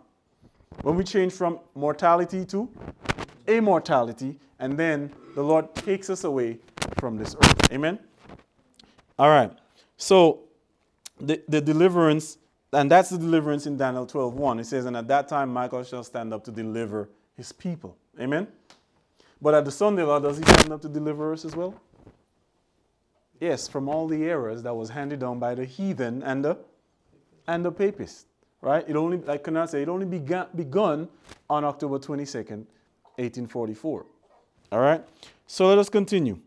When 0.83 0.95
we 0.95 1.05
change 1.05 1.33
from 1.33 1.59
mortality 1.75 2.45
to 2.47 2.69
immortality, 3.47 4.39
and 4.59 4.79
then 4.79 5.13
the 5.35 5.43
Lord 5.43 5.75
takes 5.75 6.09
us 6.11 6.25
away 6.25 6.59
from 6.99 7.17
this 7.17 7.35
earth. 7.35 7.73
Amen? 7.73 7.99
All 9.19 9.29
right. 9.29 9.53
So 9.97 10.45
the, 11.21 11.43
the 11.49 11.61
deliverance, 11.61 12.39
and 12.73 12.91
that's 12.91 13.11
the 13.11 13.19
deliverance 13.19 13.67
in 13.67 13.77
Daniel 13.77 14.07
12 14.07 14.35
1. 14.35 14.61
It 14.61 14.67
says, 14.67 14.87
And 14.87 14.97
at 14.97 15.09
that 15.09 15.29
time 15.29 15.53
Michael 15.53 15.83
shall 15.85 16.05
stand 16.05 16.33
up 16.33 16.45
to 16.45 16.51
deliver 16.51 17.09
his 17.37 17.53
people. 17.53 17.97
Amen? 18.21 18.49
But 19.41 19.55
at 19.55 19.65
the 19.65 19.71
Sunday 19.71 20.03
law, 20.03 20.19
does 20.19 20.39
he 20.39 20.45
stand 20.45 20.73
up 20.73 20.81
to 20.83 20.89
deliver 20.89 21.33
us 21.33 21.45
as 21.45 21.55
well? 21.55 21.75
Yes, 23.41 23.69
from 23.69 23.89
all 23.89 24.09
the 24.09 24.25
errors 24.25 24.63
that 24.63 24.75
was 24.75 24.89
handed 24.89 25.21
down 25.21 25.39
by 25.39 25.55
the 25.55 25.65
heathen 25.65 26.23
and 26.23 26.45
the 26.45 26.59
and 27.47 27.65
the 27.65 27.71
papists. 27.71 28.27
Right? 28.63 28.85
It 28.89 28.97
only, 28.97 29.21
I 29.29 29.37
cannot 29.37 29.71
say, 29.71 29.83
it 29.83 29.89
only 29.89 30.07
began, 30.07 30.47
begun 30.57 31.09
on 31.49 31.65
October 31.65 31.99
22nd, 31.99 32.67
1844. 33.17 34.07
All 34.73 34.81
right? 34.81 35.05
So 35.47 35.69
let 35.69 35.79
us 35.79 35.89
continue. 35.89 36.41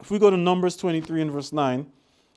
If 0.00 0.10
we 0.10 0.18
go 0.18 0.28
to 0.28 0.36
Numbers 0.36 0.76
23 0.76 1.22
and 1.22 1.30
verse 1.30 1.52
9, 1.52 1.86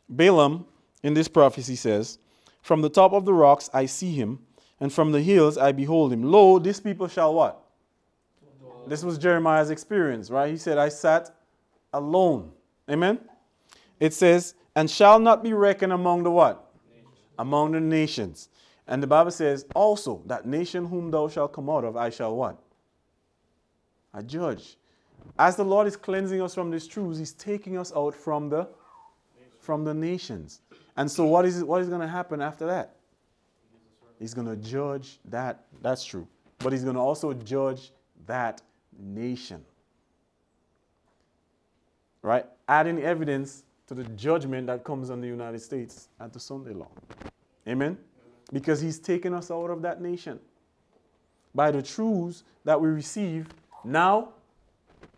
Balaam 0.08 0.66
in 1.02 1.14
this 1.14 1.28
prophecy 1.28 1.76
says, 1.76 2.20
From 2.64 2.82
the 2.82 2.90
top 2.90 3.14
of 3.14 3.26
the 3.26 3.34
rocks 3.34 3.70
I 3.74 3.86
see 3.86 4.14
him, 4.14 4.40
and 4.80 4.92
from 4.92 5.12
the 5.12 5.22
hills 5.22 5.58
I 5.58 5.72
behold 5.74 6.12
him. 6.12 6.24
Lo, 6.24 6.58
this 6.58 6.80
people 6.80 7.08
shall 7.08 7.34
what? 7.34 7.62
This 8.88 9.04
was 9.04 9.18
Jeremiah's 9.18 9.70
experience, 9.70 10.30
right? 10.30 10.50
He 10.50 10.58
said, 10.58 10.78
I 10.78 10.90
sat 10.90 11.36
alone. 11.94 12.52
Amen? 12.90 13.20
It 14.00 14.14
says, 14.14 14.56
and 14.76 14.90
shall 14.90 15.20
not 15.20 15.44
be 15.44 15.54
reckoned 15.54 15.94
among 15.94 16.24
the 16.24 16.32
what? 16.32 16.72
Among 17.38 17.74
the 17.74 17.80
nations. 17.80 18.50
And 18.88 19.02
the 19.02 19.08
Bible 19.08 19.32
says 19.32 19.66
also, 19.76 20.22
that 20.26 20.46
nation 20.46 20.86
whom 20.86 21.12
thou 21.12 21.28
shalt 21.28 21.54
come 21.54 21.70
out 21.70 21.84
of, 21.84 21.96
I 21.96 22.10
shall 22.10 22.36
what? 22.36 22.58
I 24.14 24.22
judge. 24.22 24.78
As 25.38 25.56
the 25.56 25.64
Lord 25.66 25.88
is 25.88 25.96
cleansing 25.96 26.42
us 26.42 26.54
from 26.54 26.72
these 26.72 26.88
truths, 26.88 27.20
He's 27.20 27.34
taking 27.34 27.78
us 27.78 27.92
out 27.96 28.16
from 28.16 28.50
the 28.50 28.68
from 29.60 29.86
the 29.86 29.94
nations. 29.94 30.60
And 30.96 31.10
so 31.10 31.26
what 31.26 31.46
is 31.46 31.64
what 31.64 31.82
is 31.82 31.90
going 31.90 32.02
to 32.02 32.08
happen 32.08 32.42
after 32.42 32.66
that? 32.68 32.96
He's 34.20 34.34
going 34.34 34.48
to 34.48 34.56
judge 34.56 35.20
that. 35.26 35.66
That's 35.82 36.06
true. 36.06 36.28
But 36.60 36.72
he's 36.72 36.84
going 36.84 36.96
to 36.96 37.02
also 37.02 37.34
judge 37.34 37.92
that 38.26 38.62
nation. 38.98 39.64
Right? 42.22 42.46
Adding 42.70 43.02
evidence 43.02 43.64
to 43.88 43.94
the 43.94 44.04
judgment 44.16 44.68
that 44.68 44.84
comes 44.84 45.10
on 45.10 45.20
the 45.20 45.28
United 45.28 45.62
States 45.62 46.08
at 46.20 46.32
the 46.32 46.40
Sunday 46.40 46.74
law. 46.74 46.88
Amen? 47.68 47.98
Because 48.52 48.80
he's 48.80 49.00
taken 49.00 49.34
us 49.34 49.52
out 49.52 49.70
of 49.70 49.82
that 49.82 50.02
nation. 50.02 50.40
By 51.54 51.72
the 51.72 51.82
truths 51.82 52.44
that 52.64 52.80
we 52.80 52.88
receive 52.88 53.48
now, 53.84 54.30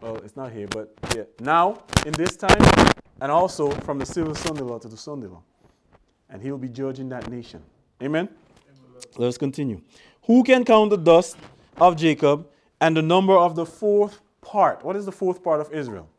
well, 0.02 0.16
it's 0.18 0.36
not 0.36 0.52
here, 0.52 0.68
but 0.68 0.94
yeah, 1.16 1.24
now, 1.40 1.84
in 2.06 2.12
this 2.14 2.36
time, 2.36 2.58
and 3.22 3.32
also 3.32 3.70
from 3.82 4.00
the 4.00 4.06
civil 4.06 4.36
Sunday 4.36 4.62
law 4.62 4.78
to 4.80 4.88
the 4.88 4.98
Sunday 4.98 5.28
law. 5.28 5.42
And 6.36 6.44
he'll 6.44 6.58
be 6.58 6.68
judging 6.68 7.08
that 7.08 7.32
nation. 7.32 7.64
Amen? 8.04 8.28
Let 9.16 9.28
us 9.28 9.38
continue. 9.38 9.80
Who 10.24 10.44
can 10.44 10.66
count 10.66 10.90
the 10.90 10.98
dust 10.98 11.38
of 11.78 11.96
Jacob 11.96 12.50
and 12.82 12.98
the 12.98 13.02
number 13.02 13.32
of 13.32 13.56
the 13.56 13.66
fourth 13.66 14.20
part? 14.42 14.84
What 14.84 14.98
is 14.98 15.06
the 15.06 15.14
fourth 15.14 15.42
part 15.42 15.62
of 15.62 15.72
Israel? 15.72 16.10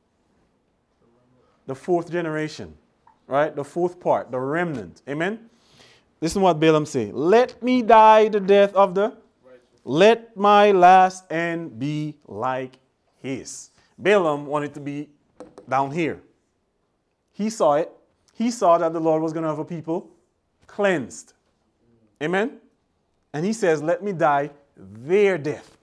The 1.67 1.75
fourth 1.75 2.11
generation, 2.11 2.79
right? 3.27 3.55
The 3.55 3.63
fourth 3.63 4.01
part, 4.01 4.31
the 4.31 4.41
remnant. 4.41 5.03
Amen? 5.07 5.51
Listen 6.23 6.41
what 6.41 6.59
Balaam 6.59 6.87
say. 6.87 7.13
Let 7.13 7.63
me 7.63 7.83
die 7.83 8.29
the 8.29 8.41
death 8.41 8.73
of 8.75 8.95
the 8.95 9.19
let 9.85 10.35
my 10.35 10.73
last 10.73 11.31
end 11.31 11.79
be 11.79 12.17
like 12.27 12.79
his. 13.21 13.69
Balaam 13.99 14.47
wanted 14.47 14.73
to 14.73 14.81
be 14.81 15.11
down 15.69 15.91
here. 15.91 16.23
He 17.33 17.51
saw 17.51 17.75
it. 17.75 17.93
He 18.37 18.51
saw 18.51 18.77
that 18.79 18.93
the 18.93 19.01
Lord 19.01 19.23
was 19.23 19.33
going 19.33 19.45
to 19.45 19.49
have 19.49 19.59
a 19.59 19.65
people 19.65 20.11
cleansed. 20.67 21.33
Amen? 22.23 22.59
And 23.33 23.45
he 23.45 23.53
says, 23.53 23.83
Let 23.83 24.03
me 24.03 24.13
die 24.13 24.51
their 24.77 25.39
death. 25.39 25.77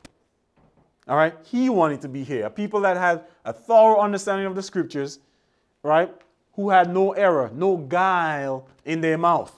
All 1.07 1.17
right? 1.17 1.33
He 1.43 1.69
wanted 1.69 2.01
to 2.01 2.07
be 2.07 2.23
here. 2.23 2.45
A 2.45 2.49
people 2.49 2.79
that 2.81 2.95
had 2.95 3.23
a 3.43 3.51
thorough 3.51 3.99
understanding 3.99 4.45
of 4.45 4.55
the 4.55 4.61
scriptures, 4.61 5.19
right? 5.81 6.13
Who 6.53 6.69
had 6.69 6.93
no 6.93 7.11
error, 7.13 7.49
no 7.53 7.77
guile 7.77 8.67
in 8.85 9.01
their 9.01 9.17
mouth. 9.17 9.53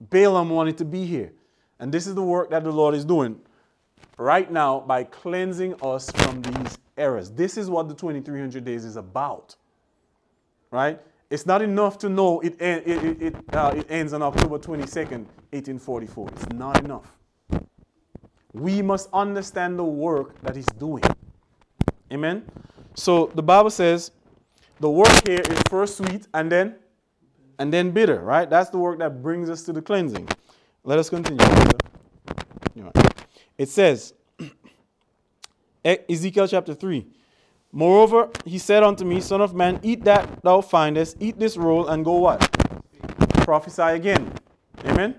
Balaam 0.00 0.48
wanted 0.48 0.78
to 0.78 0.84
be 0.84 1.04
here. 1.04 1.32
And 1.78 1.92
this 1.92 2.06
is 2.06 2.14
the 2.14 2.22
work 2.22 2.50
that 2.50 2.64
the 2.64 2.72
Lord 2.72 2.94
is 2.94 3.04
doing 3.04 3.40
right 4.16 4.50
now 4.50 4.80
by 4.80 5.04
cleansing 5.04 5.74
us 5.82 6.10
from 6.10 6.40
these 6.42 6.78
errors. 6.96 7.30
This 7.30 7.56
is 7.56 7.68
what 7.68 7.88
the 7.88 7.94
2300 7.94 8.64
days 8.64 8.84
is 8.84 8.96
about. 8.96 9.54
Right? 10.70 11.00
It's 11.30 11.44
not 11.44 11.60
enough 11.60 11.98
to 11.98 12.08
know 12.08 12.40
it, 12.40 12.60
it, 12.60 12.86
it, 12.86 13.22
it, 13.22 13.34
uh, 13.52 13.74
it 13.76 13.86
ends 13.90 14.12
on 14.12 14.22
October 14.22 14.58
22nd, 14.58 15.26
1844. 15.50 16.28
It's 16.30 16.48
not 16.54 16.82
enough. 16.84 17.12
We 18.54 18.80
must 18.80 19.10
understand 19.12 19.78
the 19.78 19.84
work 19.84 20.40
that 20.42 20.56
He's 20.56 20.66
doing. 20.66 21.04
Amen? 22.10 22.44
So 22.94 23.30
the 23.34 23.42
Bible 23.42 23.70
says 23.70 24.10
the 24.80 24.90
work 24.90 25.26
here 25.26 25.40
is 25.40 25.62
first 25.68 25.98
sweet 25.98 26.26
and 26.32 26.50
then 26.50 26.76
and 27.58 27.72
then 27.72 27.90
bitter, 27.90 28.20
right? 28.20 28.48
That's 28.48 28.70
the 28.70 28.78
work 28.78 28.98
that 29.00 29.22
brings 29.22 29.50
us 29.50 29.64
to 29.64 29.72
the 29.72 29.82
cleansing. 29.82 30.28
Let 30.84 30.98
us 30.98 31.10
continue. 31.10 31.44
It 33.58 33.68
says, 33.68 34.14
Ezekiel 35.84 36.46
chapter 36.46 36.74
3. 36.74 37.06
Moreover, 37.72 38.30
he 38.44 38.58
said 38.58 38.82
unto 38.82 39.04
me, 39.04 39.20
Son 39.20 39.40
of 39.40 39.54
man, 39.54 39.78
eat 39.82 40.04
that 40.04 40.42
thou 40.42 40.60
findest, 40.62 41.16
eat 41.20 41.38
this 41.38 41.56
roll, 41.56 41.88
and 41.88 42.04
go 42.04 42.14
what? 42.14 42.40
Prophesy 43.44 43.82
again. 43.82 44.32
Amen? 44.86 45.16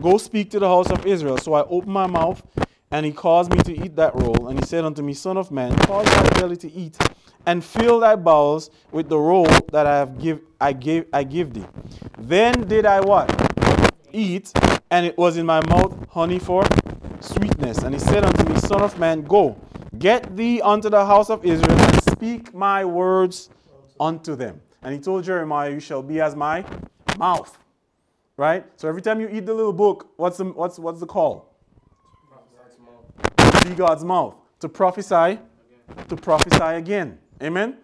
Go 0.00 0.16
speak 0.18 0.50
to 0.50 0.58
the 0.58 0.68
house 0.68 0.90
of 0.90 1.04
Israel. 1.06 1.38
So 1.38 1.54
I 1.54 1.62
opened 1.64 1.92
my 1.92 2.06
mouth, 2.06 2.42
and 2.90 3.04
he 3.04 3.12
caused 3.12 3.52
me 3.52 3.60
to 3.62 3.84
eat 3.84 3.96
that 3.96 4.14
roll. 4.14 4.48
And 4.48 4.58
he 4.58 4.64
said 4.64 4.84
unto 4.84 5.02
me, 5.02 5.12
Son 5.12 5.36
of 5.36 5.50
man, 5.50 5.76
cause 5.80 6.06
thy 6.06 6.40
belly 6.40 6.56
to 6.58 6.70
eat, 6.70 6.96
and 7.46 7.64
fill 7.64 8.00
thy 8.00 8.16
bowels 8.16 8.70
with 8.92 9.08
the 9.08 9.18
roll 9.18 9.46
that 9.72 9.86
I 9.86 9.96
have 9.96 10.18
give 10.18 10.40
I 10.60 10.72
gave 10.72 11.06
I 11.12 11.24
give 11.24 11.52
thee. 11.52 11.66
Then 12.18 12.66
did 12.68 12.86
I 12.86 13.00
what? 13.00 13.28
Eat, 14.12 14.52
and 14.90 15.06
it 15.06 15.16
was 15.16 15.36
in 15.36 15.46
my 15.46 15.60
mouth 15.68 15.96
honey 16.10 16.38
for 16.38 16.64
sweetness. 17.20 17.78
And 17.78 17.94
he 17.94 18.00
said 18.00 18.24
unto 18.24 18.52
me, 18.52 18.58
Son 18.60 18.82
of 18.82 18.98
man, 18.98 19.22
go, 19.22 19.58
get 20.00 20.34
thee 20.36 20.60
unto 20.60 20.90
the 20.90 21.06
house 21.06 21.30
of 21.30 21.44
Israel, 21.44 21.78
and 21.78 22.02
speak 22.02 22.52
my 22.52 22.84
words 22.84 23.50
unto 24.00 24.34
them. 24.34 24.60
And 24.82 24.92
he 24.92 24.98
told 24.98 25.22
Jeremiah, 25.22 25.70
You 25.70 25.78
shall 25.78 26.02
be 26.02 26.20
as 26.20 26.34
my 26.34 26.64
mouth. 27.18 27.56
Right? 28.36 28.64
So 28.76 28.88
every 28.88 29.02
time 29.02 29.20
you 29.20 29.28
eat 29.30 29.44
the 29.46 29.54
little 29.54 29.72
book, 29.72 30.08
what's 30.16 30.38
the, 30.38 30.46
what's, 30.46 30.78
what's 30.78 30.98
the 30.98 31.06
call? 31.06 31.54
Be 33.64 33.74
God's 33.74 34.02
mouth. 34.02 34.34
To 34.60 34.68
prophesy, 34.68 35.38
to 36.08 36.16
prophesy 36.16 36.76
again. 36.76 37.18
Amen? 37.42 37.76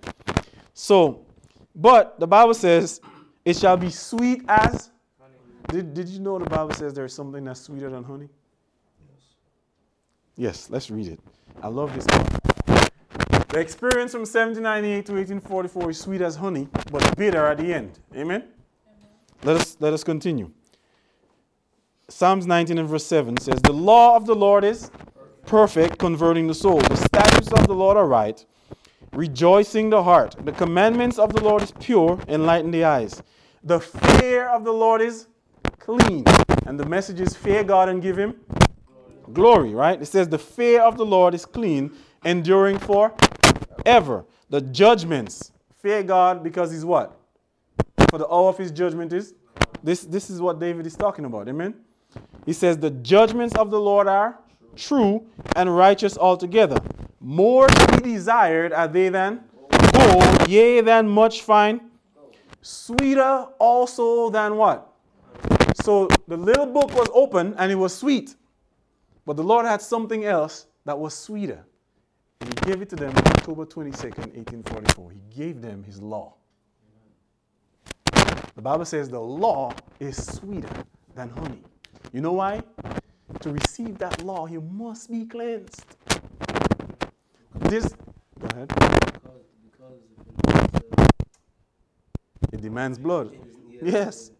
So, 0.73 1.27
but 1.75 2.19
the 2.19 2.27
Bible 2.27 2.55
says, 2.55 3.01
it 3.45 3.57
shall 3.57 3.77
be 3.77 3.91
sweet 3.91 4.43
as. 4.49 4.91
Did, 5.69 5.93
did 5.93 6.09
you 6.09 6.21
know 6.21 6.39
the 6.39 6.49
Bible 6.49 6.73
says 6.73 6.95
there's 6.95 7.12
something 7.12 7.45
that's 7.45 7.61
sweeter 7.61 7.91
than 7.91 8.05
honey? 8.05 8.29
Yes, 10.37 10.71
let's 10.71 10.91
read 10.91 11.09
it. 11.09 11.21
I 11.63 11.69
love 11.69 11.95
this 11.95 12.07
part. 12.07 12.27
The 13.49 13.61
experience 13.61 14.13
from 14.13 14.21
1798 14.21 15.07
to 15.07 15.13
1844 15.13 15.91
is 15.91 15.99
sweet 15.99 16.21
as 16.21 16.37
honey, 16.37 16.69
but 16.91 17.17
bitter 17.17 17.47
at 17.47 17.59
the 17.59 17.73
end. 17.73 17.99
Amen? 18.15 18.45
Let 19.45 19.57
us, 19.57 19.77
let 19.81 19.93
us 19.93 20.05
continue. 20.05 20.51
Psalms 22.09 22.47
19 22.47 22.79
and 22.79 22.89
verse 22.89 23.07
7 23.07 23.39
says, 23.39 23.61
The 23.63 23.73
law 23.73 24.15
of 24.15 24.27
the 24.27 24.35
Lord 24.35 24.65
is 24.65 24.91
perfect, 25.47 25.99
converting 25.99 26.47
the 26.47 26.55
soul. 26.55 26.81
The 26.81 26.97
statutes 26.97 27.53
of 27.53 27.67
the 27.67 27.75
Lord 27.75 27.97
are 27.97 28.07
right, 28.07 28.45
rejoicing 29.13 29.91
the 29.91 30.03
heart. 30.03 30.37
The 30.45 30.53
commandments 30.53 31.19
of 31.19 31.33
the 31.33 31.43
Lord 31.43 31.63
is 31.63 31.73
pure, 31.81 32.21
enlighten 32.29 32.71
the 32.71 32.85
eyes. 32.85 33.23
The 33.65 33.81
fear 33.81 34.49
of 34.49 34.65
the 34.65 34.73
Lord 34.73 35.01
is 35.01 35.29
clean. 35.79 36.25
And 36.67 36.79
the 36.79 36.87
message 36.87 37.21
is 37.21 37.35
fear 37.35 37.65
God 37.65 37.89
and 37.89 38.03
give 38.03 38.19
him 38.19 38.35
glory, 39.33 39.74
right? 39.74 40.01
It 40.01 40.07
says 40.07 40.29
the 40.29 40.39
fear 40.39 40.83
of 40.83 40.97
the 40.97 41.07
Lord 41.07 41.35
is 41.35 41.45
clean, 41.45 41.93
enduring 42.24 42.79
forever. 42.79 44.24
The 44.51 44.61
judgments, 44.61 45.53
fear 45.79 46.03
God 46.03 46.43
because 46.43 46.70
he's 46.70 46.85
what? 46.85 47.18
For 48.11 48.18
the 48.18 48.29
hour 48.29 48.49
of 48.49 48.59
his 48.59 48.70
judgment 48.70 49.12
is 49.12 49.35
this 49.83 50.05
this 50.05 50.31
is 50.31 50.41
what 50.41 50.59
David 50.59 50.87
is 50.87 50.95
talking 50.95 51.24
about. 51.24 51.49
Amen. 51.49 51.74
He 52.45 52.53
says 52.53 52.79
the 52.79 52.91
judgments 52.91 53.55
of 53.57 53.70
the 53.70 53.81
Lord 53.81 54.07
are 54.07 54.39
true 54.77 55.27
and 55.55 55.77
righteous 55.77 56.16
altogether. 56.16 56.79
More 57.20 57.66
to 57.66 57.97
be 57.97 58.12
desired 58.12 58.72
are 58.72 58.89
they 58.89 59.09
than 59.09 59.41
gold, 59.93 60.49
yea, 60.49 60.81
than 60.81 61.09
much 61.09 61.43
fine, 61.43 61.81
sweeter 62.62 63.47
also 63.59 64.31
than 64.31 64.57
what? 64.57 64.93
So 65.83 66.09
the 66.29 66.37
little 66.37 66.66
book 66.66 66.95
was 66.95 67.09
open 67.12 67.55
and 67.59 67.70
it 67.70 67.77
was 67.77 67.95
sweet. 67.95 68.35
But 69.27 69.37
the 69.37 69.43
Lord 69.43 69.66
had 69.66 69.83
something 69.83 70.24
else 70.24 70.68
that 70.85 70.97
was 70.97 71.12
sweeter. 71.12 71.66
And 72.41 72.49
he 72.49 72.70
gave 72.70 72.81
it 72.81 72.89
to 72.91 72.97
them 72.97 73.11
on 73.11 73.27
October 73.27 73.66
22nd, 73.66 74.35
1844. 74.37 75.11
He 75.11 75.20
gave 75.37 75.61
them 75.61 75.83
his 75.83 76.01
law. 76.01 76.35
The 78.55 78.62
Bible 78.62 78.85
says 78.85 79.11
the 79.11 79.20
law 79.20 79.72
is 79.99 80.16
sweeter 80.16 80.70
than 81.14 81.29
honey. 81.31 81.62
You 82.12 82.20
know 82.20 82.33
why? 82.33 82.62
To 83.41 83.53
receive 83.53 83.99
that 83.99 84.22
law, 84.22 84.47
you 84.47 84.61
must 84.61 85.11
be 85.11 85.27
cleansed. 85.27 85.85
This, 87.55 87.93
go 88.39 88.47
ahead. 88.53 88.72
It 92.53 92.62
demands 92.62 92.99
blood. 92.99 93.37
Yes. 93.83 94.31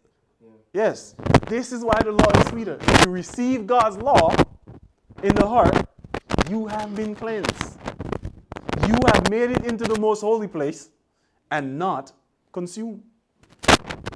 Yes. 0.73 1.15
This 1.49 1.73
is 1.73 1.85
why 1.85 1.99
the 2.03 2.13
law 2.13 2.31
is 2.41 2.49
sweeter. 2.49 2.79
If 2.81 3.07
you 3.07 3.11
receive 3.11 3.67
God's 3.67 3.97
law 3.97 4.35
in 5.23 5.35
the 5.35 5.47
heart, 5.47 5.75
you 6.51 6.67
have 6.67 6.95
been 6.95 7.15
cleansed. 7.15 7.79
You 8.87 8.97
have 9.07 9.31
made 9.31 9.51
it 9.51 9.65
into 9.65 9.85
the 9.85 9.99
most 9.99 10.21
holy 10.21 10.49
place 10.49 10.91
and 11.51 11.79
not 11.79 12.13
consumed. 12.53 13.03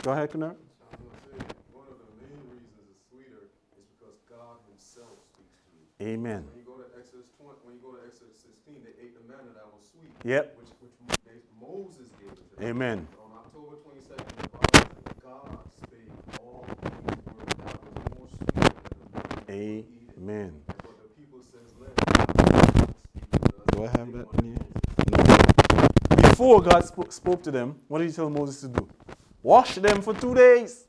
Go 0.03 0.13
ahead, 0.13 0.31
Kunal. 0.31 0.45
I 0.45 0.49
was 0.49 0.57
gonna 0.97 1.19
say, 1.27 1.43
one 1.73 1.87
of 1.91 1.99
the 1.99 2.09
main 2.23 2.39
reasons 2.49 2.87
it's 2.89 3.03
sweeter 3.11 3.51
is 3.77 3.87
because 3.99 4.17
God 4.29 4.63
himself 4.71 5.19
speaks 5.35 5.59
to 5.67 5.71
you. 5.75 6.15
Amen. 6.15 6.45
When 6.49 6.57
you 6.57 6.65
go 6.65 6.79
to 6.79 6.87
Exodus 6.97 7.27
twenty, 7.37 7.59
when 7.65 7.75
you 7.77 7.83
go 7.83 7.93
to 7.99 8.03
Exodus 8.07 8.39
sixteen, 8.39 8.81
they 8.87 8.95
ate 9.03 9.19
the 9.19 9.25
manna 9.27 9.53
that 9.59 9.67
was 9.67 9.83
sweet. 9.91 10.15
Yep. 10.25 10.57
Which, 10.57 10.73
which 10.81 10.97
they, 11.27 11.43
Moses 11.61 12.09
gave 12.17 12.33
it 12.33 12.39
to 12.39 12.57
them. 12.57 12.71
Amen. 12.71 13.09
But 13.11 13.27
on 13.27 13.33
October 13.45 13.77
twenty-second, 13.83 14.31
the 14.41 15.15
God 15.21 15.59
spake 15.75 16.15
all 16.41 16.65
these 16.81 17.27
words 17.35 17.55
that 17.59 17.77
was 17.83 18.07
more 18.15 18.31
sweet 18.31 18.55
than 18.55 18.71
the 18.71 19.13
manna 19.13 19.45
that 19.45 19.59
eating. 19.59 20.15
Amen. 20.17 20.53
But 20.67 20.97
the 21.03 21.13
people 21.17 21.41
says, 21.45 21.69
let 21.81 21.93
God 21.97 22.95
speak 22.97 23.29
to 23.37 23.53
us. 23.61 23.70
I 23.85 23.99
have 23.99 24.13
that 24.13 24.27
in 24.39 24.45
here? 24.45 24.57
Moses. 25.17 26.31
Before 26.31 26.61
God 26.63 26.85
sp- 26.85 27.13
spoke 27.13 27.43
to 27.45 27.51
them, 27.51 27.81
what 27.89 27.99
did 27.99 28.09
he 28.09 28.15
tell 28.15 28.29
Moses 28.31 28.61
to 28.63 28.69
do? 28.69 28.89
Wash 29.43 29.77
them 29.77 30.03
for 30.03 30.15
two 30.15 30.35
days. 30.35 30.87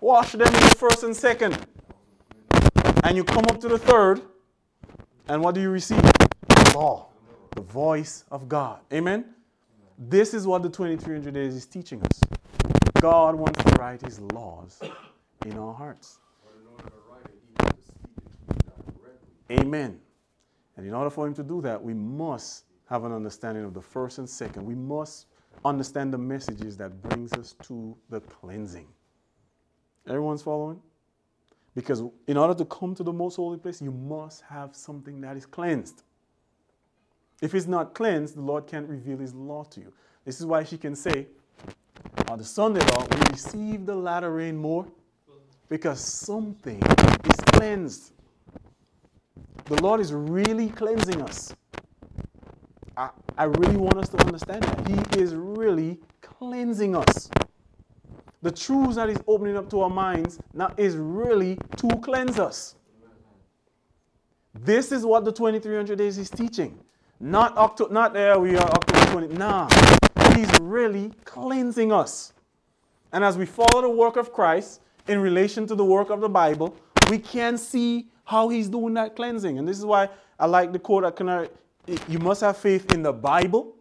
Wash 0.00 0.32
them 0.32 0.42
in 0.42 0.52
the 0.52 0.76
first 0.78 1.02
and 1.02 1.16
second. 1.16 1.58
And 3.04 3.16
you 3.16 3.24
come 3.24 3.44
up 3.46 3.60
to 3.60 3.68
the 3.68 3.78
third, 3.78 4.22
and 5.28 5.42
what 5.42 5.54
do 5.54 5.60
you 5.60 5.70
receive? 5.70 6.02
The 6.02 6.72
law, 6.74 7.08
the 7.54 7.62
voice 7.62 8.24
of 8.30 8.48
God. 8.48 8.80
Amen? 8.92 9.24
This 9.98 10.34
is 10.34 10.46
what 10.46 10.62
the 10.62 10.68
2300 10.68 11.34
days 11.34 11.54
is 11.54 11.66
teaching 11.66 12.02
us. 12.02 12.20
God 13.00 13.34
wants 13.34 13.62
to 13.64 13.70
write 13.72 14.00
his 14.00 14.20
laws 14.20 14.80
in 15.44 15.58
our 15.58 15.74
hearts. 15.74 16.18
Amen. 19.50 20.00
And 20.82 20.88
in 20.88 20.94
order 20.96 21.10
for 21.10 21.28
him 21.28 21.34
to 21.34 21.44
do 21.44 21.60
that, 21.60 21.80
we 21.80 21.94
must 21.94 22.64
have 22.90 23.04
an 23.04 23.12
understanding 23.12 23.62
of 23.62 23.72
the 23.72 23.80
first 23.80 24.18
and 24.18 24.28
second. 24.28 24.66
We 24.66 24.74
must 24.74 25.26
understand 25.64 26.12
the 26.12 26.18
messages 26.18 26.76
that 26.78 27.00
brings 27.02 27.32
us 27.34 27.54
to 27.68 27.96
the 28.10 28.18
cleansing. 28.18 28.88
Everyone's 30.08 30.42
following? 30.42 30.80
Because 31.76 32.02
in 32.26 32.36
order 32.36 32.52
to 32.54 32.64
come 32.64 32.96
to 32.96 33.04
the 33.04 33.12
most 33.12 33.36
holy 33.36 33.58
place, 33.58 33.80
you 33.80 33.92
must 33.92 34.42
have 34.42 34.74
something 34.74 35.20
that 35.20 35.36
is 35.36 35.46
cleansed. 35.46 36.02
If 37.40 37.54
it's 37.54 37.68
not 37.68 37.94
cleansed, 37.94 38.34
the 38.34 38.42
Lord 38.42 38.66
can't 38.66 38.88
reveal 38.88 39.18
his 39.18 39.34
law 39.34 39.62
to 39.62 39.78
you. 39.78 39.92
This 40.24 40.40
is 40.40 40.46
why 40.46 40.64
she 40.64 40.78
can 40.78 40.96
say, 40.96 41.28
on 42.26 42.38
the 42.38 42.44
Sunday 42.44 42.84
law, 42.86 43.06
we 43.08 43.30
receive 43.30 43.86
the 43.86 43.94
latter 43.94 44.32
rain 44.32 44.56
more 44.56 44.88
because 45.68 46.00
something 46.00 46.82
is 46.82 47.36
cleansed. 47.52 48.10
The 49.72 49.82
Lord 49.82 50.00
is 50.00 50.12
really 50.12 50.68
cleansing 50.68 51.22
us. 51.22 51.54
I, 52.94 53.08
I 53.38 53.44
really 53.44 53.78
want 53.78 53.96
us 53.96 54.10
to 54.10 54.18
understand 54.26 54.64
that. 54.64 54.86
He 54.86 55.18
is 55.18 55.34
really 55.34 55.98
cleansing 56.20 56.94
us. 56.94 57.30
The 58.42 58.50
truths 58.50 58.96
that 58.96 59.08
He's 59.08 59.22
opening 59.26 59.56
up 59.56 59.70
to 59.70 59.80
our 59.80 59.88
minds 59.88 60.38
now 60.52 60.74
is 60.76 60.96
really 60.96 61.56
to 61.78 61.88
cleanse 62.02 62.38
us. 62.38 62.74
This 64.52 64.92
is 64.92 65.06
what 65.06 65.24
the 65.24 65.32
2300 65.32 65.96
days 65.96 66.18
is 66.18 66.28
teaching. 66.28 66.78
Not 67.18 67.56
October, 67.56 67.94
not 67.94 68.12
there 68.12 68.38
we 68.38 68.56
are 68.56 68.68
October 68.68 69.26
20. 69.26 69.34
Nah, 69.38 69.70
He's 70.34 70.52
really 70.60 71.12
cleansing 71.24 71.90
us. 71.92 72.34
And 73.10 73.24
as 73.24 73.38
we 73.38 73.46
follow 73.46 73.80
the 73.80 73.88
work 73.88 74.16
of 74.16 74.34
Christ 74.34 74.82
in 75.08 75.18
relation 75.18 75.66
to 75.66 75.74
the 75.74 75.84
work 75.84 76.10
of 76.10 76.20
the 76.20 76.28
Bible, 76.28 76.76
we 77.10 77.18
can 77.18 77.58
see 77.58 78.08
how 78.24 78.48
he's 78.48 78.68
doing 78.68 78.94
that 78.94 79.16
cleansing. 79.16 79.58
And 79.58 79.66
this 79.66 79.78
is 79.78 79.84
why 79.84 80.08
I 80.38 80.46
like 80.46 80.72
the 80.72 80.78
quote 80.78 81.04
at 81.04 81.16
Canary 81.16 81.48
you 82.08 82.18
must 82.18 82.40
have 82.42 82.56
faith 82.56 82.92
in 82.92 83.02
the 83.02 83.12
Bible 83.12 83.74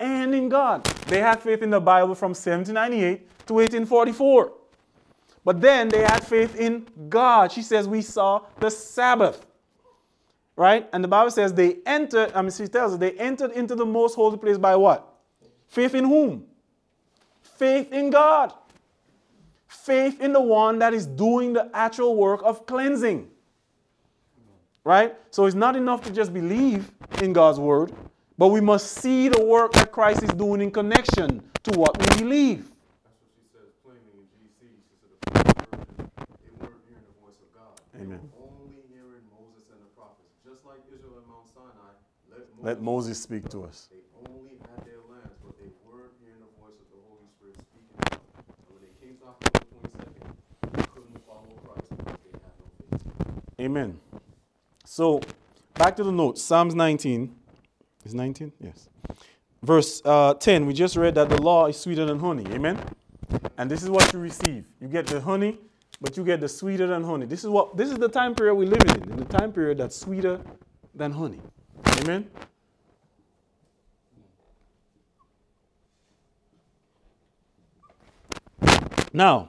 and 0.00 0.34
in 0.34 0.48
God. 0.48 0.84
They 1.06 1.20
had 1.20 1.42
faith 1.42 1.62
in 1.62 1.70
the 1.70 1.80
Bible 1.80 2.14
from 2.14 2.30
1798 2.30 3.46
to 3.46 3.54
1844. 3.54 4.52
But 5.44 5.60
then 5.60 5.88
they 5.88 6.00
had 6.00 6.26
faith 6.26 6.56
in 6.56 6.86
God. 7.08 7.52
She 7.52 7.62
says, 7.62 7.86
We 7.86 8.02
saw 8.02 8.42
the 8.58 8.70
Sabbath. 8.70 9.44
Right? 10.56 10.88
And 10.92 11.04
the 11.04 11.08
Bible 11.08 11.30
says 11.30 11.52
they 11.52 11.76
entered, 11.84 12.32
I 12.34 12.40
mean, 12.40 12.50
she 12.50 12.66
tells 12.66 12.94
us 12.94 12.98
they 12.98 13.12
entered 13.12 13.52
into 13.52 13.74
the 13.74 13.84
most 13.84 14.14
holy 14.14 14.38
place 14.38 14.56
by 14.56 14.74
what? 14.74 15.06
Faith 15.68 15.94
in 15.94 16.04
whom? 16.04 16.46
Faith 17.42 17.92
in 17.92 18.08
God. 18.08 18.54
Faith 19.66 20.20
in 20.20 20.32
the 20.32 20.40
one 20.40 20.78
that 20.78 20.94
is 20.94 21.06
doing 21.06 21.52
the 21.52 21.70
actual 21.74 22.16
work 22.16 22.40
of 22.44 22.66
cleansing. 22.66 23.28
Right? 24.84 25.14
So 25.30 25.46
it's 25.46 25.56
not 25.56 25.74
enough 25.76 26.02
to 26.04 26.12
just 26.12 26.32
believe 26.32 26.90
in 27.20 27.32
God's 27.32 27.58
word, 27.58 27.92
but 28.38 28.48
we 28.48 28.60
must 28.60 28.92
see 28.92 29.28
the 29.28 29.44
work 29.44 29.72
that 29.72 29.90
Christ 29.90 30.22
is 30.22 30.30
doing 30.30 30.60
in 30.60 30.70
connection 30.70 31.42
to 31.64 31.78
what 31.78 31.98
we 31.98 32.06
believe. 32.22 32.70
That's 33.02 33.18
what 33.18 33.30
she 33.34 33.42
says 33.50 33.74
plainly 33.82 34.14
in 34.14 34.26
GC. 34.30 34.62
She 34.86 34.94
said 35.02 35.10
the 35.10 35.18
first 35.34 35.50
version, 35.58 36.06
they 36.38 36.54
weren't 36.62 36.78
hearing 36.86 37.02
the 37.02 37.18
voice 37.18 37.40
of 37.42 37.50
God. 37.50 37.74
They 37.90 38.06
Amen. 38.06 38.22
were 38.22 38.46
only 38.46 38.78
hearing 38.94 39.26
Moses 39.34 39.66
and 39.74 39.82
the 39.82 39.90
prophets. 39.98 40.30
Just 40.46 40.62
like 40.62 40.78
Israel 40.86 41.18
at 41.18 41.26
Mount 41.26 41.50
Sinai, 41.50 41.98
let 42.30 42.46
Moses, 42.54 42.62
Let 42.62 42.78
Moses 42.78 43.18
speak 43.18 43.50
to 43.50 43.66
us. 43.66 43.90
They 43.90 44.06
only 44.30 44.54
had 44.70 44.86
their 44.86 45.02
lands, 45.10 45.34
but 45.42 45.58
they 45.58 45.66
weren't 45.82 46.14
hearing 46.22 46.46
the 46.46 46.52
voice 46.62 46.78
of 46.78 46.86
the 46.94 47.02
Holy 47.10 47.26
Spirit 47.34 47.58
speaking 47.58 47.98
to 48.06 48.14
them. 48.14 48.22
And 48.22 48.70
when 48.70 48.86
they 48.86 48.94
came 49.02 49.18
to 49.18 49.34
October 49.34 49.66
22nd, 49.66 50.30
they 50.78 50.86
couldn't 50.94 51.18
follow 51.26 51.50
Christ 51.66 51.90
because 51.90 52.22
they 52.22 52.38
had 52.38 52.54
no 52.62 52.70
faith. 52.78 53.02
Amen. 53.60 53.98
So, 54.84 55.20
back 55.74 55.96
to 55.96 56.04
the 56.04 56.12
notes. 56.12 56.42
Psalms 56.42 56.74
19. 56.74 57.34
Is 58.04 58.14
19? 58.14 58.52
Yes. 58.60 58.88
Verse 59.62 60.02
uh, 60.04 60.34
10, 60.34 60.66
we 60.66 60.74
just 60.74 60.96
read 60.96 61.14
that 61.16 61.28
the 61.28 61.40
law 61.40 61.66
is 61.66 61.76
sweeter 61.76 62.04
than 62.04 62.18
honey. 62.18 62.44
Amen? 62.52 62.78
And 63.58 63.70
this 63.70 63.82
is 63.82 63.90
what 63.90 64.12
you 64.12 64.20
receive. 64.20 64.64
You 64.80 64.86
get 64.86 65.06
the 65.06 65.20
honey, 65.20 65.58
but 66.00 66.16
you 66.16 66.24
get 66.24 66.40
the 66.40 66.48
sweeter 66.48 66.86
than 66.86 67.02
honey. 67.02 67.26
This 67.26 67.42
is 67.42 67.50
what 67.50 67.76
this 67.76 67.90
is 67.90 67.96
the 67.96 68.08
time 68.08 68.34
period 68.34 68.54
we 68.54 68.66
live 68.66 68.82
in, 68.82 69.10
in 69.10 69.16
the 69.16 69.24
time 69.24 69.52
period 69.52 69.78
that's 69.78 69.96
sweeter 69.96 70.40
than 70.94 71.10
honey. 71.10 71.40
Amen? 72.00 72.30
Now, 79.12 79.48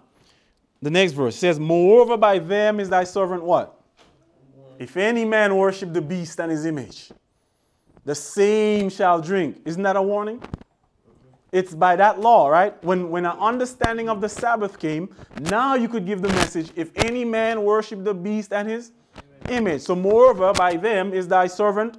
the 0.81 0.89
next 0.89 1.11
verse 1.11 1.35
says, 1.35 1.59
Moreover, 1.59 2.15
by 2.15 2.39
them 2.39 2.79
is 2.79 2.89
thy 2.89 3.03
servant 3.03 3.43
what? 3.43 3.76
If 4.79 4.97
any 4.97 5.25
man 5.25 5.55
worship 5.55 5.93
the 5.93 6.01
beast 6.01 6.39
and 6.39 6.51
his 6.51 6.65
image, 6.65 7.11
the 8.05 8.15
same 8.15 8.89
shall 8.89 9.21
drink. 9.21 9.61
Isn't 9.65 9.83
that 9.83 9.95
a 9.95 10.01
warning? 10.01 10.41
It's 11.51 11.73
by 11.73 11.95
that 11.95 12.19
law, 12.19 12.49
right? 12.49 12.81
When, 12.83 13.09
when 13.09 13.25
an 13.25 13.37
understanding 13.39 14.09
of 14.09 14.21
the 14.21 14.29
Sabbath 14.29 14.77
came, 14.79 15.09
now 15.41 15.75
you 15.75 15.87
could 15.87 16.05
give 16.05 16.21
the 16.21 16.29
message 16.29 16.71
if 16.75 16.91
any 16.95 17.25
man 17.25 17.63
worship 17.63 18.03
the 18.03 18.13
beast 18.13 18.53
and 18.53 18.69
his 18.69 18.91
image. 19.49 19.81
So, 19.81 19.95
moreover, 19.95 20.53
by 20.53 20.75
them 20.75 21.13
is 21.13 21.27
thy 21.27 21.47
servant 21.47 21.97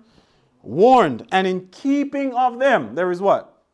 warned. 0.63 1.27
And 1.33 1.47
in 1.47 1.69
keeping 1.69 2.35
of 2.35 2.59
them, 2.59 2.95
there 2.95 3.11
is 3.11 3.21
what? 3.21 3.65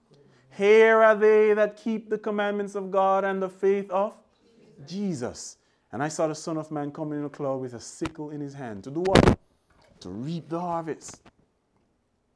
Here 0.57 1.02
are 1.02 1.16
they 1.16 1.52
that 1.55 1.76
keep 1.76 2.09
the 2.09 2.18
commandments 2.18 2.76
of 2.76 2.90
God 2.90 3.24
and 3.24 3.42
the 3.42 3.48
faith 3.48 3.90
of 3.90 4.14
Jesus. 4.86 5.57
And 5.95 6.03
I 6.03 6.09
saw 6.09 6.26
the 6.26 6.34
Son 6.34 6.57
of 6.57 6.72
Man 6.72 6.90
coming 6.90 7.20
in 7.20 7.24
a 7.24 7.28
cloud 7.28 7.61
with 7.61 7.74
a 7.74 7.80
sickle 7.80 8.30
in 8.30 8.40
his 8.40 8.53
hand. 8.53 8.82
To 8.82 8.90
do 8.90 8.99
what? 8.99 9.38
To 10.01 10.09
reap 10.09 10.49
the 10.49 10.59
harvest. 10.59 11.22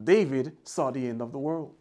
David 0.02 0.56
saw 0.62 0.92
the 0.92 1.04
end 1.04 1.20
of 1.20 1.32
the 1.32 1.40
world. 1.40 1.74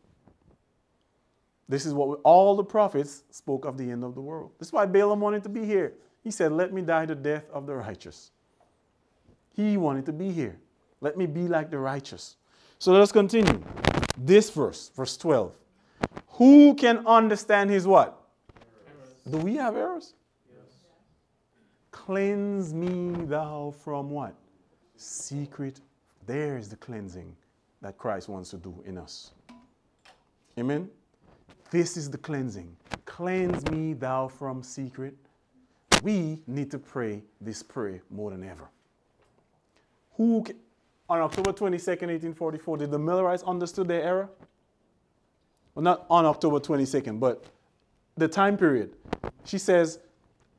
This 1.69 1.85
is 1.85 1.93
what 1.93 2.09
we, 2.09 2.15
all 2.23 2.55
the 2.55 2.63
prophets 2.63 3.21
spoke 3.29 3.63
of 3.65 3.77
the 3.77 3.91
end 3.91 4.03
of 4.03 4.15
the 4.15 4.21
world. 4.21 4.53
This 4.57 4.69
is 4.69 4.73
why 4.73 4.87
Balaam 4.87 5.19
wanted 5.19 5.43
to 5.43 5.49
be 5.49 5.65
here. 5.65 5.93
He 6.23 6.31
said, 6.31 6.51
Let 6.51 6.73
me 6.73 6.81
die 6.81 7.05
the 7.05 7.13
death 7.13 7.45
of 7.53 7.67
the 7.67 7.75
righteous. 7.75 8.31
He 9.53 9.77
wanted 9.77 10.07
to 10.07 10.13
be 10.13 10.31
here. 10.31 10.57
Let 10.99 11.15
me 11.15 11.27
be 11.27 11.47
like 11.47 11.69
the 11.69 11.77
righteous. 11.77 12.37
So 12.79 12.91
let 12.91 13.01
us 13.01 13.11
continue. 13.11 13.61
This 14.17 14.49
verse, 14.49 14.89
verse 14.95 15.15
12. 15.15 15.55
Who 16.29 16.73
can 16.73 17.05
understand 17.05 17.69
his 17.69 17.85
what? 17.85 18.19
Do 19.29 19.37
we 19.37 19.57
have 19.57 19.75
errors? 19.75 20.15
Cleanse 22.07 22.73
me 22.73 23.25
thou 23.25 23.73
from 23.83 24.09
what? 24.09 24.33
Secret. 24.95 25.81
There's 26.25 26.69
the 26.69 26.77
cleansing 26.77 27.35
that 27.81 27.97
Christ 27.97 28.29
wants 28.29 28.49
to 28.51 28.55
do 28.55 28.81
in 28.85 28.97
us. 28.97 29.31
Amen. 30.57 30.89
This 31.69 31.97
is 31.97 32.09
the 32.09 32.17
cleansing. 32.17 32.73
Cleanse 33.03 33.69
me 33.71 33.91
thou 33.91 34.29
from 34.29 34.63
secret. 34.63 35.17
We 36.01 36.41
need 36.47 36.71
to 36.71 36.79
pray 36.79 37.23
this 37.41 37.61
prayer 37.61 38.01
more 38.09 38.31
than 38.31 38.45
ever. 38.45 38.69
Who 40.13 40.45
on 41.09 41.19
October 41.19 41.51
22nd, 41.51 42.07
1844, 42.07 42.77
did 42.77 42.91
the 42.91 42.99
Millerites 42.99 43.43
understood 43.43 43.89
their 43.89 44.03
error? 44.03 44.29
Well, 45.75 45.83
not 45.83 46.05
on 46.09 46.23
October 46.23 46.61
22nd, 46.61 47.19
but 47.19 47.43
the 48.15 48.29
time 48.29 48.55
period. 48.55 48.95
She 49.43 49.57
says 49.57 49.99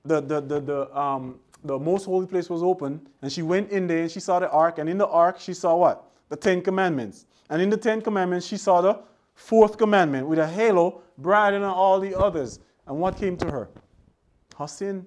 the, 0.05 0.21
the, 0.21 0.41
the, 0.41 0.61
the, 0.61 0.99
um, 0.99 1.39
the 1.65 1.79
most 1.79 2.05
holy 2.05 2.27
place 2.27 2.49
was 2.49 2.63
open, 2.63 3.07
and 3.23 3.33
she 3.33 3.43
went 3.43 3.71
in 3.71 3.87
there 3.87 4.03
and 4.03 4.11
she 4.11 4.21
saw 4.21 4.39
the 4.39 4.51
ark, 4.51 4.79
and 4.79 4.89
in 4.89 4.99
the 4.99 5.07
ark 5.07 5.39
she 5.39 5.53
saw 5.53 5.77
what? 5.77 6.11
The 6.29 6.37
Ten 6.37 6.63
Commandments. 6.63 7.27
And 7.51 7.63
in 7.63 7.71
the 7.71 7.77
Ten 7.77 8.01
Commandments, 8.01 8.47
she 8.47 8.57
saw 8.57 8.81
the 8.81 9.01
fourth 9.35 9.79
commandment 9.79 10.27
with 10.27 10.39
a 10.39 10.47
halo 10.47 11.03
brighter 11.17 11.59
than 11.59 11.69
all 11.69 12.01
the 12.01 12.19
others. 12.19 12.61
And 12.87 12.99
what 12.99 13.17
came 13.17 13.37
to 13.39 13.51
her? 13.51 13.69
Her 14.57 14.67
sin. 14.67 15.07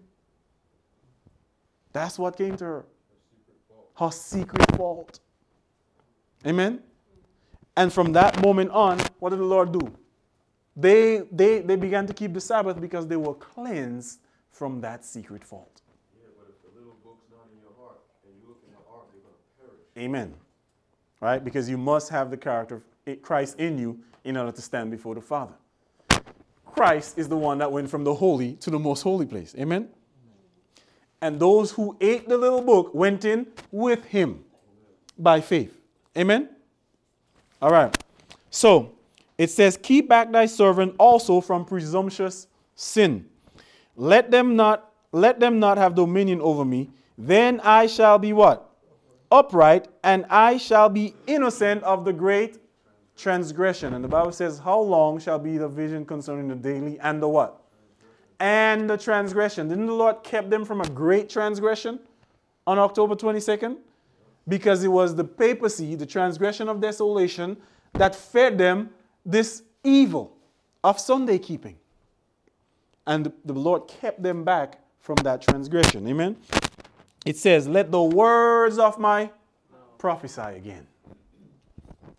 That's 1.94 2.18
what 2.18 2.38
came 2.38 2.56
to 2.58 2.66
her. 2.66 2.86
Her 3.96 4.12
secret 4.12 4.76
fault. 4.76 5.20
Amen? 6.46 6.82
And 7.76 7.92
from 7.92 8.14
that 8.14 8.42
moment 8.42 8.72
on, 8.72 9.00
what 9.20 9.30
did 9.30 9.40
the 9.40 9.46
Lord 9.46 9.72
do? 9.72 9.94
They, 10.76 11.24
they, 11.32 11.60
they 11.60 11.76
began 11.76 12.08
to 12.08 12.14
keep 12.14 12.34
the 12.34 12.42
Sabbath 12.42 12.80
because 12.80 13.08
they 13.08 13.18
were 13.18 13.34
cleansed 13.34 14.20
from 14.52 14.82
that 14.82 15.04
secret 15.04 15.44
fault. 15.44 15.82
Yeah, 16.16 16.30
but 16.38 16.50
if 16.50 16.62
the 16.62 16.80
little 16.80 16.98
book's 17.04 17.26
not 17.32 17.48
in 17.52 17.60
your 17.62 17.74
heart 17.80 18.00
and 18.26 18.34
you 18.40 18.48
look 18.48 18.60
in 18.66 18.72
the 18.72 18.80
ark, 18.94 19.08
you're 19.14 19.24
going 19.24 19.36
to 19.36 19.66
perish. 19.66 20.06
Amen. 20.06 20.34
Right? 21.20 21.44
Because 21.44 21.70
you 21.70 21.78
must 21.78 22.10
have 22.10 22.30
the 22.30 22.38
character 22.38 22.76
of 22.76 22.84
eh, 23.08 23.16
Christ 23.16 23.60
in 23.60 23.78
you 23.78 24.00
in 24.24 24.38
order 24.38 24.52
to 24.52 24.62
stand 24.62 24.92
before 24.92 25.16
the 25.16 25.22
Father. 25.22 25.54
Christ 26.66 27.18
is 27.18 27.28
the 27.28 27.38
one 27.38 27.58
that 27.58 27.72
went 27.72 27.90
from 27.90 28.04
the 28.04 28.14
holy 28.14 28.54
to 28.54 28.70
the 28.70 28.80
most 28.80 29.02
holy 29.02 29.26
place. 29.26 29.54
Amen. 29.58 29.90
And 31.22 31.40
those 31.40 31.72
who 31.72 31.96
ate 32.02 32.28
the 32.28 32.38
little 32.38 32.62
book 32.62 32.94
went 32.94 33.26
in 33.26 33.48
with 33.72 34.04
him 34.06 34.44
by 35.18 35.42
faith. 35.42 35.78
Amen. 36.18 36.50
All 37.62 37.72
right. 37.72 37.96
So 38.50 38.94
it 39.38 39.50
says, 39.50 39.78
Keep 39.82 40.10
back 40.10 40.32
thy 40.32 40.46
servant 40.46 40.96
also 40.98 41.42
from 41.42 41.66
presumptuous 41.66 42.48
sin. 42.76 43.26
Let 44.02 44.32
them 44.32 44.56
not 44.56 44.92
let 45.12 45.40
them 45.40 45.60
not 45.60 45.78
have 45.78 45.94
dominion 45.94 46.42
over 46.42 46.66
me. 46.66 46.90
Then 47.20 47.60
I 47.60 47.86
shall 47.86 48.18
be 48.18 48.34
what? 48.34 48.68
Upright, 49.32 49.90
and 50.04 50.26
I 50.28 50.58
shall 50.58 50.90
be 50.90 51.14
innocent 51.28 51.84
of 51.84 52.04
the 52.04 52.12
great 52.12 52.58
transgression. 53.16 53.94
And 53.94 54.04
the 54.04 54.08
Bible 54.08 54.32
says, 54.32 54.58
How 54.58 54.80
long 54.80 55.20
shall 55.20 55.38
be 55.38 55.60
the 55.60 55.68
vision 55.68 56.04
concerning 56.04 56.48
the 56.48 56.56
daily 56.56 57.00
and 57.00 57.22
the 57.22 57.28
what? 57.28 57.62
And 58.40 58.90
the 58.90 58.98
transgression. 58.98 59.68
Didn't 59.68 59.86
the 59.86 59.94
Lord 59.94 60.24
keep 60.24 60.50
them 60.50 60.66
from 60.66 60.82
a 60.82 60.90
great 60.90 61.30
transgression 61.30 62.00
on 62.66 62.80
October 62.80 63.14
22nd? 63.14 63.78
Because 64.48 64.84
it 64.84 64.88
was 64.88 65.14
the 65.14 65.26
papacy, 65.26 65.94
the 65.94 66.08
transgression 66.08 66.68
of 66.68 66.82
desolation, 66.82 67.56
that 67.94 68.16
fed 68.16 68.58
them 68.58 68.90
this 69.24 69.62
evil 69.84 70.36
of 70.84 71.00
Sunday 71.00 71.38
keeping. 71.38 71.78
And 73.08 73.32
the 73.46 73.54
Lord 73.54 73.88
kept 73.88 74.22
them 74.22 74.44
back 74.44 74.80
from 75.00 75.16
that 75.24 75.42
transgression. 75.42 76.08
Amen. 76.08 76.38
It 77.26 77.38
says, 77.38 77.68
Let 77.68 77.92
the 77.92 78.02
words 78.02 78.78
of 78.78 79.00
my 79.00 79.32
prophesy 79.98 80.42
again. 80.42 80.88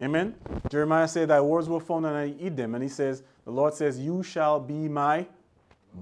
Amen. 0.02 0.34
Jeremiah 0.68 1.06
said, 1.06 1.28
Thy 1.28 1.40
words 1.40 1.68
were 1.68 1.80
found 1.80 2.06
and 2.06 2.16
I 2.16 2.34
eat 2.38 2.56
them. 2.56 2.74
And 2.74 2.82
he 2.82 2.88
says, 2.88 3.22
The 3.44 3.50
Lord 3.50 3.74
says, 3.74 3.98
You 3.98 4.22
shall 4.22 4.58
be 4.58 4.88
my 4.88 5.26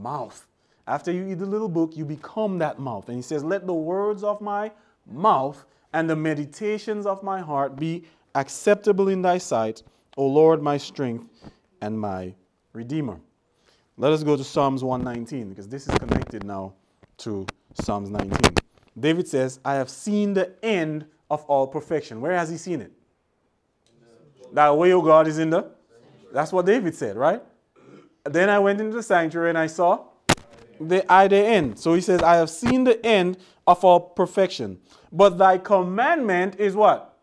mouth. 0.00 0.46
After 0.86 1.12
you 1.12 1.28
eat 1.28 1.34
the 1.34 1.46
little 1.46 1.68
book, 1.68 1.96
you 1.96 2.04
become 2.04 2.58
that 2.58 2.78
mouth. 2.78 3.08
And 3.08 3.16
he 3.16 3.22
says, 3.22 3.44
Let 3.44 3.66
the 3.66 3.74
words 3.74 4.24
of 4.24 4.40
my 4.40 4.72
mouth 5.06 5.64
and 5.92 6.08
the 6.08 6.16
meditations 6.16 7.06
of 7.06 7.22
my 7.22 7.40
heart 7.40 7.76
be 7.76 8.04
acceptable 8.34 9.08
in 9.08 9.22
thy 9.22 9.38
sight, 9.38 9.82
O 10.16 10.26
Lord, 10.26 10.62
my 10.62 10.76
strength 10.76 11.26
and 11.80 12.00
my 12.00 12.34
redeemer. 12.72 13.20
Let 14.00 14.14
us 14.14 14.22
go 14.22 14.34
to 14.34 14.42
Psalms 14.42 14.82
119 14.82 15.50
because 15.50 15.68
this 15.68 15.86
is 15.86 15.94
connected 15.98 16.42
now 16.42 16.72
to 17.18 17.46
Psalms 17.74 18.08
19. 18.08 18.54
David 18.98 19.28
says, 19.28 19.60
I 19.62 19.74
have 19.74 19.90
seen 19.90 20.32
the 20.32 20.54
end 20.64 21.04
of 21.30 21.44
all 21.44 21.66
perfection. 21.66 22.22
Where 22.22 22.32
has 22.32 22.48
he 22.48 22.56
seen 22.56 22.80
it? 22.80 22.92
That 24.54 24.74
way, 24.74 24.94
O 24.94 25.02
God, 25.02 25.28
is 25.28 25.38
in 25.38 25.50
the. 25.50 25.70
That's 26.32 26.50
what 26.50 26.64
David 26.64 26.94
said, 26.94 27.18
right? 27.18 27.42
Then 28.24 28.48
I 28.48 28.58
went 28.58 28.80
into 28.80 28.96
the 28.96 29.02
sanctuary 29.02 29.50
and 29.50 29.58
I 29.58 29.66
saw 29.66 30.06
the 30.80 31.04
I 31.12 31.28
the 31.28 31.36
end. 31.36 31.78
So 31.78 31.92
he 31.92 32.00
says, 32.00 32.22
I 32.22 32.36
have 32.36 32.48
seen 32.48 32.84
the 32.84 33.04
end 33.04 33.36
of 33.66 33.84
all 33.84 34.00
perfection. 34.00 34.78
But 35.12 35.36
thy 35.36 35.58
commandment 35.58 36.58
is 36.58 36.74
what? 36.74 37.18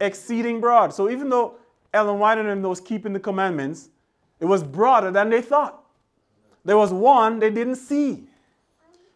Exceeding 0.00 0.60
broad. 0.60 0.94
So 0.94 1.10
even 1.10 1.28
though 1.28 1.56
Ellen 1.92 2.20
White 2.20 2.38
and 2.38 2.48
them 2.48 2.62
was 2.62 2.80
keeping 2.80 3.12
the 3.12 3.18
commandments, 3.18 3.88
it 4.38 4.44
was 4.44 4.62
broader 4.62 5.10
than 5.10 5.28
they 5.28 5.42
thought. 5.42 5.83
There 6.64 6.76
was 6.76 6.92
one 6.92 7.38
they 7.38 7.50
didn't 7.50 7.76
see. 7.76 8.24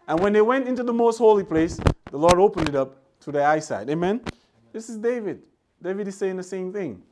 And 0.06 0.20
when 0.20 0.32
they 0.32 0.42
went 0.42 0.68
into 0.68 0.82
the 0.82 0.92
most 0.92 1.18
holy 1.18 1.44
place, 1.44 1.78
the 2.10 2.16
Lord 2.16 2.38
opened 2.38 2.68
it 2.68 2.74
up 2.74 2.96
to 3.20 3.32
their 3.32 3.46
eyesight. 3.46 3.88
Amen. 3.88 4.20
This 4.72 4.88
is 4.88 4.96
David. 4.96 5.42
David 5.82 6.08
is 6.08 6.16
saying 6.16 6.36
the 6.36 6.42
same 6.42 6.72
thing. 6.72 7.02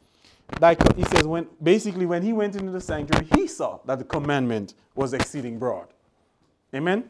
Like 0.61 0.79
he 0.97 1.05
says, 1.05 1.27
when 1.27 1.47
basically 1.63 2.07
when 2.07 2.23
he 2.23 2.33
went 2.33 2.57
into 2.57 2.71
the 2.71 2.81
sanctuary, 2.81 3.27
he 3.35 3.47
saw 3.47 3.81
that 3.85 3.99
the 3.99 4.05
commandment 4.05 4.75
was 4.95 5.13
exceeding 5.13 5.59
broad. 5.59 5.89
Amen. 6.75 7.05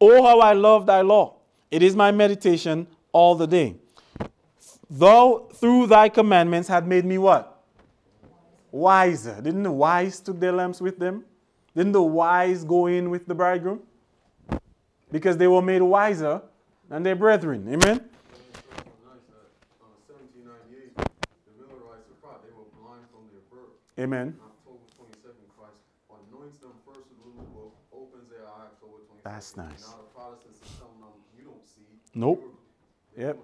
Oh, 0.00 0.22
how 0.22 0.40
I 0.40 0.52
love 0.52 0.86
thy 0.86 1.00
law. 1.00 1.36
It 1.70 1.82
is 1.82 1.96
my 1.96 2.10
meditation 2.10 2.86
all 3.12 3.34
the 3.34 3.46
day. 3.46 3.76
Thou 4.90 5.48
through 5.54 5.86
thy 5.86 6.08
commandments 6.08 6.68
had 6.68 6.86
made 6.86 7.04
me 7.04 7.18
what? 7.18 7.62
Wiser. 8.70 9.40
Didn't 9.40 9.62
the 9.62 9.72
wise 9.72 10.20
took 10.20 10.38
their 10.38 10.52
lamps 10.52 10.80
with 10.80 10.98
them? 10.98 11.24
Didn't 11.74 11.92
the 11.92 12.02
wise 12.02 12.64
go 12.64 12.86
in 12.86 13.10
with 13.10 13.26
the 13.26 13.34
bridegroom? 13.34 13.80
Because 15.10 15.36
they 15.36 15.48
were 15.48 15.62
made 15.62 15.82
wiser 15.82 16.42
than 16.88 17.02
their 17.02 17.16
brethren. 17.16 17.66
Amen. 17.68 17.80
Nice 17.80 18.08
that 19.32 19.48
1798, 19.80 20.96
the 20.96 21.52
Millerites 21.56 22.08
were 22.08 22.20
proud. 22.20 22.40
They 22.44 22.52
were 22.52 22.68
blind 22.76 23.04
from 23.12 23.28
their 23.32 23.44
birth. 23.48 23.76
Amen. 23.98 24.36
October 24.40 24.84
22nd, 25.00 25.48
Christ 25.56 25.80
anoints 26.28 26.58
them 26.58 26.72
first 26.84 27.08
with 27.08 27.18
the 27.20 27.28
little 27.28 27.48
book, 27.52 27.72
opens 27.92 28.28
their 28.28 28.44
eye 28.44 28.68
October 28.72 29.00
22nd. 29.04 29.24
That's 29.24 29.56
nice. 29.56 29.94
Nope. 32.14 32.44
Yep. 33.16 33.38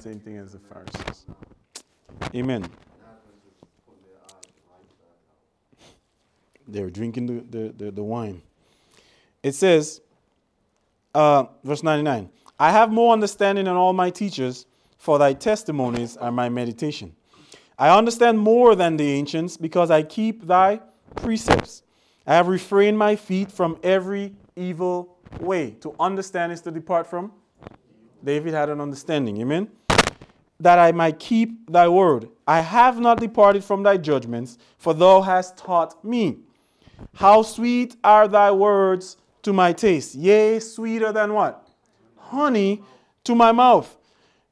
Same 0.00 0.18
thing 0.20 0.36
as 0.38 0.52
the 0.52 0.58
Pharisees. 0.58 1.26
Amen. 2.34 2.62
Adventists 2.62 3.62
is 3.62 3.70
putting 3.86 4.02
their 4.02 4.18
eyes 4.26 4.50
right 4.66 4.90
back 4.98 5.18
They 6.66 6.82
were 6.82 6.90
drinking 6.90 7.26
the, 7.26 7.58
the, 7.58 7.72
the, 7.72 7.90
the 7.90 8.02
wine. 8.02 8.42
It 9.42 9.54
says, 9.54 10.00
uh, 11.14 11.44
verse 11.62 11.82
99 11.82 12.30
I 12.58 12.70
have 12.70 12.90
more 12.90 13.12
understanding 13.12 13.64
than 13.64 13.74
all 13.74 13.92
my 13.92 14.10
teachers, 14.10 14.66
for 14.96 15.18
thy 15.18 15.32
testimonies 15.32 16.16
are 16.16 16.32
my 16.32 16.48
meditation. 16.48 17.14
I 17.78 17.96
understand 17.96 18.38
more 18.38 18.74
than 18.74 18.96
the 18.96 19.10
ancients, 19.10 19.56
because 19.56 19.90
I 19.90 20.02
keep 20.02 20.46
thy 20.46 20.80
precepts. 21.16 21.82
I 22.26 22.34
have 22.34 22.48
refrained 22.48 22.98
my 22.98 23.16
feet 23.16 23.50
from 23.50 23.78
every 23.82 24.32
evil 24.56 25.18
way. 25.40 25.72
To 25.80 25.94
understand 25.98 26.52
is 26.52 26.60
to 26.62 26.70
depart 26.70 27.06
from 27.06 27.32
David 28.24 28.54
had 28.54 28.70
an 28.70 28.80
understanding. 28.80 29.40
Amen. 29.40 29.68
That 30.58 30.78
I 30.78 30.92
might 30.92 31.18
keep 31.18 31.70
thy 31.70 31.88
word. 31.88 32.28
I 32.46 32.60
have 32.60 32.98
not 32.98 33.20
departed 33.20 33.62
from 33.62 33.82
thy 33.82 33.98
judgments, 33.98 34.56
for 34.78 34.94
thou 34.94 35.20
hast 35.20 35.58
taught 35.58 36.02
me. 36.04 36.38
How 37.14 37.42
sweet 37.42 37.96
are 38.02 38.28
thy 38.28 38.50
words 38.50 39.16
to 39.42 39.52
my 39.52 39.72
taste. 39.72 40.14
Yea, 40.14 40.58
sweeter 40.58 41.12
than 41.12 41.32
what? 41.32 41.68
Honey 42.16 42.82
to 43.24 43.34
my 43.34 43.52
mouth. 43.52 43.96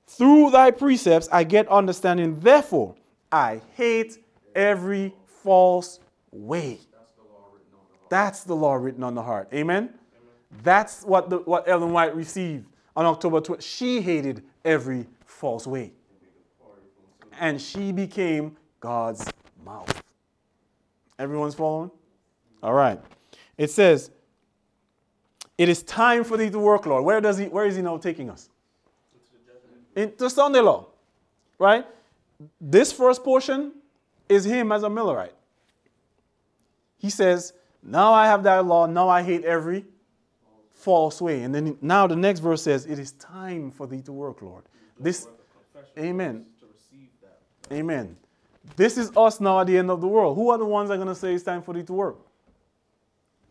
Through 0.06 0.50
thy 0.50 0.70
precepts 0.70 1.28
I 1.32 1.44
get 1.44 1.66
understanding. 1.68 2.38
Therefore, 2.38 2.94
I 3.30 3.60
hate 3.74 4.18
every 4.54 5.14
false 5.26 6.00
way. 6.30 6.78
That's 8.10 8.44
the 8.44 8.54
law 8.54 8.74
written 8.74 9.02
on 9.02 9.14
the 9.14 9.22
heart. 9.22 9.48
Amen? 9.54 9.94
That's 10.62 11.02
what, 11.02 11.30
the, 11.30 11.38
what 11.38 11.66
Ellen 11.66 11.92
White 11.92 12.14
received 12.14 12.66
on 12.94 13.06
October 13.06 13.40
12th. 13.40 13.62
She 13.62 14.02
hated 14.02 14.44
every 14.64 15.06
false 15.24 15.66
way. 15.66 15.92
And 17.40 17.58
she 17.58 17.90
became 17.90 18.56
God's 18.80 19.26
mouth. 19.64 20.02
Everyone's 21.18 21.54
following? 21.54 21.90
All 22.62 22.72
right. 22.72 23.00
It 23.56 23.70
says, 23.70 24.10
It 25.58 25.68
is 25.68 25.82
time 25.82 26.24
for 26.24 26.36
thee 26.36 26.50
to 26.50 26.58
work, 26.58 26.86
Lord. 26.86 27.04
Where 27.04 27.20
does 27.20 27.38
he 27.38 27.46
where 27.46 27.66
is 27.66 27.76
he 27.76 27.82
now 27.82 27.96
taking 27.96 28.30
us? 28.30 28.48
Into 29.94 30.30
Sunday 30.30 30.60
law. 30.60 30.86
Right? 31.58 31.86
This 32.60 32.92
first 32.92 33.22
portion 33.22 33.72
is 34.28 34.44
him 34.44 34.72
as 34.72 34.82
a 34.82 34.88
Millerite. 34.88 35.32
He 36.98 37.10
says, 37.10 37.52
Now 37.82 38.12
I 38.12 38.26
have 38.26 38.42
thy 38.42 38.60
law, 38.60 38.86
now 38.86 39.08
I 39.08 39.22
hate 39.22 39.44
every 39.44 39.84
false 40.74 41.20
way. 41.20 41.42
And 41.42 41.54
then 41.54 41.76
now 41.80 42.06
the 42.06 42.16
next 42.16 42.40
verse 42.40 42.62
says, 42.62 42.86
It 42.86 42.98
is 42.98 43.12
time 43.12 43.70
for 43.70 43.86
thee 43.86 44.00
to 44.02 44.12
work, 44.12 44.42
Lord. 44.42 44.64
This 44.98 45.28
Amen. 45.98 46.46
Amen. 47.70 48.16
This 48.76 48.96
is 48.96 49.14
us 49.16 49.40
now 49.40 49.60
at 49.60 49.66
the 49.66 49.76
end 49.76 49.90
of 49.90 50.00
the 50.00 50.06
world. 50.06 50.36
Who 50.36 50.50
are 50.50 50.58
the 50.58 50.64
ones 50.64 50.88
that 50.88 50.94
are 50.94 50.98
going 50.98 51.08
to 51.08 51.14
say 51.14 51.34
it's 51.34 51.44
time 51.44 51.62
for 51.62 51.74
thee 51.74 51.82
to 51.82 51.92
work? 51.92 52.18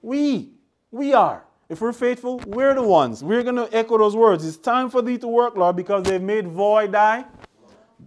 We. 0.01 0.51
We 0.91 1.13
are. 1.13 1.43
If 1.69 1.79
we're 1.79 1.93
faithful, 1.93 2.41
we're 2.47 2.73
the 2.73 2.83
ones. 2.83 3.23
We're 3.23 3.43
going 3.43 3.55
to 3.55 3.69
echo 3.71 3.97
those 3.97 4.15
words. 4.15 4.45
It's 4.45 4.57
time 4.57 4.89
for 4.89 5.01
thee 5.01 5.17
to 5.19 5.27
work, 5.27 5.55
Lord, 5.55 5.77
because 5.77 6.03
they've 6.03 6.21
made 6.21 6.47
void 6.47 6.91
thy 6.91 7.25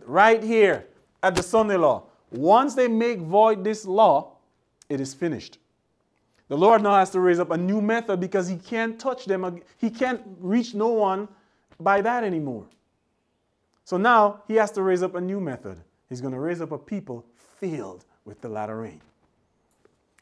right 0.05 0.43
here 0.43 0.87
at 1.23 1.35
the 1.35 1.43
Sunday 1.43 1.77
law. 1.77 2.05
Once 2.31 2.75
they 2.75 2.89
make 2.89 3.21
void 3.21 3.65
this 3.65 3.87
law, 3.87 4.37
it 4.89 5.01
is 5.01 5.15
finished. 5.15 5.59
The 6.49 6.59
Lord 6.59 6.83
now 6.83 6.95
has 6.95 7.11
to 7.11 7.21
raise 7.21 7.39
up 7.39 7.51
a 7.51 7.57
new 7.57 7.81
method 7.81 8.21
because 8.21 8.49
he 8.49 8.57
can't 8.57 8.99
touch 9.01 9.25
them. 9.25 9.63
He 9.79 9.89
can't 9.89 10.21
reach 10.41 10.75
no 10.75 10.89
one 10.89 11.27
by 11.81 12.03
that 12.03 12.23
anymore. 12.23 12.67
So 13.85 13.97
now 13.97 14.43
he 14.47 14.57
has 14.57 14.71
to 14.73 14.83
raise 14.83 15.03
up 15.03 15.15
a 15.15 15.21
new 15.21 15.41
method. 15.41 15.79
He's 16.09 16.21
going 16.21 16.35
to 16.35 16.41
raise 16.41 16.61
up 16.61 16.73
a 16.73 16.79
people 16.79 17.25
filled 17.59 18.05
with 18.27 18.41
the 18.41 18.49
latter 18.49 18.77
rain. 18.77 19.01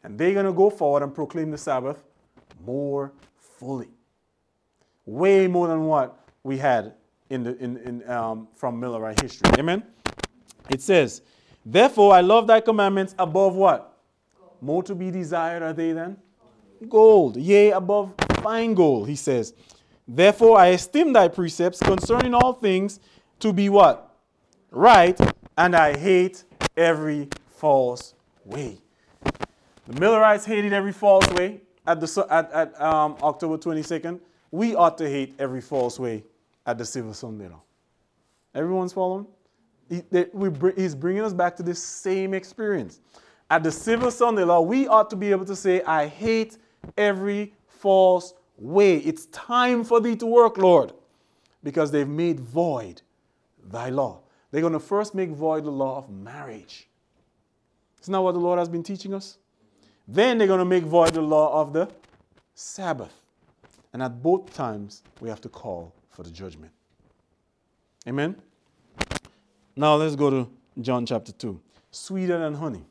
And 0.05 0.18
they're 0.18 0.34
going 0.34 0.46
to 0.46 0.53
go 0.53 0.70
forward 0.70 1.03
and 1.03 1.14
proclaim 1.14 1.50
the 1.50 1.59
Sabbath 1.59 2.03
more 2.64 3.12
fully. 3.36 3.88
Way 5.07 5.46
more 5.46 5.68
than 5.68 5.84
what 5.84 6.18
we 6.42 6.59
had 6.59 6.94
in 7.30 7.42
the, 7.44 7.57
in, 7.59 7.76
in, 7.78 8.11
um, 8.11 8.48
from 8.55 8.80
Millerite 8.80 9.20
history. 9.20 9.50
Amen? 9.59 9.82
It 10.68 10.82
says, 10.82 11.22
Therefore 11.64 12.14
I 12.14 12.20
love 12.20 12.46
thy 12.46 12.61
commandments 12.61 13.14
above 13.18 13.55
what? 13.55 13.96
More 14.61 14.82
to 14.84 14.94
be 14.94 15.11
desired 15.11 15.62
are 15.62 15.72
they 15.72 15.92
than? 15.92 16.16
Gold. 16.88 17.36
Yea, 17.36 17.70
above 17.70 18.12
fine 18.42 18.74
gold, 18.74 19.09
he 19.09 19.16
says. 19.16 19.55
Therefore 20.07 20.59
I 20.59 20.68
esteem 20.68 21.12
thy 21.12 21.28
precepts 21.28 21.78
concerning 21.80 22.34
all 22.34 22.53
things 22.53 23.00
to 23.40 23.53
be 23.53 23.68
what? 23.68 24.14
Right, 24.70 25.18
and 25.57 25.76
I 25.76 25.96
hate 25.96 26.44
every 26.76 27.28
false 27.48 28.14
way. 28.44 28.78
The 29.87 29.99
Millerites 30.01 30.45
hated 30.45 30.72
every 30.72 30.93
false 30.93 31.28
way 31.33 31.61
at, 31.87 32.01
the, 32.01 32.26
at, 32.30 32.53
at 32.53 32.80
um, 32.80 33.16
October 33.22 33.59
22nd. 33.59 34.20
We 34.51 34.74
ought 34.74 34.97
to 34.99 35.09
hate 35.09 35.35
every 35.39 35.61
false 35.61 35.99
way 35.99 36.24
at 36.66 36.78
the 36.78 36.85
Civil 36.85 37.14
Sunday 37.14 37.49
law. 37.49 37.62
Everyone's 38.55 38.93
following? 38.93 39.26
He, 39.89 40.03
they, 40.11 40.26
he's 40.76 40.95
bringing 40.95 41.22
us 41.22 41.33
back 41.33 41.57
to 41.57 41.62
this 41.62 41.83
same 41.83 42.35
experience. 42.35 43.01
At 43.51 43.62
the 43.62 43.72
Civil 43.72 44.11
Sunday 44.11 44.45
law, 44.45 44.61
we 44.61 44.87
ought 44.87 45.11
to 45.11 45.16
be 45.16 45.30
able 45.30 45.45
to 45.47 45.57
say, 45.57 45.83
I 45.83 46.07
hate 46.07 46.59
every 46.97 47.53
false 47.66 48.35
way. 48.57 48.99
It's 48.99 49.26
time 49.26 49.85
for 49.85 50.01
thee 50.01 50.16
to 50.16 50.26
work, 50.26 50.59
Lord, 50.59 50.93
because 51.64 51.91
they've 51.91 52.09
made 52.09 52.39
void 52.39 53.03
thy 53.64 53.89
law. 53.89 54.20
They're 54.51 54.61
going 54.61 54.72
to 54.74 54.80
first 54.80 55.14
make 55.14 55.30
void 55.30 55.64
the 55.64 55.70
law 55.70 55.99
of 55.99 56.09
marriage. 56.09 56.89
Isn't 58.01 58.12
that 58.12 58.20
what 58.20 58.33
the 58.33 58.41
Lord 58.41 58.59
has 58.59 58.68
been 58.68 58.83
teaching 58.83 59.14
us? 59.14 59.39
Then 60.12 60.36
they're 60.36 60.46
going 60.46 60.58
to 60.58 60.66
make 60.66 60.84
void 60.84 61.14
the 61.14 61.22
law 61.22 61.58
of 61.58 61.72
the 61.72 61.88
Sabbath. 62.54 63.14
And 63.94 64.02
at 64.02 64.22
both 64.22 64.52
times, 64.52 65.02
we 65.20 65.30
have 65.30 65.40
to 65.40 65.48
call 65.48 65.94
for 66.10 66.22
the 66.22 66.30
judgment. 66.30 66.70
Amen? 68.06 68.36
Now 69.74 69.94
let's 69.94 70.14
go 70.14 70.28
to 70.28 70.50
John 70.82 71.06
chapter 71.06 71.32
2. 71.32 71.58
Sweeter 71.90 72.38
than 72.38 72.52
honey. 72.52 72.84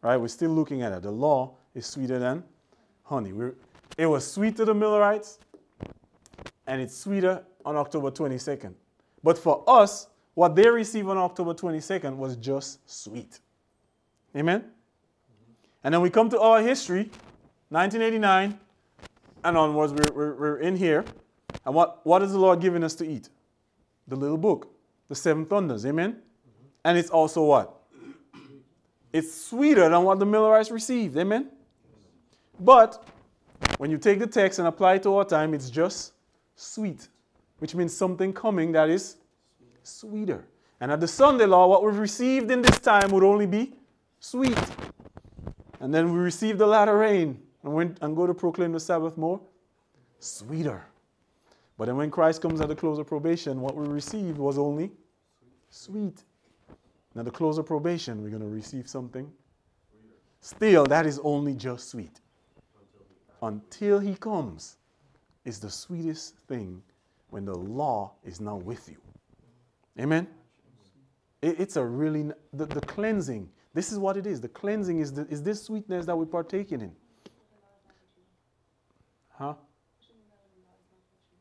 Right? 0.00 0.16
We're 0.16 0.28
still 0.28 0.52
looking 0.52 0.80
at 0.80 0.92
it. 0.92 1.02
The 1.02 1.10
law 1.10 1.54
is 1.74 1.84
sweeter 1.84 2.18
than 2.18 2.42
honey. 3.02 3.34
We're, 3.34 3.54
it 3.98 4.06
was 4.06 4.26
sweet 4.26 4.56
to 4.56 4.64
the 4.64 4.74
Millerites, 4.74 5.38
and 6.66 6.80
it's 6.80 6.96
sweeter 6.96 7.42
on 7.66 7.76
October 7.76 8.10
22nd. 8.10 8.72
But 9.22 9.36
for 9.36 9.64
us, 9.66 10.08
what 10.32 10.56
they 10.56 10.68
received 10.68 11.08
on 11.08 11.18
October 11.18 11.52
22nd 11.52 12.16
was 12.16 12.36
just 12.36 12.90
sweet. 12.90 13.40
Amen? 14.34 14.64
And 15.84 15.92
then 15.92 16.00
we 16.00 16.10
come 16.10 16.30
to 16.30 16.40
our 16.40 16.62
history, 16.62 17.10
1989 17.68 18.58
and 19.44 19.56
onwards, 19.56 19.92
we're, 19.92 20.14
we're, 20.14 20.34
we're 20.34 20.58
in 20.58 20.76
here. 20.76 21.04
And 21.66 21.74
what, 21.74 22.04
what 22.04 22.22
is 22.22 22.32
the 22.32 22.38
Lord 22.38 22.60
giving 22.60 22.82
us 22.82 22.94
to 22.96 23.06
eat? 23.06 23.28
The 24.08 24.16
little 24.16 24.38
book, 24.38 24.74
the 25.08 25.14
seven 25.14 25.44
thunders. 25.44 25.84
Amen? 25.84 26.12
Mm-hmm. 26.12 26.66
And 26.86 26.98
it's 26.98 27.10
also 27.10 27.44
what? 27.44 27.82
It's 29.12 29.32
sweeter 29.32 29.88
than 29.88 30.02
what 30.02 30.18
the 30.18 30.26
Millerites 30.26 30.70
received. 30.70 31.16
Amen? 31.18 31.50
But 32.58 33.06
when 33.76 33.90
you 33.90 33.98
take 33.98 34.18
the 34.18 34.26
text 34.26 34.58
and 34.58 34.66
apply 34.66 34.94
it 34.94 35.02
to 35.04 35.14
our 35.16 35.24
time, 35.24 35.54
it's 35.54 35.70
just 35.70 36.14
sweet, 36.56 37.08
which 37.58 37.74
means 37.74 37.94
something 37.94 38.32
coming 38.32 38.72
that 38.72 38.88
is 38.88 39.16
sweeter. 39.82 40.46
And 40.80 40.90
at 40.90 41.00
the 41.00 41.08
Sunday 41.08 41.46
law, 41.46 41.66
what 41.66 41.84
we've 41.84 41.98
received 41.98 42.50
in 42.50 42.62
this 42.62 42.78
time 42.78 43.10
would 43.10 43.22
only 43.22 43.46
be 43.46 43.74
sweet. 44.18 44.58
And 45.84 45.92
then 45.92 46.14
we 46.14 46.18
receive 46.18 46.56
the 46.56 46.66
latter 46.66 46.96
rain 46.96 47.38
and, 47.62 47.98
and 48.00 48.16
go 48.16 48.26
to 48.26 48.32
proclaim 48.32 48.72
the 48.72 48.80
Sabbath 48.80 49.18
more 49.18 49.38
sweeter. 50.18 50.82
But 51.76 51.84
then 51.84 51.98
when 51.98 52.10
Christ 52.10 52.40
comes 52.40 52.62
at 52.62 52.68
the 52.68 52.74
close 52.74 52.98
of 52.98 53.06
probation, 53.06 53.60
what 53.60 53.76
we 53.76 53.86
received 53.86 54.38
was 54.38 54.56
only 54.56 54.90
sweet. 55.68 56.22
Now, 57.14 57.22
the 57.22 57.30
close 57.30 57.58
of 57.58 57.66
probation, 57.66 58.22
we're 58.22 58.30
going 58.30 58.40
to 58.40 58.48
receive 58.48 58.88
something. 58.88 59.30
Still, 60.40 60.86
that 60.86 61.04
is 61.04 61.20
only 61.22 61.54
just 61.54 61.90
sweet. 61.90 62.18
Until 63.42 63.98
he 63.98 64.14
comes, 64.14 64.78
is 65.44 65.60
the 65.60 65.68
sweetest 65.68 66.38
thing 66.48 66.82
when 67.28 67.44
the 67.44 67.54
law 67.54 68.12
is 68.24 68.40
now 68.40 68.56
with 68.56 68.88
you. 68.88 68.96
Amen? 70.00 70.26
It, 71.42 71.60
it's 71.60 71.76
a 71.76 71.84
really, 71.84 72.32
the, 72.54 72.64
the 72.64 72.80
cleansing, 72.80 73.50
this 73.74 73.90
is 73.90 73.98
what 73.98 74.16
it 74.16 74.26
is. 74.26 74.40
The 74.40 74.48
cleansing 74.48 75.00
is, 75.00 75.12
the, 75.12 75.26
is 75.28 75.42
this 75.42 75.62
sweetness 75.64 76.06
that 76.06 76.16
we're 76.16 76.26
partaking 76.26 76.80
in. 76.80 76.92
Huh? 79.30 79.54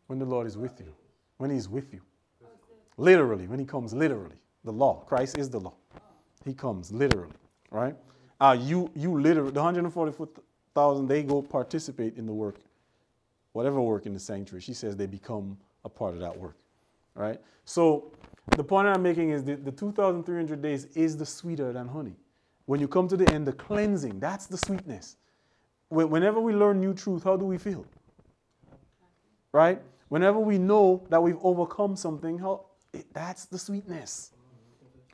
When 0.08 0.18
the 0.18 0.26
Lord 0.26 0.48
is 0.48 0.58
with 0.58 0.80
you. 0.80 0.94
When 1.38 1.52
He's 1.52 1.70
with 1.70 1.94
you. 1.94 2.02
Literally, 2.98 3.48
when 3.48 3.60
He 3.60 3.66
comes 3.66 3.94
literally. 3.94 4.36
The 4.64 4.72
law. 4.72 5.04
Christ 5.08 5.38
is 5.38 5.50
the 5.50 5.60
law. 5.60 5.76
He 6.44 6.54
comes 6.54 6.92
literally. 6.92 7.36
Right? 7.70 7.96
Uh, 8.42 8.58
you, 8.60 8.90
you 8.96 9.20
literally, 9.20 9.52
the 9.52 9.62
144,000, 9.62 11.08
they 11.08 11.22
go 11.22 11.42
participate 11.42 12.18
in 12.18 12.26
the 12.26 12.34
work, 12.34 12.56
whatever 13.54 13.80
work 13.80 14.06
in 14.08 14.14
the 14.14 14.20
sanctuary. 14.20 14.62
She 14.62 14.74
says 14.74 14.98
they 14.98 15.06
become 15.06 15.58
a 15.86 15.90
part 15.90 16.16
of 16.16 16.20
that 16.20 16.36
work. 16.36 16.58
Right? 17.14 17.40
So 17.66 18.12
the 18.58 18.64
point 18.64 18.88
I'm 18.88 19.04
making 19.04 19.30
is 19.30 19.44
that 19.46 19.64
the 19.64 19.72
2,300 19.72 20.62
days 20.62 20.86
is 20.96 21.16
the 21.16 21.26
sweeter 21.26 21.72
than 21.72 21.88
honey. 21.88 22.16
When 22.66 22.80
you 22.80 22.88
come 22.88 23.08
to 23.10 23.18
the 23.18 23.30
end, 23.34 23.46
the 23.48 23.54
cleansing, 23.54 24.20
that's 24.20 24.48
the 24.48 24.58
sweetness. 24.58 25.18
Whenever 25.90 26.40
we 26.40 26.54
learn 26.54 26.80
new 26.80 26.94
truth, 26.94 27.24
how 27.24 27.38
do 27.38 27.46
we 27.46 27.58
feel? 27.58 27.86
Right? 29.52 29.82
Whenever 30.10 30.40
we 30.40 30.58
know 30.58 31.06
that 31.10 31.22
we've 31.22 31.38
overcome 31.44 31.96
something, 31.96 32.40
how, 32.40 32.66
that's 33.14 33.46
the 33.46 33.60
sweetness. 33.60 34.32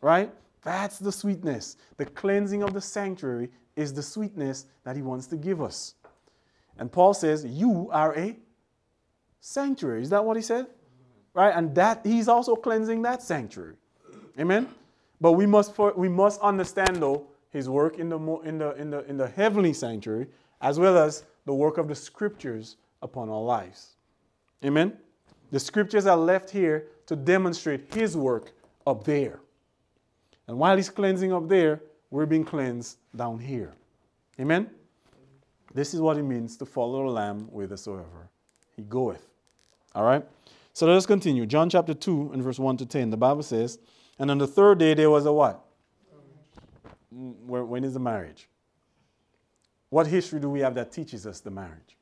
Right? 0.01 0.31
That's 0.61 0.99
the 0.99 1.11
sweetness. 1.11 1.77
The 1.97 2.05
cleansing 2.05 2.63
of 2.63 2.73
the 2.73 2.81
sanctuary 2.81 3.49
is 3.75 3.93
the 3.93 4.03
sweetness 4.03 4.65
that 4.83 4.95
he 4.95 5.01
wants 5.01 5.27
to 5.27 5.37
give 5.37 5.61
us. 5.61 5.95
And 6.77 6.91
Paul 6.91 7.13
says, 7.13 7.45
You 7.45 7.89
are 7.91 8.17
a 8.17 8.37
sanctuary. 9.41 10.01
Is 10.01 10.09
that 10.11 10.23
what 10.23 10.37
he 10.37 10.43
said? 10.43 10.67
right? 11.33 11.53
And 11.55 11.73
that 11.75 12.01
he's 12.05 12.27
also 12.27 12.55
cleansing 12.55 13.01
that 13.03 13.21
sanctuary. 13.21 13.75
Amen. 14.37 14.67
But 15.21 15.33
we 15.33 15.45
must 15.45 15.77
we 15.97 16.09
must 16.09 16.39
understand 16.41 16.97
though 16.97 17.27
his 17.49 17.69
work 17.69 17.97
in 17.97 18.09
the 18.09 18.19
in 18.43 18.57
the 18.57 18.73
in 18.75 18.89
the 18.89 19.03
in 19.05 19.17
the 19.17 19.27
heavenly 19.27 19.73
sanctuary 19.73 20.27
as 20.61 20.79
well 20.79 20.97
as 20.97 21.23
the 21.45 21.53
work 21.53 21.77
of 21.77 21.87
the 21.87 21.95
scriptures 21.95 22.77
upon 23.01 23.29
our 23.29 23.41
lives. 23.41 23.95
Amen. 24.63 24.93
The 25.51 25.59
scriptures 25.59 26.05
are 26.05 26.17
left 26.17 26.49
here 26.49 26.87
to 27.07 27.15
demonstrate 27.15 27.93
his 27.93 28.15
work 28.15 28.51
up 28.85 29.03
there. 29.03 29.39
And 30.47 30.57
while 30.59 30.75
he's 30.75 30.89
cleansing 30.89 31.31
up 31.33 31.47
there, 31.47 31.81
we're 32.11 32.25
being 32.25 32.43
cleansed 32.43 32.97
down 33.15 33.39
here. 33.39 33.73
Amen. 34.39 34.69
This 35.73 35.93
is 35.93 36.01
what 36.01 36.17
it 36.17 36.23
means 36.23 36.57
to 36.57 36.65
follow 36.65 37.03
the 37.03 37.11
Lamb 37.11 37.45
whithersoever 37.45 38.29
he 38.79 38.83
goeth. 38.83 39.27
All 39.93 40.03
right? 40.03 40.23
So 40.73 40.87
let 40.87 40.95
us 40.95 41.05
continue. 41.05 41.45
John 41.45 41.69
chapter 41.69 41.93
2 41.93 42.31
and 42.33 42.41
verse 42.41 42.59
1 42.59 42.77
to 42.77 42.85
10. 42.85 43.09
The 43.09 43.17
Bible 43.17 43.43
says, 43.43 43.79
And 44.17 44.31
on 44.31 44.37
the 44.37 44.47
third 44.47 44.79
day 44.79 44.93
there 44.93 45.09
was 45.09 45.25
a 45.25 45.33
what? 45.33 45.63
When 47.11 47.83
is 47.83 47.93
the 47.93 47.99
marriage? 47.99 48.47
What 49.89 50.07
history 50.07 50.39
do 50.39 50.49
we 50.49 50.59
have 50.59 50.75
that 50.75 50.91
teaches 50.91 51.25
us 51.25 51.39
the 51.39 51.49
marriage? 51.49 51.97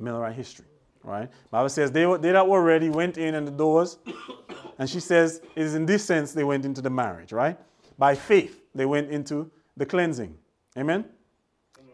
Millerite 0.00 0.34
history, 0.34 0.66
right? 1.04 1.30
Bible 1.50 1.68
says 1.68 1.92
they, 1.92 2.04
they 2.16 2.32
that 2.32 2.48
were 2.48 2.62
ready 2.62 2.88
went 2.88 3.18
in 3.18 3.34
and 3.34 3.46
the 3.46 3.52
doors, 3.52 3.98
and 4.78 4.88
she 4.88 5.00
says 5.00 5.42
it 5.54 5.62
is 5.62 5.74
in 5.74 5.84
this 5.84 6.02
sense 6.02 6.32
they 6.32 6.44
went 6.44 6.64
into 6.64 6.80
the 6.80 6.88
marriage, 6.88 7.32
right? 7.32 7.58
By 7.98 8.14
faith 8.14 8.62
they 8.74 8.86
went 8.86 9.10
into 9.10 9.50
the 9.76 9.84
cleansing. 9.84 10.34
Amen? 10.78 11.04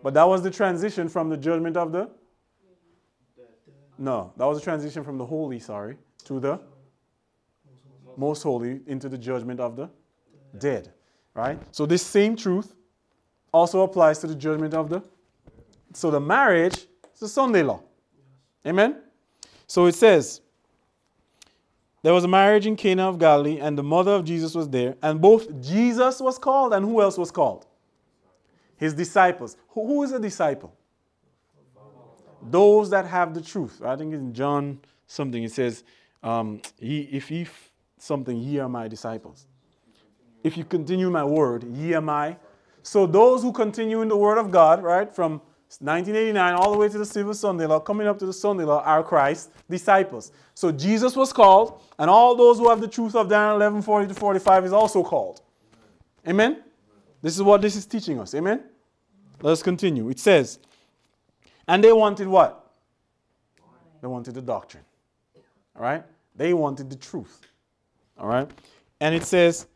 But 0.05 0.15
that 0.15 0.29
was 0.29 0.43
the 0.43 0.51
transition 0.51 1.09
from 1.09 1.29
the 1.29 1.37
judgment 1.37 1.77
of 1.77 1.91
the 1.91 2.09
no, 3.99 4.33
that 4.37 4.45
was 4.45 4.59
a 4.59 4.61
transition 4.61 5.03
from 5.03 5.19
the 5.19 5.27
holy, 5.27 5.59
sorry, 5.59 5.97
to 6.25 6.39
the 6.39 6.61
most 8.17 8.43
holy 8.43 8.81
into 8.87 9.09
the 9.09 9.19
judgment 9.19 9.59
of 9.59 9.75
the 9.75 9.91
dead. 10.57 10.93
Right? 11.39 11.59
So 11.71 11.87
this 11.87 12.05
same 12.05 12.35
truth 12.35 12.75
also 13.53 13.83
applies 13.83 14.19
to 14.19 14.27
the 14.27 14.35
judgment 14.35 14.75
of 14.75 14.91
the 14.91 15.03
so 15.95 16.11
the 16.11 16.19
marriage 16.21 16.87
is 17.15 17.23
a 17.23 17.29
Sunday 17.29 17.63
law. 17.63 17.81
Amen? 18.67 18.97
So 19.69 19.87
it 19.87 19.95
says 19.95 20.41
there 22.03 22.13
was 22.13 22.25
a 22.25 22.29
marriage 22.29 22.67
in 22.67 22.75
Cana 22.75 23.09
of 23.09 23.21
Galilee, 23.21 23.61
and 23.61 23.79
the 23.79 23.85
mother 23.85 24.11
of 24.13 24.25
Jesus 24.25 24.55
was 24.55 24.69
there, 24.69 24.97
and 25.01 25.21
both 25.21 25.61
Jesus 25.61 26.21
was 26.21 26.39
called, 26.39 26.73
and 26.73 26.85
who 26.85 27.01
else 27.01 27.17
was 27.17 27.31
called? 27.31 27.67
His 28.77 28.93
disciples. 28.95 29.57
Who- 29.69 30.03
is 30.03 30.13
a 30.13 30.19
disciple? 30.19 30.75
those 32.41 32.91
that 32.91 33.05
have 33.05 33.35
the 33.35 33.41
truth. 33.41 33.83
I 33.85 33.97
think 33.97 34.15
in 34.15 34.33
John 34.33 34.81
something 35.07 35.43
it 35.43 35.53
says, 35.53 35.83
um, 36.23 36.61
ye, 36.79 37.09
if 37.13 37.31
ye 37.31 37.43
f- 37.43 37.71
something, 37.99 38.37
ye 38.37 38.59
are 38.59 38.69
my 38.69 38.87
disciples. 38.87 39.48
If 40.43 40.57
you 40.57 40.65
continue 40.65 41.11
my 41.11 41.25
word, 41.25 41.65
ye 41.65 41.95
are 41.95 42.01
my. 42.01 42.37
So 42.83 43.07
those 43.07 43.43
who 43.43 43.53
continue 43.53 44.03
in 44.03 44.09
the 44.09 44.17
word 44.17 44.39
of 44.39 44.51
God, 44.51 44.83
right, 44.83 45.15
from 45.15 45.41
1989 45.81 46.55
all 46.55 46.73
the 46.73 46.79
way 46.79 46.89
to 46.89 46.97
the 46.97 47.05
civil 47.05 47.35
Sunday 47.35 47.67
law, 47.67 47.79
coming 47.81 48.07
up 48.07 48.19
to 48.21 48.27
the 48.27 48.33
Sunday 48.33 48.65
law, 48.65 48.83
are 48.83 49.03
Christ's 49.03 49.51
disciples. 49.69 50.33
So 50.55 50.73
Jesus 50.73 51.15
was 51.15 51.33
called, 51.33 51.83
and 51.99 52.09
all 52.09 52.35
those 52.35 52.59
who 52.59 52.69
have 52.71 52.81
the 52.81 52.89
truth 52.89 53.15
of 53.15 53.29
Daniel 53.29 53.57
11, 53.57 53.83
40 53.83 54.09
to 54.09 54.15
45 54.15 54.65
is 54.65 54.73
also 54.73 55.03
called. 55.03 55.43
Amen? 56.27 56.63
This 57.21 57.37
is 57.37 57.43
what 57.43 57.61
this 57.61 57.77
is 57.77 57.85
teaching 57.85 58.19
us. 58.19 58.35
Amen? 58.35 58.65
Let 59.43 59.53
us 59.53 59.63
continue. 59.63 60.09
It 60.09 60.19
says, 60.19 60.59
and 61.67 61.85
they 61.85 61.93
wanted 61.93 62.29
what? 62.29 62.73
They 64.01 64.09
wanted 64.09 64.35
the 64.35 64.43
doctrine. 64.43 64.85
All 65.77 65.83
right? 65.83 66.05
They 66.35 66.55
wanted 66.55 66.89
the 66.89 66.97
truth. 66.97 67.41
All 68.17 68.27
right? 68.27 68.51
And 69.01 69.15
it 69.15 69.25
says, 69.25 69.67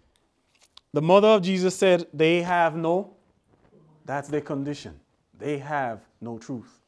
the 0.93 1.03
mother 1.03 1.29
of 1.29 1.43
Jesus 1.43 1.75
said, 1.77 2.07
They 2.13 2.43
have 2.43 2.77
no, 2.77 3.15
that's 4.05 4.29
their 4.29 4.41
condition. 4.41 4.99
They 5.39 5.59
have 5.59 6.01
no 6.21 6.39
truth. 6.39 6.79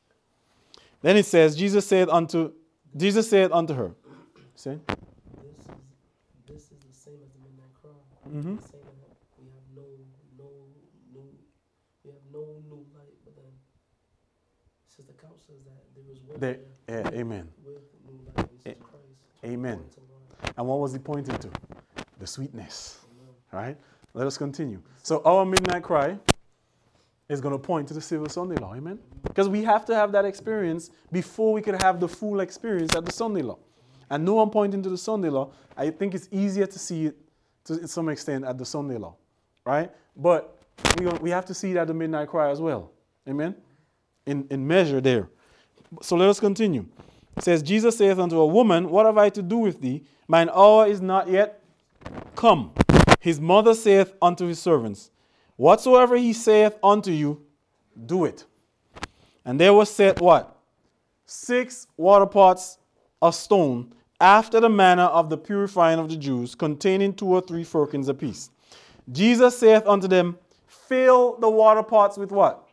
Then 1.02 1.16
it 1.16 1.26
says, 1.26 1.56
Jesus 1.56 1.86
said 1.86 2.08
unto, 2.08 2.52
Jesus 2.96 3.28
said 3.28 3.52
unto 3.52 3.74
her, 3.74 3.92
say, 4.54 4.78
This 4.86 5.56
is 5.58 5.66
this 6.46 6.62
is 6.62 6.78
the 6.88 6.94
same 6.94 7.14
as 7.24 7.30
the 7.32 7.40
midnight 7.40 7.74
cry. 7.80 7.90
Mhm. 8.28 8.60
That 8.60 8.72
we 9.38 9.48
have 9.50 9.64
no 9.76 9.82
no 10.38 10.50
new 11.12 11.28
we 12.04 12.10
have 12.10 12.20
no 12.32 12.40
new 12.68 12.86
light, 12.94 13.14
but 13.24 13.34
then 13.36 13.52
says 14.88 15.06
the 15.06 15.12
couch 15.14 15.40
says 15.46 15.56
that 15.64 15.82
there 15.94 16.12
is 16.12 16.20
one 16.22 16.40
There- 16.40 16.60
there 16.86 17.02
yeah, 17.12 17.20
amen. 17.20 17.48
with 17.64 17.82
new 18.06 18.20
light. 18.36 18.48
This 18.64 18.72
A- 18.72 18.76
Christ. 18.76 19.04
amen. 19.44 19.78
Pointing 19.78 19.94
to 19.94 20.00
one. 20.00 20.52
And 20.56 20.66
what 20.68 20.78
was 20.78 20.92
he 20.92 20.98
pointing 21.00 21.36
to? 21.38 21.50
The 22.18 22.26
sweetness. 22.26 23.00
Amen. 23.10 23.34
Right? 23.52 23.76
Let 24.14 24.26
us 24.26 24.38
continue. 24.38 24.80
So 25.02 25.20
our 25.24 25.44
midnight 25.44 25.82
cry 25.82 26.16
is 27.28 27.40
going 27.40 27.52
to 27.52 27.58
point 27.58 27.88
to 27.88 27.94
the 27.94 28.00
civil 28.00 28.28
Sunday 28.28 28.54
law. 28.56 28.74
Amen? 28.74 28.98
Because 29.24 29.48
we 29.48 29.64
have 29.64 29.84
to 29.86 29.94
have 29.94 30.12
that 30.12 30.24
experience 30.24 30.90
before 31.10 31.52
we 31.52 31.60
could 31.60 31.80
have 31.82 31.98
the 31.98 32.08
full 32.08 32.40
experience 32.40 32.94
at 32.94 33.04
the 33.04 33.12
Sunday 33.12 33.42
law. 33.42 33.58
And 34.10 34.24
no 34.24 34.34
one 34.34 34.50
pointing 34.50 34.82
to 34.82 34.88
the 34.88 34.98
Sunday 34.98 35.30
law, 35.30 35.50
I 35.76 35.90
think 35.90 36.14
it's 36.14 36.28
easier 36.30 36.66
to 36.66 36.78
see 36.78 37.06
it 37.06 37.16
to 37.64 37.88
some 37.88 38.08
extent 38.08 38.44
at 38.44 38.56
the 38.56 38.64
Sunday 38.64 38.98
law. 38.98 39.16
Right? 39.64 39.90
But 40.16 40.58
we, 40.98 41.06
we 41.06 41.30
have 41.30 41.46
to 41.46 41.54
see 41.54 41.72
it 41.72 41.76
at 41.76 41.88
the 41.88 41.94
midnight 41.94 42.28
cry 42.28 42.50
as 42.50 42.60
well. 42.60 42.92
Amen? 43.28 43.56
In, 44.26 44.46
in 44.50 44.66
measure 44.66 45.00
there. 45.00 45.28
So 46.02 46.16
let 46.16 46.28
us 46.28 46.38
continue. 46.38 46.86
It 47.36 47.42
says, 47.42 47.62
Jesus 47.62 47.96
saith 47.96 48.18
unto 48.18 48.38
a 48.38 48.46
woman, 48.46 48.90
What 48.90 49.06
have 49.06 49.18
I 49.18 49.28
to 49.30 49.42
do 49.42 49.58
with 49.58 49.80
thee? 49.80 50.04
Mine 50.28 50.50
hour 50.54 50.86
is 50.86 51.00
not 51.00 51.28
yet 51.28 51.62
come. 52.36 52.72
His 53.24 53.40
mother 53.40 53.72
saith 53.72 54.12
unto 54.20 54.44
his 54.44 54.58
servants, 54.58 55.10
Whatsoever 55.56 56.14
he 56.14 56.34
saith 56.34 56.76
unto 56.82 57.10
you, 57.10 57.40
do 58.04 58.26
it. 58.26 58.44
And 59.46 59.58
there 59.58 59.72
was 59.72 59.88
set 59.88 60.20
what? 60.20 60.58
Six 61.24 61.86
water 61.96 62.26
pots 62.26 62.76
of 63.22 63.34
stone, 63.34 63.94
after 64.20 64.60
the 64.60 64.68
manner 64.68 65.04
of 65.04 65.30
the 65.30 65.38
purifying 65.38 65.98
of 65.98 66.10
the 66.10 66.18
Jews, 66.18 66.54
containing 66.54 67.14
two 67.14 67.28
or 67.28 67.40
three 67.40 67.64
firkins 67.64 68.10
apiece. 68.10 68.50
Jesus 69.10 69.56
saith 69.56 69.86
unto 69.86 70.06
them, 70.06 70.36
Fill 70.66 71.38
the 71.38 71.48
water 71.48 71.82
pots 71.82 72.18
with 72.18 72.30
what? 72.30 72.68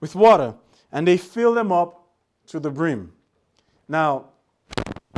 With 0.00 0.14
water. 0.14 0.54
And 0.90 1.06
they 1.06 1.18
fill 1.18 1.52
them 1.52 1.70
up 1.70 2.02
to 2.46 2.58
the 2.58 2.70
brim. 2.70 3.12
Now, 3.88 4.30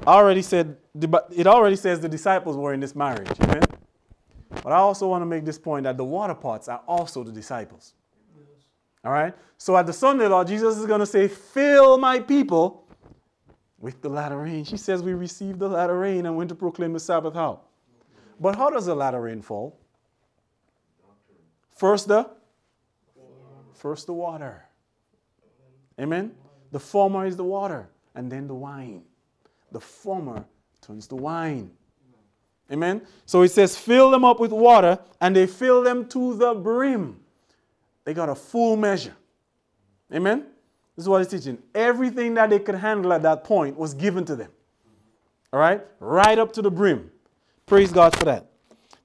I 0.04 0.14
already 0.14 0.42
said, 0.42 0.78
it 1.00 1.46
already 1.46 1.76
says 1.76 2.00
the 2.00 2.08
disciples 2.08 2.56
were 2.56 2.74
in 2.74 2.80
this 2.80 2.96
marriage. 2.96 3.30
Amen? 3.40 3.62
But 4.64 4.72
I 4.72 4.76
also 4.76 5.06
want 5.06 5.20
to 5.20 5.26
make 5.26 5.44
this 5.44 5.58
point 5.58 5.84
that 5.84 5.98
the 5.98 6.04
water 6.04 6.34
pots 6.34 6.68
are 6.68 6.80
also 6.88 7.22
the 7.22 7.30
disciples. 7.30 7.92
All 9.04 9.12
right? 9.12 9.34
So 9.58 9.76
at 9.76 9.86
the 9.86 9.92
Sunday 9.92 10.26
law, 10.26 10.42
Jesus 10.42 10.78
is 10.78 10.86
going 10.86 11.00
to 11.00 11.06
say, 11.06 11.28
Fill 11.28 11.98
my 11.98 12.18
people 12.18 12.88
with 13.78 14.00
the 14.00 14.08
latter 14.08 14.38
rain. 14.38 14.64
She 14.64 14.78
says, 14.78 15.02
We 15.02 15.12
received 15.12 15.58
the 15.58 15.68
latter 15.68 15.98
rain 15.98 16.24
and 16.24 16.34
went 16.34 16.48
to 16.48 16.54
proclaim 16.54 16.94
the 16.94 17.00
Sabbath 17.00 17.34
how? 17.34 17.60
But 18.40 18.56
how 18.56 18.70
does 18.70 18.86
the 18.86 18.94
latter 18.94 19.20
rain 19.20 19.42
fall? 19.42 19.78
First 21.76 22.08
the 22.08 22.30
first 23.74 24.06
the 24.06 24.14
water. 24.14 24.64
Amen. 26.00 26.32
The 26.72 26.80
former 26.80 27.26
is 27.26 27.36
the 27.36 27.44
water, 27.44 27.90
and 28.14 28.32
then 28.32 28.48
the 28.48 28.54
wine. 28.54 29.02
The 29.72 29.80
former 29.80 30.46
turns 30.80 31.06
to 31.08 31.16
wine. 31.16 31.70
Amen. 32.72 33.02
So 33.26 33.42
it 33.42 33.50
says, 33.50 33.76
fill 33.76 34.10
them 34.10 34.24
up 34.24 34.40
with 34.40 34.52
water, 34.52 34.98
and 35.20 35.36
they 35.36 35.46
fill 35.46 35.82
them 35.82 36.08
to 36.08 36.34
the 36.34 36.54
brim. 36.54 37.20
They 38.04 38.14
got 38.14 38.28
a 38.28 38.34
full 38.34 38.76
measure. 38.76 39.14
Amen. 40.12 40.46
This 40.96 41.04
is 41.04 41.08
what 41.08 41.22
it's 41.22 41.30
teaching. 41.30 41.58
Everything 41.74 42.34
that 42.34 42.50
they 42.50 42.58
could 42.58 42.76
handle 42.76 43.12
at 43.12 43.22
that 43.22 43.44
point 43.44 43.76
was 43.76 43.94
given 43.94 44.24
to 44.26 44.36
them. 44.36 44.50
All 45.52 45.60
right? 45.60 45.84
Right 46.00 46.38
up 46.38 46.52
to 46.52 46.62
the 46.62 46.70
brim. 46.70 47.10
Praise 47.66 47.92
God 47.92 48.16
for 48.16 48.24
that. 48.24 48.46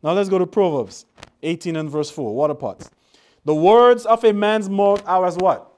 Now 0.04 0.14
let's 0.14 0.30
go 0.30 0.38
to 0.40 0.48
Proverbs 0.48 1.06
18 1.44 1.76
and 1.76 1.90
verse 1.90 2.10
4. 2.10 2.34
Water 2.34 2.54
pots. 2.54 2.90
The 3.46 3.56
words 3.56 4.06
of 4.06 4.24
a 4.24 4.34
man's 4.34 4.70
mouth 4.70 5.04
are 5.06 5.26
as 5.26 5.38
what? 5.38 5.72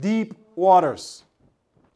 Deep 0.00 0.34
waters. 0.54 1.24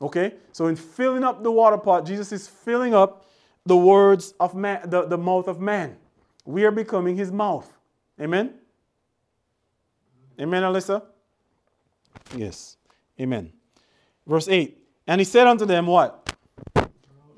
Okay? 0.00 0.34
So 0.52 0.66
in 0.66 0.76
filling 0.76 1.24
up 1.24 1.42
the 1.42 1.50
water 1.50 1.78
pot, 1.78 2.06
Jesus 2.06 2.32
is 2.32 2.48
filling 2.48 2.94
up 2.94 3.26
the 3.66 3.76
words 3.76 4.34
of 4.40 4.54
man, 4.54 4.88
the, 4.88 5.06
the 5.06 5.18
mouth 5.18 5.48
of 5.48 5.60
man. 5.60 5.96
We 6.44 6.64
are 6.64 6.70
becoming 6.70 7.16
his 7.16 7.30
mouth. 7.30 7.70
Amen? 8.20 8.54
Amen, 10.40 10.62
Alyssa? 10.62 11.02
Yes. 12.34 12.76
Amen. 13.20 13.52
Verse 14.26 14.48
8. 14.48 14.78
And 15.06 15.20
he 15.20 15.24
said 15.24 15.46
unto 15.46 15.66
them, 15.66 15.86
What? 15.86 16.34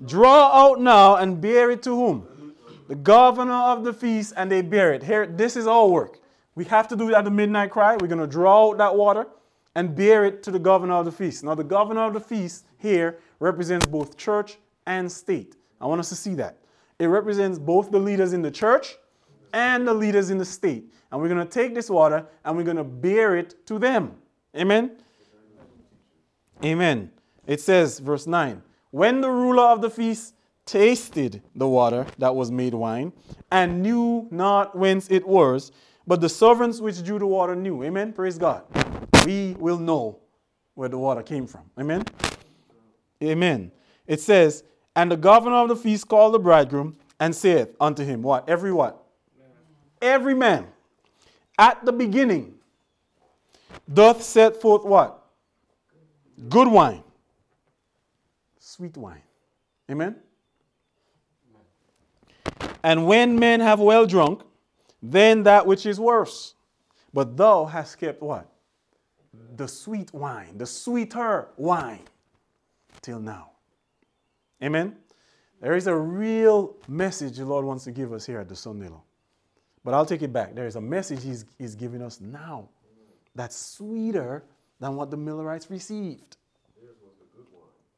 Draw 0.05 0.51
out 0.53 0.81
now 0.81 1.17
and 1.17 1.41
bear 1.41 1.71
it 1.71 1.83
to 1.85 1.91
whom? 1.91 2.55
The 2.89 2.95
governor 2.95 3.55
of 3.55 3.85
the 3.85 3.93
feast, 3.93 4.35
and 4.37 4.51
they 4.51 4.63
bear 4.63 4.93
it. 4.93 5.03
Here, 5.03 5.27
this 5.27 5.57
is 5.57 5.67
all 5.67 5.91
work. 5.91 6.19
We 6.55 6.65
have 6.67 6.89
to 6.89 6.97
do 6.97 7.09
it 7.09 7.15
at 7.15 7.25
the 7.25 7.31
midnight 7.31 7.71
cry. 7.71 7.97
We're 7.97 8.09
going 8.09 8.21
to 8.21 8.27
draw 8.27 8.71
out 8.71 8.79
that 8.79 8.95
water 8.95 9.27
and 9.75 9.97
bear 9.97 10.25
it 10.25 10.43
to 10.43 10.51
the 10.51 10.59
governor 10.59 10.95
of 10.95 11.07
the 11.07 11.13
feast. 11.13 11.45
Now, 11.45 11.55
the 11.55 11.65
governor 11.65 12.03
of 12.03 12.13
the 12.13 12.21
feast 12.21 12.67
here 12.79 13.19
represents 13.41 13.87
both 13.87 14.17
church 14.17 14.59
and 14.87 15.11
state. 15.11 15.57
I 15.83 15.87
want 15.87 15.99
us 15.99 16.09
to 16.11 16.17
see 16.17 16.35
that. 16.37 16.59
It 16.99 17.07
represents 17.07 17.59
both 17.59 17.91
the 17.91 17.99
leaders 17.99 18.33
in 18.33 18.41
the 18.41 18.51
church 18.51 18.95
and 19.53 19.87
the 19.87 19.93
leaders 19.93 20.31
in 20.31 20.39
the 20.39 20.45
state. 20.45 20.85
And 21.11 21.21
we're 21.21 21.29
going 21.29 21.45
to 21.45 21.53
take 21.53 21.75
this 21.75 21.91
water 21.91 22.25
and 22.45 22.57
we're 22.57 22.63
going 22.63 22.77
to 22.77 22.85
bear 22.85 23.37
it 23.37 23.67
to 23.67 23.79
them. 23.79 24.15
Amen? 24.57 24.93
Amen. 26.65 27.11
It 27.47 27.61
says, 27.61 27.99
verse 27.99 28.27
9 28.29 28.63
When 28.93 29.21
the 29.21 29.31
ruler 29.31 29.65
of 29.65 29.83
the 29.83 29.91
feast 29.91 30.35
tasted 30.65 31.43
the 31.57 31.67
water 31.67 32.07
that 32.19 32.35
was 32.35 32.53
made 32.53 32.73
wine 32.73 33.13
and 33.51 33.83
knew 33.83 34.29
not 34.31 34.79
whence 34.79 35.11
it 35.11 35.27
was, 35.27 35.73
but 36.07 36.21
the 36.21 36.29
servants 36.29 36.81
which 36.81 37.03
drew 37.03 37.19
the 37.19 37.27
water 37.27 37.57
knew. 37.57 37.83
Amen. 37.83 38.13
Praise 38.13 38.39
God. 38.39 38.63
We 39.27 39.57
will 39.59 39.79
know 39.79 40.21
where 40.75 40.89
the 40.89 40.99
water 40.99 41.23
came 41.23 41.47
from. 41.47 41.63
Amen. 41.79 42.05
Amen. 43.23 43.73
It 44.07 44.21
says, 44.21 44.65
And 44.95 45.11
the 45.11 45.17
governor 45.17 45.57
of 45.57 45.69
the 45.69 45.77
feast 45.77 46.09
called 46.09 46.35
the 46.35 46.39
bridegroom 46.39 46.97
and 47.19 47.35
saith 47.35 47.75
unto 47.81 48.05
him, 48.05 48.23
What? 48.23 48.49
Every 48.49 48.73
what? 48.73 49.03
Every 50.01 50.35
man 50.35 50.67
at 51.59 51.85
the 51.85 51.93
beginning 51.93 52.55
doth 53.93 54.23
set 54.23 54.61
forth 54.61 54.85
what? 54.85 55.25
Good 56.49 56.69
wine, 56.69 57.05
sweet 58.59 58.97
wine. 58.97 59.23
Amen. 59.91 60.17
And 62.83 63.07
when 63.07 63.39
men 63.39 63.61
have 63.61 63.79
well 63.79 64.07
drunk, 64.07 64.43
then 65.01 65.45
that 65.45 65.67
which 65.67 65.87
is 65.87 66.01
worse. 66.01 66.55
But 67.15 67.37
thou 67.37 67.67
hast 67.67 67.99
kept 67.99 68.23
what? 68.23 68.49
The 69.57 69.69
sweet 69.69 70.13
wine, 70.13 70.59
the 70.59 70.67
sweeter 70.67 71.49
wine 71.57 72.01
till 73.01 73.21
now. 73.21 73.52
Amen. 74.63 74.97
There 75.61 75.75
is 75.75 75.87
a 75.87 75.95
real 75.95 76.77
message 76.89 77.37
the 77.37 77.45
Lord 77.45 77.65
wants 77.65 77.85
to 77.85 77.91
give 77.93 78.13
us 78.13 78.27
here 78.27 78.41
at 78.41 78.49
the 78.49 78.57
Sunday 78.57 78.89
Law. 78.89 79.03
But 79.85 79.95
I'll 79.95 80.07
take 80.07 80.23
it 80.23 80.33
back. 80.33 80.55
There 80.55 80.67
is 80.67 80.77
a 80.77 80.81
message 80.81 81.25
he's, 81.25 81.45
he's 81.59 81.75
giving 81.75 82.03
us 82.03 82.21
now 82.21 82.69
that's 83.35 83.57
sweeter 83.57 84.45
than 84.81 84.97
what 84.97 85.11
the 85.11 85.17
Millerites 85.17 85.71
received. 85.71 86.37
Theirs 86.81 86.97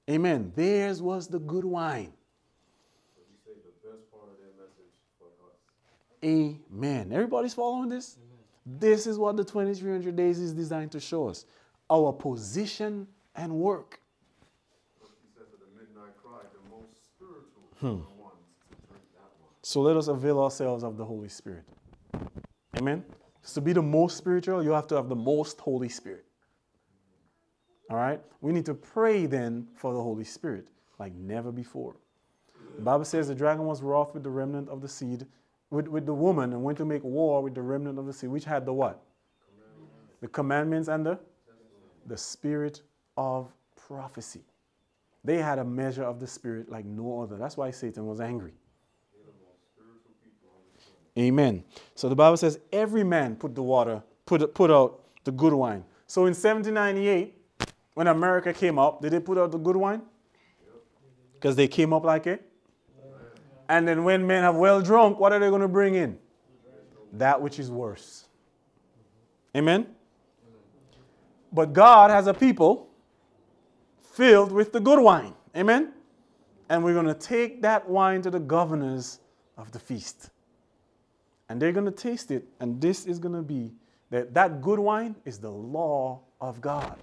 the. 0.06 0.12
Amen. 0.12 0.52
Theirs 0.54 1.02
was 1.02 1.28
the 1.28 1.38
good 1.38 1.64
wine. 1.64 2.12
So 3.14 3.22
you 3.30 3.36
say 3.44 3.60
the 3.64 3.88
best 3.88 4.10
part 4.10 4.24
of 4.30 4.38
their 4.38 4.52
message 4.58 4.92
for 5.18 5.26
us. 5.46 5.58
Amen. 6.22 7.12
Everybody's 7.12 7.54
following 7.54 7.88
this? 7.88 8.16
This 8.66 9.06
is 9.06 9.18
what 9.18 9.36
the 9.36 9.44
2300 9.44 10.16
days 10.16 10.38
is 10.38 10.54
designed 10.54 10.92
to 10.92 11.00
show 11.00 11.28
us 11.28 11.44
our 11.90 12.12
position 12.12 13.06
and 13.36 13.52
work. 13.52 14.00
But 15.00 15.10
he 15.22 15.28
says 15.36 15.48
at 15.52 15.60
the 15.60 15.78
midnight 15.78 16.16
cry, 16.22 16.40
the 16.52 16.70
most 16.70 17.04
spiritual 17.16 17.68
Hmm. 17.85 18.01
So 19.61 19.82
let 19.82 19.95
us 19.95 20.09
avail 20.09 20.41
ourselves 20.41 20.82
of 20.82 20.97
the 20.97 21.05
Holy 21.05 21.28
Spirit. 21.28 21.64
Amen. 22.78 23.05
So 23.43 23.61
To 23.61 23.61
be 23.61 23.74
the 23.74 23.82
most 23.82 24.16
spiritual, 24.16 24.64
you 24.64 24.70
have 24.70 24.87
to 24.87 24.95
have 24.95 25.11
the 25.11 25.14
most 25.14 25.61
Holy 25.61 25.91
Spirit. 25.91 26.24
All 27.91 27.99
right? 27.99 28.22
We 28.41 28.53
need 28.53 28.64
to 28.64 28.74
pray 28.74 29.26
then 29.26 29.68
for 29.74 29.93
the 29.93 30.01
Holy 30.01 30.24
Spirit 30.24 30.68
like 30.99 31.12
never 31.14 31.53
before. 31.53 31.97
The 32.76 32.82
Bible 32.82 33.05
says 33.05 33.28
the 33.28 33.35
dragon 33.35 33.66
was 33.66 33.82
wroth 33.82 34.14
with 34.14 34.22
the 34.22 34.30
remnant 34.30 34.70
of 34.70 34.80
the 34.80 34.89
seed, 34.89 35.26
with, 35.68 35.87
with 35.87 36.07
the 36.07 36.14
woman, 36.14 36.55
and 36.55 36.64
went 36.64 36.78
to 36.78 36.87
make 36.87 37.05
war 37.05 37.43
with 37.43 37.55
the 37.55 37.61
remnant 37.61 37.99
of 37.99 38.07
the 38.07 38.14
seed, 38.14 38.30
which 38.30 38.47
had 38.47 38.64
the 38.64 38.72
what? 38.72 39.03
The 40.22 40.28
commandments 40.28 40.89
and 40.89 41.05
the? 41.05 41.18
The 42.07 42.16
spirit 42.16 42.80
of 43.18 43.53
prophecy. 43.76 44.41
They 45.25 45.39
had 45.39 45.59
a 45.59 45.64
measure 45.64 46.05
of 46.05 46.20
the 46.20 46.27
spirit 46.27 46.70
like 46.70 46.85
no 46.85 47.22
other. 47.22 47.37
That's 47.37 47.57
why 47.57 47.70
Satan 47.70 48.07
was 48.07 48.20
angry. 48.20 48.53
Amen. 51.18 51.64
So 51.95 52.09
the 52.09 52.16
Bible 52.16 52.37
says 52.37 52.59
every 52.72 53.05
man 53.05 53.37
put 53.37 53.55
the 53.55 53.62
water, 53.62 54.03
put, 54.27 54.53
put 54.55 54.70
out 54.70 55.01
the 55.25 55.33
good 55.33 55.53
wine. 55.53 55.85
So 56.07 56.22
in 56.22 56.35
1798, 56.35 57.35
when 57.95 58.09
America 58.09 58.53
came 58.53 58.79
up, 58.79 59.01
did 59.01 59.12
they 59.12 59.20
put 59.20 59.39
out 59.39 59.53
the 59.53 59.59
good 59.59 59.77
wine? 59.77 60.03
Because 61.35 61.57
they 61.57 61.68
came 61.68 61.93
up 61.93 62.05
like 62.05 62.27
it. 62.27 62.43
And 63.68 63.89
then 63.89 64.05
when 64.05 64.27
men 64.27 64.43
have 64.43 64.57
well 64.57 64.83
drunk, 64.83 65.18
what 65.18 65.33
are 65.33 65.39
they 65.39 65.49
going 65.49 65.62
to 65.62 65.68
bring 65.68 65.95
in? 65.95 66.18
That 67.12 67.41
which 67.41 67.59
is 67.59 67.70
worse. 67.70 68.27
Amen. 69.57 69.87
But 71.53 71.72
God 71.72 72.11
has 72.11 72.27
a 72.27 72.35
people 72.35 72.91
filled 74.14 74.52
with 74.52 74.72
the 74.72 74.80
good 74.80 75.00
wine. 75.00 75.34
Amen. 75.56 75.92
And 76.68 76.82
we're 76.82 76.94
going 76.94 77.06
to 77.06 77.14
take 77.14 77.62
that 77.62 77.88
wine 77.88 78.22
to 78.22 78.30
the 78.30 78.40
governors 78.40 79.20
of 79.58 79.72
the 79.72 79.78
feast. 79.78 80.30
And 81.48 81.60
they're 81.60 81.72
going 81.72 81.86
to 81.86 81.90
taste 81.90 82.30
it. 82.30 82.46
And 82.60 82.80
this 82.80 83.06
is 83.06 83.18
going 83.18 83.34
to 83.34 83.42
be 83.42 83.72
that 84.10 84.32
that 84.34 84.62
good 84.62 84.78
wine 84.78 85.16
is 85.24 85.38
the 85.38 85.50
law 85.50 86.20
of 86.40 86.60
god. 86.60 86.96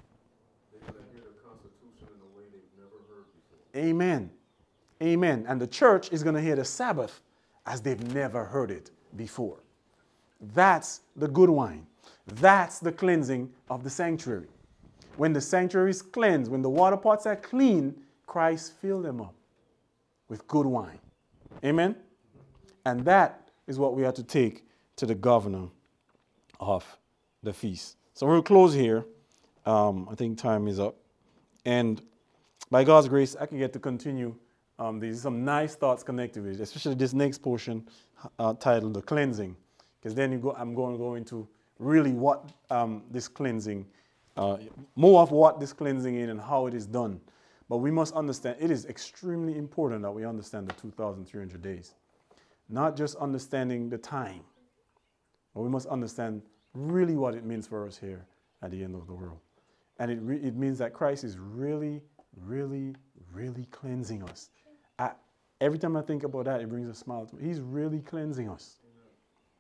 Amen. 3.76 4.30
Amen. 5.02 5.46
And 5.48 5.60
the 5.60 5.68
church 5.68 6.12
is 6.12 6.24
going 6.24 6.36
to 6.36 6.42
hear 6.42 6.56
the 6.56 6.66
sabbath 6.66 7.22
as 7.66 7.82
they've 7.82 8.14
never 8.14 8.44
heard 8.44 8.72
it 8.72 8.92
before. 9.16 9.60
That's 10.54 11.02
the 11.16 11.28
good 11.28 11.50
wine. 11.50 11.86
That's 12.36 12.80
the 12.80 12.92
cleansing 12.92 13.52
of 13.70 13.84
the 13.84 13.90
sanctuary 13.90 14.48
when 15.18 15.34
the 15.34 15.42
sanctuary 15.42 15.90
is 15.90 16.02
cleansed 16.02 16.52
when 16.52 16.62
the 16.62 16.70
water 16.70 16.98
pots 16.98 17.26
are 17.26 17.36
clean 17.36 17.96
christ 18.26 18.74
filled 18.82 19.06
them 19.06 19.22
up 19.22 19.34
with 20.30 20.48
good 20.48 20.66
wine 20.66 21.00
amen 21.64 21.96
and 22.86 23.06
that 23.06 23.50
is 23.68 23.78
what 23.78 23.96
we 23.96 24.06
are 24.06 24.12
to 24.12 24.24
take 24.24 24.66
to 24.96 25.06
the 25.06 25.16
governor 25.16 25.68
of 26.60 26.98
the 27.44 27.54
feast. 27.54 27.98
So 28.14 28.28
we'll 28.28 28.42
close 28.42 28.74
here. 28.74 29.06
Um, 29.66 30.08
I 30.12 30.16
think 30.16 30.38
time 30.38 30.68
is 30.68 30.80
up. 30.80 30.96
And 31.66 32.02
by 32.70 32.84
God's 32.84 33.08
grace, 33.08 33.36
I 33.40 33.46
can 33.46 33.58
get 33.58 33.74
to 33.74 33.80
continue. 33.80 34.36
Um, 34.80 35.00
there's 35.00 35.22
some 35.22 35.44
nice 35.44 35.76
thoughts 35.76 36.04
connected 36.04 36.44
with 36.44 36.60
it, 36.60 36.62
especially 36.62 36.96
this 36.96 37.14
next 37.14 37.40
portion 37.40 37.88
uh, 38.40 38.54
titled 38.54 38.94
The 38.94 39.02
Cleansing. 39.02 39.56
Because 40.00 40.16
then 40.16 40.40
go, 40.40 40.56
I'm 40.58 40.74
going 40.74 40.94
to 40.94 40.98
go 40.98 41.16
into 41.16 41.48
really 41.78 42.12
what 42.12 42.52
um, 42.70 43.04
this 43.12 43.28
cleansing, 43.28 43.86
uh, 44.38 44.58
more 44.96 45.22
of 45.22 45.32
what 45.32 45.60
this 45.60 45.74
cleansing 45.74 46.16
is 46.16 46.30
and 46.30 46.40
how 46.40 46.68
it 46.68 46.74
is 46.74 46.86
done. 46.86 47.20
But 47.70 47.78
we 47.78 47.92
must 47.92 48.14
understand, 48.16 48.58
it 48.60 48.72
is 48.72 48.86
extremely 48.86 49.58
important 49.58 50.02
that 50.02 50.12
we 50.12 50.26
understand 50.26 50.68
the 50.68 50.74
2,300 50.74 51.62
days 51.62 51.94
not 52.72 52.96
just 52.96 53.16
understanding 53.18 53.90
the 53.90 53.98
time, 53.98 54.42
but 55.54 55.62
we 55.62 55.70
must 55.70 55.88
understand 55.88 56.42
really 56.74 57.16
what 57.16 57.36
it 57.36 57.44
means 57.44 57.68
for 57.68 57.86
us 57.86 57.98
here 57.98 58.26
at 58.62 58.72
the 58.72 58.84
end 58.84 58.96
of 58.96 59.06
the 59.08 59.14
world. 59.14 59.40
And 60.00 60.10
it, 60.10 60.20
re- 60.22 60.42
it 60.42 60.56
means 60.56 60.78
that 60.80 60.94
Christ 60.94 61.24
is 61.24 61.38
really, 61.38 62.02
really, 62.36 62.96
really 63.34 63.66
cleansing 63.66 64.24
us. 64.24 64.50
I, 64.98 65.12
every 65.60 65.78
time 65.78 65.98
I 65.98 66.02
think 66.02 66.24
about 66.24 66.46
that, 66.46 66.62
it 66.62 66.70
brings 66.70 66.88
a 66.88 66.94
smile 66.94 67.26
to 67.26 67.36
me. 67.36 67.44
He's 67.44 67.60
really 67.60 68.00
cleansing 68.00 68.50
us. 68.50 68.78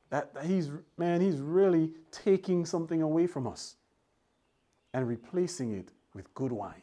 That, 0.09 0.33
that 0.33 0.45
he's, 0.45 0.71
man, 0.97 1.21
he's 1.21 1.37
really 1.37 1.91
taking 2.11 2.65
something 2.65 3.01
away 3.01 3.27
from 3.27 3.45
us 3.45 3.75
and 4.93 5.07
replacing 5.07 5.73
it 5.73 5.89
with 6.13 6.31
good 6.33 6.51
wine. 6.51 6.81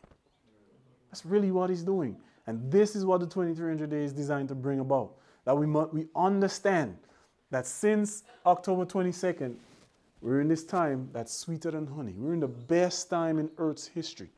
That's 1.11 1.25
really 1.25 1.51
what 1.51 1.71
he's 1.71 1.83
doing. 1.83 2.17
And 2.47 2.71
this 2.71 2.97
is 2.97 3.05
what 3.05 3.21
the 3.21 3.27
2300 3.27 3.91
days 3.91 4.11
is 4.11 4.13
designed 4.13 4.49
to 4.49 4.55
bring 4.55 4.81
about. 4.81 5.13
That 5.45 5.57
we, 5.57 5.67
mu- 5.67 5.89
we 5.93 6.07
understand 6.17 6.97
that 7.51 7.67
since 7.67 8.25
October 8.45 8.85
22nd, 8.85 9.55
we're 10.21 10.41
in 10.41 10.49
this 10.49 10.65
time 10.65 11.09
that's 11.13 11.33
sweeter 11.33 11.71
than 11.71 11.87
honey. 11.87 12.15
We're 12.17 12.35
in 12.35 12.41
the 12.41 12.49
best 12.49 13.09
time 13.09 13.39
in 13.39 13.51
Earth's 13.59 13.87
history 13.87 14.31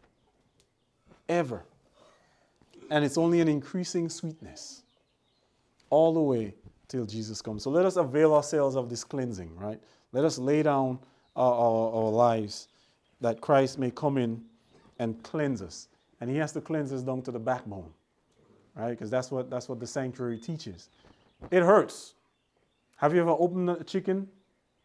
ever. 1.29 1.65
And 2.91 3.05
it's 3.05 3.17
only 3.17 3.41
an 3.41 3.49
increasing 3.49 4.09
sweetness 4.09 4.83
all 5.89 6.13
the 6.13 6.21
way 6.21 6.55
till 6.89 7.07
Jesus 7.07 7.41
comes. 7.41 7.63
So 7.63 7.71
let 7.71 7.87
us 7.87 7.97
avail 7.97 8.35
ourselves 8.35 8.77
of 8.77 8.91
this 8.91 9.05
cleansing, 9.05 9.57
right? 9.57 9.81
Let 10.13 10.25
us 10.25 10.39
lay 10.39 10.63
down 10.63 10.99
our, 11.37 11.53
our, 11.53 11.93
our 11.95 12.11
lives 12.11 12.69
that 13.21 13.41
Christ 13.41 13.79
may 13.79 13.91
come 13.91 14.19
in 14.19 14.43
and 14.99 15.23
cleanse 15.23 15.63
us. 15.63 15.89
And 16.21 16.29
he 16.29 16.37
has 16.37 16.53
to 16.53 16.61
cleanse 16.61 16.93
us 16.93 17.03
down 17.03 17.23
to 17.23 17.31
the 17.31 17.39
backbone, 17.39 17.91
right? 18.75 18.91
Because 18.91 19.11
that's 19.11 19.31
what, 19.31 19.51
that's 19.51 19.69
what 19.69 19.81
the 19.81 19.87
sanctuary 19.87 20.39
teaches. 20.39 20.89
It 21.51 21.63
hurts. 21.63 22.15
Have 22.97 23.15
you 23.15 23.21
ever 23.23 23.31
opened 23.31 23.71
a 23.71 23.85
chicken? 23.85 24.29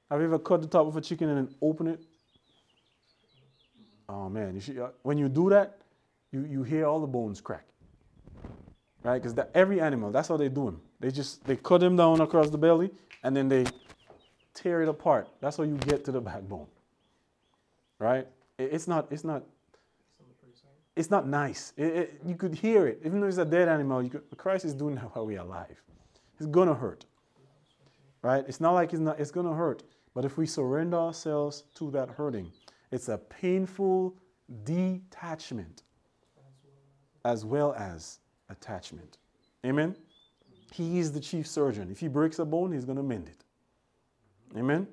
Have 0.10 0.22
you 0.22 0.28
ever 0.28 0.40
cut 0.40 0.62
the 0.62 0.68
top 0.68 0.88
of 0.88 0.96
a 0.96 1.02
chicken 1.02 1.30
and 1.30 1.38
then 1.38 1.56
open 1.62 1.88
it? 1.88 2.04
Oh 4.08 4.30
man, 4.30 4.54
you 4.54 4.62
should, 4.62 4.78
uh, 4.78 4.90
when 5.02 5.18
you 5.18 5.28
do 5.28 5.50
that, 5.50 5.80
you, 6.32 6.46
you 6.46 6.64
hear 6.64 6.86
all 6.86 7.00
the 7.00 7.08
bones 7.08 7.42
crack. 7.42 7.66
Right? 9.04 9.22
Because 9.22 9.38
every 9.54 9.82
animal, 9.82 10.12
that's 10.12 10.28
how 10.28 10.38
they 10.38 10.50
do 10.50 10.66
them. 10.66 10.82
They 11.00 11.12
just 11.12 11.44
they 11.46 11.56
cut 11.56 11.82
them 11.82 11.96
down 11.96 12.22
across 12.22 12.50
the 12.50 12.58
belly 12.58 12.92
and 13.24 13.36
then 13.36 13.50
they 13.50 13.66
tear 14.54 14.82
it 14.82 14.90
apart. 14.90 15.28
That's 15.42 15.58
how 15.58 15.64
you 15.64 15.76
get 15.78 16.06
to 16.06 16.12
the 16.12 16.22
backbone. 16.22 16.68
Right? 18.00 18.28
It's 18.58 18.88
not 18.88 19.08
it's 19.12 19.24
not 19.24 19.44
it's 20.96 21.12
not 21.12 21.28
nice. 21.28 21.74
It, 21.76 21.86
it, 21.86 22.22
you 22.26 22.36
could 22.36 22.56
hear 22.56 22.88
it. 22.88 23.02
Even 23.06 23.20
though 23.20 23.28
it's 23.28 23.38
a 23.38 23.46
dead 23.46 23.68
animal, 23.68 24.02
you 24.02 24.10
could, 24.10 24.24
Christ 24.38 24.64
is 24.64 24.74
doing 24.74 24.96
that 24.96 25.14
while 25.14 25.26
we 25.26 25.38
are 25.38 25.46
alive. 25.46 25.82
It's 26.38 26.48
going 26.48 26.70
to 26.70 26.74
hurt. 26.74 27.06
Right? 28.22 28.46
It's 28.48 28.62
not 28.62 28.72
like 28.72 28.94
it's, 28.94 29.02
not, 29.02 29.20
it's 29.20 29.32
going 29.32 29.46
to 29.46 29.54
hurt. 29.54 29.84
But 30.14 30.24
if 30.24 30.38
we 30.38 30.46
surrender 30.46 30.98
ourselves 30.98 31.64
to 31.76 31.92
that 31.92 32.10
hurting, 32.10 32.50
it's 32.92 33.10
a 33.10 33.18
painful 33.18 34.16
detachment 34.64 35.84
as 37.26 37.44
well 37.44 37.74
as 37.74 38.20
attachment. 38.50 39.18
Amen? 39.66 39.96
He 40.72 41.00
is 41.00 41.12
the 41.12 41.20
chief 41.20 41.48
surgeon. 41.48 41.92
If 41.92 42.00
he 42.00 42.08
breaks 42.08 42.40
a 42.40 42.46
bone, 42.46 42.72
he's 42.72 42.86
going 42.86 42.98
to 42.98 43.04
mend 43.04 43.28
it. 43.28 43.44
Amen? 44.58 44.88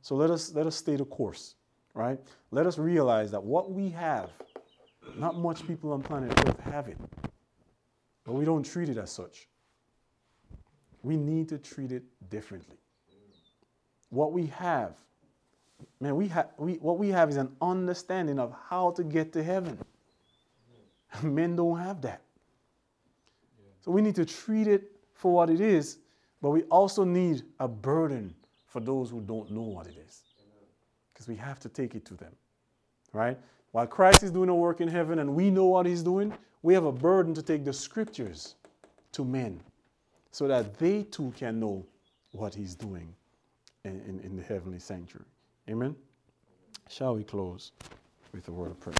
So 0.00 0.14
let 0.14 0.30
us, 0.30 0.54
let 0.54 0.66
us 0.66 0.76
stay 0.76 0.96
the 0.96 1.04
course, 1.04 1.56
right? 1.96 2.18
Let 2.50 2.66
us 2.66 2.78
realize 2.78 3.30
that 3.32 3.42
what 3.42 3.72
we 3.72 3.88
have, 3.88 4.30
not 5.16 5.38
much 5.38 5.66
people 5.66 5.92
on 5.92 6.02
planet 6.02 6.30
Earth 6.46 6.60
have 6.60 6.88
it, 6.88 6.98
but 8.24 8.34
we 8.34 8.44
don't 8.44 8.62
treat 8.62 8.90
it 8.90 8.98
as 8.98 9.10
such. 9.10 9.48
We 11.02 11.16
need 11.16 11.48
to 11.48 11.58
treat 11.58 11.92
it 11.92 12.04
differently. 12.28 12.76
What 14.10 14.32
we 14.32 14.46
have, 14.48 14.92
man, 16.00 16.16
we 16.16 16.28
have 16.28 16.48
we, 16.58 16.74
what 16.74 16.98
we 16.98 17.08
have 17.08 17.30
is 17.30 17.36
an 17.36 17.50
understanding 17.60 18.38
of 18.38 18.54
how 18.68 18.90
to 18.92 19.02
get 19.02 19.32
to 19.32 19.42
heaven. 19.42 19.78
Men 21.22 21.56
don't 21.56 21.78
have 21.78 22.02
that. 22.02 22.22
So 23.80 23.90
we 23.90 24.02
need 24.02 24.16
to 24.16 24.24
treat 24.24 24.66
it 24.66 24.92
for 25.14 25.32
what 25.32 25.48
it 25.48 25.60
is, 25.60 25.98
but 26.42 26.50
we 26.50 26.62
also 26.64 27.04
need 27.04 27.42
a 27.58 27.68
burden 27.68 28.34
for 28.66 28.80
those 28.80 29.10
who 29.10 29.20
don't 29.20 29.50
know 29.50 29.62
what 29.62 29.86
it 29.86 29.96
is. 30.06 30.25
Because 31.26 31.38
we 31.38 31.44
have 31.44 31.58
to 31.60 31.68
take 31.68 31.94
it 31.94 32.04
to 32.06 32.14
them. 32.14 32.32
Right? 33.12 33.38
While 33.72 33.86
Christ 33.86 34.22
is 34.22 34.30
doing 34.30 34.48
a 34.48 34.54
work 34.54 34.80
in 34.80 34.88
heaven 34.88 35.18
and 35.18 35.34
we 35.34 35.50
know 35.50 35.66
what 35.66 35.86
he's 35.86 36.02
doing, 36.02 36.32
we 36.62 36.74
have 36.74 36.84
a 36.84 36.92
burden 36.92 37.34
to 37.34 37.42
take 37.42 37.64
the 37.64 37.72
scriptures 37.72 38.54
to 39.12 39.24
men 39.24 39.60
so 40.30 40.46
that 40.48 40.78
they 40.78 41.02
too 41.04 41.32
can 41.36 41.58
know 41.58 41.84
what 42.32 42.54
he's 42.54 42.74
doing 42.74 43.14
in, 43.84 44.00
in, 44.06 44.20
in 44.20 44.36
the 44.36 44.42
heavenly 44.42 44.78
sanctuary. 44.78 45.26
Amen? 45.68 45.96
Shall 46.88 47.16
we 47.16 47.24
close 47.24 47.72
with 48.32 48.46
a 48.48 48.52
word 48.52 48.70
of 48.70 48.80
prayer? 48.80 48.96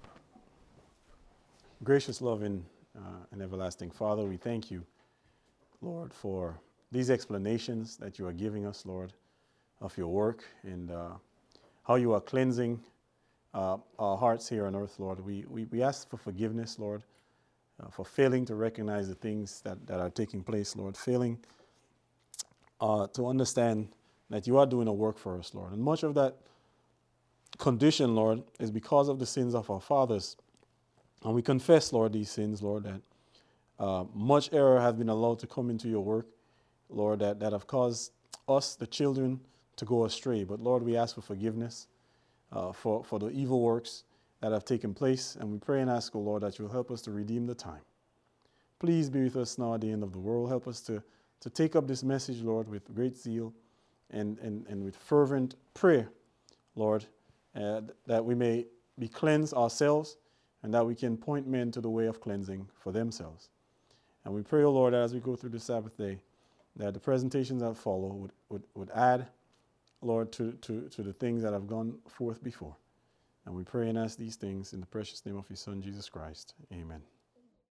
Gracious, 1.85 2.23
loving, 2.23 2.65
uh, 2.97 3.01
and 3.33 3.43
everlasting 3.43 3.91
Father, 3.91 4.25
we 4.25 4.37
thank 4.37 4.71
you, 4.71 4.83
Lord, 5.83 6.13
for 6.15 6.59
these 6.91 7.11
explanations 7.11 7.97
that 7.99 8.19
you 8.19 8.27
are 8.27 8.33
giving 8.33 8.65
us, 8.67 8.87
Lord, 8.87 9.13
of 9.81 9.97
your 9.99 10.09
work 10.09 10.45
and 10.63 10.91
uh, 10.91 11.11
how 11.87 11.95
you 11.97 12.13
are 12.13 12.21
cleansing 12.21 12.81
uh, 13.55 13.77
our 13.99 14.17
hearts 14.17 14.49
here 14.49 14.67
on 14.67 14.75
earth, 14.75 14.97
Lord. 14.99 15.25
We, 15.25 15.45
we, 15.49 15.65
we 15.67 15.83
ask 15.83 16.09
for 16.09 16.17
forgiveness, 16.17 16.79
Lord, 16.79 17.03
uh, 17.83 17.89
for 17.89 18.05
failing 18.05 18.45
to 18.47 18.55
recognize 18.55 19.09
the 19.09 19.15
things 19.15 19.61
that, 19.63 19.87
that 19.87 20.01
are 20.01 20.11
taking 20.11 20.43
place, 20.43 20.77
Lord, 20.77 20.97
failing 20.97 21.39
uh, 22.81 23.07
to 23.09 23.27
understand 23.27 23.89
that 24.31 24.47
you 24.47 24.59
are 24.59 24.67
doing 24.67 24.89
a 24.89 24.93
work 24.93 25.19
for 25.19 25.39
us, 25.39 25.55
Lord. 25.55 25.73
And 25.73 25.83
much 25.83 26.03
of 26.03 26.15
that 26.15 26.37
condition, 27.59 28.15
Lord, 28.15 28.43
is 28.59 28.71
because 28.71 29.09
of 29.09 29.19
the 29.19 29.27
sins 29.27 29.55
of 29.55 29.71
our 29.71 29.81
fathers 29.81 30.37
and 31.25 31.35
we 31.35 31.43
confess, 31.43 31.93
Lord, 31.93 32.13
these 32.13 32.31
sins, 32.31 32.63
Lord, 32.63 32.85
that 32.85 33.01
uh, 33.79 34.05
much 34.15 34.53
error 34.53 34.81
has 34.81 34.95
been 34.95 35.09
allowed 35.09 35.39
to 35.41 35.47
come 35.47 35.71
into 35.71 35.89
your 35.89 36.01
work, 36.01 36.27
Lord, 36.89 37.19
that, 37.19 37.41
that 37.41 37.53
have 37.53 37.67
caused 37.67 38.13
us, 38.49 38.77
the 38.77 38.87
children, 38.87 39.41
to 39.77 39.85
go 39.85 40.05
astray. 40.05 40.45
But 40.45 40.61
Lord, 40.61 40.83
we 40.83 40.97
ask 40.97 41.15
for 41.15 41.23
forgiveness 41.23 41.89
uh, 42.53 42.73
for, 42.73 43.05
for 43.05 43.19
the 43.19 43.31
evil 43.31 43.61
works 43.61 44.05
that 44.41 44.53
have 44.53 44.65
taken 44.65 44.95
place. 44.95 45.37
And 45.39 45.51
we 45.51 45.59
pray 45.59 45.81
and 45.81 45.91
ask, 45.91 46.15
O 46.15 46.19
oh 46.19 46.23
Lord, 46.23 46.43
that 46.43 46.59
you'll 46.59 46.69
help 46.69 46.91
us 46.91 47.03
to 47.03 47.11
redeem 47.11 47.47
the 47.47 47.55
time. 47.55 47.83
Please 48.79 49.09
be 49.09 49.25
with 49.25 49.37
us 49.37 49.59
now 49.59 49.75
at 49.75 49.81
the 49.81 49.91
end 49.91 50.03
of 50.03 50.13
the 50.13 50.19
world. 50.19 50.49
Help 50.49 50.69
us 50.69 50.81
to, 50.83 51.03
to 51.41 51.51
take 51.51 51.77
up 51.77 51.87
this 51.87 52.03
message, 52.03 52.43
Lord, 52.43 52.69
with 52.69 52.95
great 52.95 53.17
zeal 53.17 53.53
and, 54.11 54.39
and, 54.39 54.67
and 54.69 54.85
with 54.85 54.97
fervent 54.97 55.57
prayer, 55.75 56.09
Lord, 56.75 57.07
uh, 57.55 57.83
that 58.07 58.25
we 58.25 58.35
may 58.35 58.67
be 58.99 59.09
cleansed 59.09 59.55
ourselves 59.55 60.17
and 60.63 60.73
that 60.75 60.87
we 60.87 60.95
can 60.95 61.17
point 61.17 61.47
men 61.47 61.71
to 61.71 61.81
the 61.81 61.91
way 61.91 62.07
of 62.07 62.21
cleansing 62.21 62.69
for 62.79 62.93
themselves. 62.93 63.51
And 64.25 64.35
we 64.35 64.43
pray, 64.43 64.63
O 64.63 64.67
oh 64.67 64.73
Lord, 64.73 64.95
as 64.95 65.15
we 65.15 65.21
go 65.21 65.37
through 65.37 65.51
the 65.51 65.61
Sabbath 65.61 65.97
day, 65.97 66.19
that 66.77 66.93
the 66.93 67.01
presentations 67.01 67.63
that 67.63 67.77
follow 67.77 68.09
would, 68.09 68.33
would, 68.49 68.63
would 68.75 68.91
add, 68.91 69.27
Lord, 70.03 70.33
to, 70.33 70.53
to, 70.53 70.89
to 70.89 71.03
the 71.03 71.13
things 71.13 71.43
that 71.43 71.53
have 71.53 71.67
gone 71.67 71.99
forth 72.09 72.43
before. 72.43 72.77
And 73.45 73.55
we 73.55 73.65
pray 73.65 73.89
and 73.89 73.97
ask 73.97 74.19
these 74.19 74.37
things 74.37 74.73
in 74.73 74.81
the 74.81 74.87
precious 74.87 75.25
name 75.25 75.37
of 75.37 75.49
your 75.49 75.57
Son, 75.57 75.81
Jesus 75.81 76.09
Christ. 76.09 76.55
Amen. 76.73 77.03